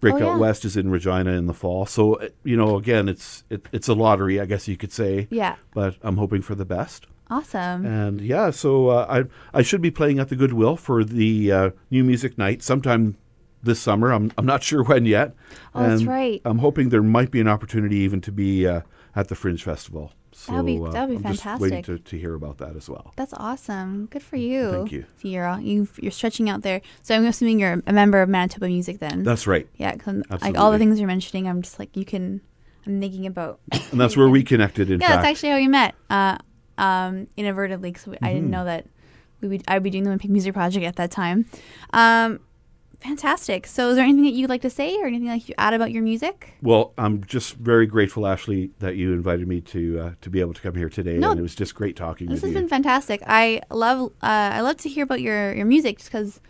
Breakout 0.00 0.20
yeah. 0.20 0.36
West 0.36 0.64
is 0.64 0.76
in 0.76 0.90
Regina 0.90 1.32
in 1.32 1.46
the 1.46 1.54
fall. 1.54 1.86
So 1.86 2.14
uh, 2.14 2.28
you 2.42 2.56
know, 2.56 2.76
again, 2.76 3.08
it's 3.08 3.44
it, 3.50 3.66
it's 3.72 3.88
a 3.88 3.94
lottery, 3.94 4.40
I 4.40 4.44
guess 4.44 4.68
you 4.68 4.76
could 4.76 4.92
say. 4.92 5.28
Yeah. 5.30 5.56
But 5.72 5.96
I'm 6.02 6.16
hoping 6.16 6.42
for 6.42 6.54
the 6.54 6.64
best. 6.64 7.06
Awesome. 7.30 7.86
And 7.86 8.20
yeah, 8.20 8.50
so 8.50 8.88
uh, 8.88 9.06
I 9.08 9.58
I 9.58 9.62
should 9.62 9.80
be 9.80 9.90
playing 9.90 10.18
at 10.18 10.28
the 10.28 10.36
Goodwill 10.36 10.76
for 10.76 11.04
the 11.04 11.52
uh, 11.52 11.70
new 11.90 12.04
music 12.04 12.36
night 12.36 12.62
sometime 12.62 13.16
this 13.62 13.80
summer. 13.80 14.12
I'm 14.12 14.30
I'm 14.36 14.46
not 14.46 14.62
sure 14.68 14.84
when 14.84 15.06
yet. 15.06 15.34
Oh, 15.74 15.88
that's 15.88 16.04
right. 16.04 16.40
I'm 16.44 16.58
hoping 16.58 16.90
there 16.90 17.02
might 17.02 17.30
be 17.30 17.40
an 17.40 17.48
opportunity 17.48 17.96
even 17.96 18.20
to 18.22 18.32
be 18.32 18.66
uh, 18.66 18.82
at 19.16 19.28
the 19.28 19.34
Fringe 19.34 19.62
Festival. 19.62 20.12
So 20.36 20.52
That'd 20.52 20.66
be- 20.66 20.78
uh, 20.80 20.90
that'd 20.90 21.08
be 21.22 21.26
I'm 21.26 21.34
just 21.34 21.60
waiting 21.60 21.82
to, 21.84 21.98
to 21.98 22.18
hear 22.18 22.34
about 22.34 22.58
that 22.58 22.76
as 22.76 22.88
well. 22.88 23.12
That's 23.16 23.32
awesome. 23.34 24.06
Good 24.06 24.22
for 24.22 24.36
you. 24.36 24.70
Thank 24.72 24.92
you. 24.92 25.04
So 25.22 25.28
you're 25.28 25.46
all- 25.46 25.60
you 25.60 25.88
you're 26.00 26.10
stretching 26.12 26.50
out 26.50 26.62
there. 26.62 26.80
So 27.02 27.14
I'm 27.14 27.24
assuming 27.26 27.60
you're 27.60 27.82
a 27.86 27.92
member 27.92 28.20
of 28.20 28.28
Manitoba 28.28 28.66
Music 28.66 28.98
then. 28.98 29.22
That's 29.22 29.46
right. 29.46 29.68
yeah, 29.76 29.94
like 30.42 30.56
all 30.58 30.72
the 30.72 30.78
things 30.78 30.98
you're 30.98 31.06
mentioning, 31.06 31.48
I'm 31.48 31.62
just 31.62 31.78
like 31.78 31.96
you 31.96 32.04
can. 32.04 32.40
I'm 32.86 33.00
thinking 33.00 33.26
about. 33.26 33.60
And 33.92 34.00
that's 34.00 34.16
where 34.16 34.28
we 34.28 34.42
connected, 34.42 34.90
in 34.90 35.00
yeah, 35.00 35.06
fact. 35.08 35.22
that's 35.22 35.30
actually 35.36 35.50
how 35.50 35.56
we 35.56 35.68
met. 35.68 35.94
Uh, 36.10 36.36
um, 36.76 37.28
inadvertently, 37.36 37.92
because 37.92 38.08
I 38.08 38.10
Mm-hmm. 38.16 38.26
didn't 38.34 38.50
know 38.50 38.64
that 38.64 38.86
we 39.40 39.48
would. 39.48 39.62
I'd 39.68 39.82
be 39.82 39.90
doing 39.90 40.02
the 40.04 40.10
Olympic 40.10 40.30
Music 40.30 40.52
Project 40.52 40.84
at 40.84 40.96
that 40.96 41.10
time. 41.12 41.46
Um, 41.92 42.40
fantastic. 43.04 43.66
So, 43.66 43.90
is 43.90 43.96
there 43.96 44.04
anything 44.04 44.24
that 44.24 44.32
you'd 44.32 44.50
like 44.50 44.62
to 44.62 44.70
say, 44.70 44.96
or 45.00 45.06
anything 45.06 45.28
like 45.28 45.48
you 45.48 45.54
add 45.58 45.74
about 45.74 45.92
your 45.92 46.02
music? 46.02 46.54
well, 46.62 46.92
I'm 46.98 47.22
just 47.24 47.54
very 47.56 47.86
grateful, 47.86 48.26
Ashley, 48.26 48.70
that 48.80 48.96
you 48.96 49.12
invited 49.12 49.46
me 49.46 49.60
to 49.62 50.00
uh, 50.00 50.10
to 50.22 50.30
be 50.30 50.40
able 50.40 50.54
to 50.54 50.60
come 50.60 50.74
here 50.74 50.88
today. 50.88 51.18
No, 51.18 51.30
and 51.30 51.38
it 51.38 51.42
was 51.42 51.54
just 51.54 51.74
great 51.74 51.96
talking 51.96 52.26
to 52.26 52.32
you. 52.32 52.36
This 52.36 52.42
has 52.42 52.52
you. 52.52 52.58
been 52.58 52.68
fantastic. 52.68 53.22
I 53.26 53.60
love. 53.70 54.12
Uh, 54.22 54.50
I 54.58 54.60
love 54.62 54.78
to 54.78 54.88
hear 54.88 55.04
about 55.04 55.20
your 55.20 55.54
your 55.54 55.66
music, 55.66 55.98
just 55.98 56.10
because 56.10 56.40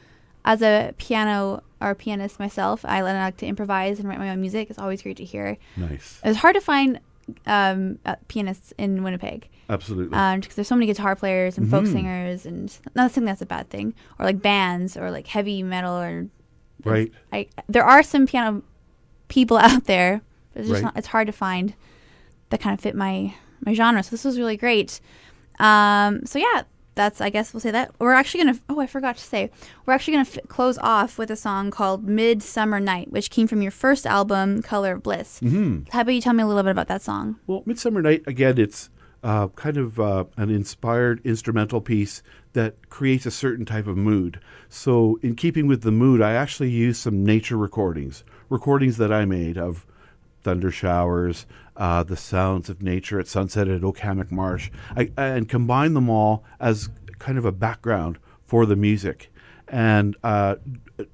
as 0.44 0.62
a 0.62 0.94
piano 0.98 1.62
or 1.80 1.94
pianist 1.94 2.38
myself, 2.38 2.84
I 2.84 3.00
like 3.02 3.36
to 3.38 3.46
improvise 3.46 3.98
and 3.98 4.08
write 4.08 4.18
my 4.18 4.30
own 4.30 4.40
music. 4.40 4.70
It's 4.70 4.78
always 4.78 5.02
great 5.02 5.16
to 5.18 5.24
hear. 5.24 5.56
nice. 5.76 6.20
It's 6.24 6.38
hard 6.38 6.54
to 6.54 6.60
find 6.60 7.00
um, 7.46 7.98
uh, 8.04 8.16
pianists 8.28 8.72
in 8.78 9.02
Winnipeg. 9.02 9.48
Absolutely. 9.70 10.14
um, 10.14 10.40
because 10.40 10.56
there's 10.56 10.68
so 10.68 10.74
many 10.74 10.84
guitar 10.84 11.16
players 11.16 11.56
and 11.56 11.70
folk 11.70 11.84
Mhm. 11.84 11.92
singers, 11.92 12.44
and 12.44 12.78
not 12.94 13.12
saying 13.12 13.24
that's 13.24 13.40
a 13.40 13.46
bad 13.46 13.70
thing, 13.70 13.94
or 14.18 14.26
like 14.26 14.42
bands, 14.42 14.94
or 14.94 15.10
like 15.10 15.26
heavy 15.26 15.62
metal, 15.62 15.94
or 15.96 16.26
right. 16.84 17.12
I 17.32 17.48
there 17.68 17.84
are 17.84 18.02
some 18.02 18.26
piano 18.26 18.62
people 19.28 19.56
out 19.68 19.84
there, 19.84 20.20
but 20.52 20.60
it's 20.60 20.68
just 20.68 20.82
Right. 20.82 20.84
not, 20.88 20.96
it's 20.98 21.08
hard 21.08 21.26
to 21.26 21.32
find 21.32 21.74
that 22.50 22.60
kind 22.60 22.74
of 22.74 22.80
fit 22.80 22.94
my 22.94 23.34
my 23.64 23.74
genre. 23.74 24.02
So 24.02 24.10
this 24.10 24.24
was 24.24 24.38
really 24.38 24.56
great. 24.56 25.00
Um, 25.58 26.26
so 26.26 26.38
yeah, 26.38 26.62
that's 26.94 27.20
I 27.20 27.30
guess 27.30 27.52
we'll 27.52 27.60
say 27.60 27.70
that. 27.70 27.92
We're 27.98 28.12
actually 28.12 28.44
gonna. 28.44 28.58
Oh, 28.68 28.80
I 28.80 28.86
forgot 28.86 29.16
to 29.16 29.22
say. 29.24 29.50
We're 29.86 29.94
actually 29.94 30.14
gonna 30.14 30.28
f- 30.28 30.48
close 30.48 30.78
off 30.78 31.18
with 31.18 31.30
a 31.30 31.36
song 31.36 31.70
called 31.70 32.04
"Midsummer 32.04 32.80
Night," 32.80 33.10
which 33.12 33.30
came 33.30 33.46
from 33.46 33.62
your 33.62 33.70
first 33.70 34.06
album, 34.06 34.62
"Color 34.62 34.92
of 34.92 35.02
Bliss." 35.02 35.40
Mm-hmm. 35.40 35.90
How 35.90 36.00
about 36.02 36.12
you 36.14 36.20
tell 36.20 36.32
me 36.34 36.42
a 36.42 36.46
little 36.46 36.62
bit 36.62 36.70
about 36.70 36.88
that 36.88 37.02
song? 37.02 37.36
Well, 37.46 37.62
Midsummer 37.66 38.02
Night 38.02 38.22
again. 38.26 38.58
It's 38.58 38.90
uh, 39.24 39.48
kind 39.48 39.78
of 39.78 39.98
uh, 39.98 40.24
an 40.36 40.50
inspired 40.50 41.20
instrumental 41.24 41.80
piece 41.80 42.22
that 42.52 42.90
creates 42.90 43.24
a 43.24 43.30
certain 43.30 43.64
type 43.64 43.86
of 43.86 43.96
mood. 43.96 44.38
So, 44.68 45.18
in 45.22 45.34
keeping 45.34 45.66
with 45.66 45.82
the 45.82 45.90
mood, 45.90 46.20
I 46.20 46.34
actually 46.34 46.70
used 46.70 47.00
some 47.00 47.24
nature 47.24 47.56
recordings, 47.56 48.22
recordings 48.50 48.98
that 48.98 49.10
I 49.10 49.24
made 49.24 49.56
of 49.56 49.86
thunder 50.42 50.70
showers, 50.70 51.46
uh, 51.74 52.02
the 52.02 52.18
sounds 52.18 52.68
of 52.68 52.82
nature 52.82 53.18
at 53.18 53.26
sunset 53.26 53.66
at 53.66 53.82
Oak 53.82 53.98
Hammock 54.00 54.30
Marsh, 54.30 54.70
I, 54.94 55.10
and 55.16 55.48
combine 55.48 55.94
them 55.94 56.10
all 56.10 56.44
as 56.60 56.90
kind 57.18 57.38
of 57.38 57.46
a 57.46 57.52
background 57.52 58.18
for 58.44 58.66
the 58.66 58.76
music. 58.76 59.32
And 59.66 60.16
uh, 60.22 60.56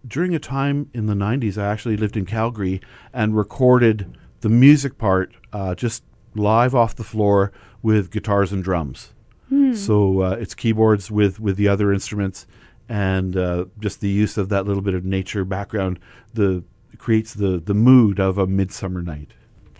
during 0.07 0.35
a 0.35 0.41
time 0.41 0.91
in 0.93 1.07
the 1.07 1.15
90s, 1.15 1.57
I 1.57 1.71
actually 1.71 1.97
lived 1.97 2.17
in 2.17 2.27
Calgary 2.27 2.81
and 3.13 3.37
recorded 3.37 4.19
the 4.41 4.49
music 4.49 4.99
part 4.99 5.33
uh, 5.53 5.77
just 5.77 6.03
live 6.35 6.75
off 6.75 6.97
the 6.97 7.05
floor 7.05 7.53
with 7.83 8.11
guitars 8.11 8.53
and 8.53 8.63
drums. 8.63 9.13
So 9.75 10.21
uh, 10.21 10.37
it's 10.39 10.55
keyboards 10.55 11.11
with, 11.11 11.41
with 11.41 11.57
the 11.57 11.67
other 11.67 11.93
instruments 11.93 12.47
and 12.89 13.37
uh, 13.37 13.65
just 13.81 14.01
the 14.01 14.09
use 14.09 14.37
of 14.37 14.49
that 14.51 14.65
little 14.65 14.83
bit 14.83 14.95
of 14.95 15.05
nature 15.05 15.45
background 15.45 15.99
the 16.35 16.63
creates 16.99 17.35
the, 17.35 17.59
the 17.59 17.75
mood 17.75 18.21
of 18.21 18.37
a 18.39 18.47
midsummer 18.47 19.03
night. 19.03 19.33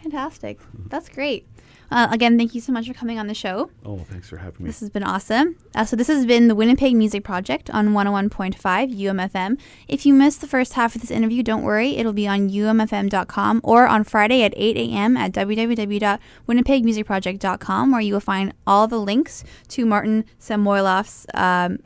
Fantastic. 0.03 0.59
That's 0.89 1.09
great. 1.09 1.47
Uh, 1.91 2.09
again, 2.11 2.37
thank 2.39 2.55
you 2.55 2.61
so 2.61 2.73
much 2.73 2.87
for 2.87 2.95
coming 2.95 3.19
on 3.19 3.27
the 3.27 3.35
show. 3.35 3.71
Oh, 3.85 3.99
thanks 3.99 4.29
for 4.29 4.37
having 4.37 4.65
me. 4.65 4.69
This 4.69 4.79
has 4.81 4.91
been 4.91 5.03
awesome. 5.03 5.57
Uh, 5.75 5.85
so 5.85 5.97
this 5.97 6.07
has 6.07 6.25
been 6.25 6.47
the 6.49 6.55
Winnipeg 6.55 6.95
Music 6.95 7.25
Project 7.25 7.69
on 7.71 7.89
101.5 7.89 8.57
UMFM. 8.57 9.59
If 9.89 10.07
you 10.07 10.15
missed 10.15 10.41
the 10.41 10.47
first 10.47 10.75
half 10.75 10.95
of 10.95 11.01
this 11.01 11.11
interview, 11.11 11.43
don't 11.43 11.63
worry. 11.63 11.97
It'll 11.97 12.13
be 12.13 12.29
on 12.29 12.49
umfm.com 12.49 13.61
or 13.65 13.89
on 13.89 14.05
Friday 14.05 14.45
at 14.45 14.55
8 14.57 14.77
a.m. 14.77 15.17
at 15.17 15.33
www.winnipegmusicproject.com 15.33 17.91
where 17.91 18.01
you 18.01 18.13
will 18.13 18.21
find 18.21 18.55
all 18.67 18.87
the 18.87 18.99
links 18.99 19.43
to 19.69 19.85
Martin 19.85 20.25
Samoiloff's 20.39 21.27
um, 21.35 21.81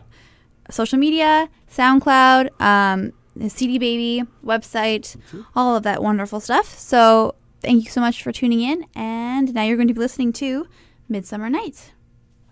social 0.71 0.99
media, 0.99 1.49
SoundCloud, 1.71 2.61
um, 2.61 3.13
CD 3.49 3.79
Baby 3.79 4.25
website, 4.45 5.17
all 5.57 5.77
of 5.77 5.83
that 5.83 6.03
wonderful 6.03 6.41
stuff. 6.41 6.79
So 6.79 7.35
thank 7.65 7.85
you 7.85 7.91
so 7.91 8.01
much 8.01 8.23
for 8.23 8.31
tuning 8.31 8.61
in. 8.61 8.87
And 8.95 9.55
now 9.55 9.63
you're 9.63 9.77
going 9.77 9.89
to 9.89 9.95
be 9.95 10.01
listening 10.01 10.33
to 10.35 10.67
Midsummer 11.09 11.51
Nights. 11.51 11.93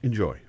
Enjoy. 0.03 0.41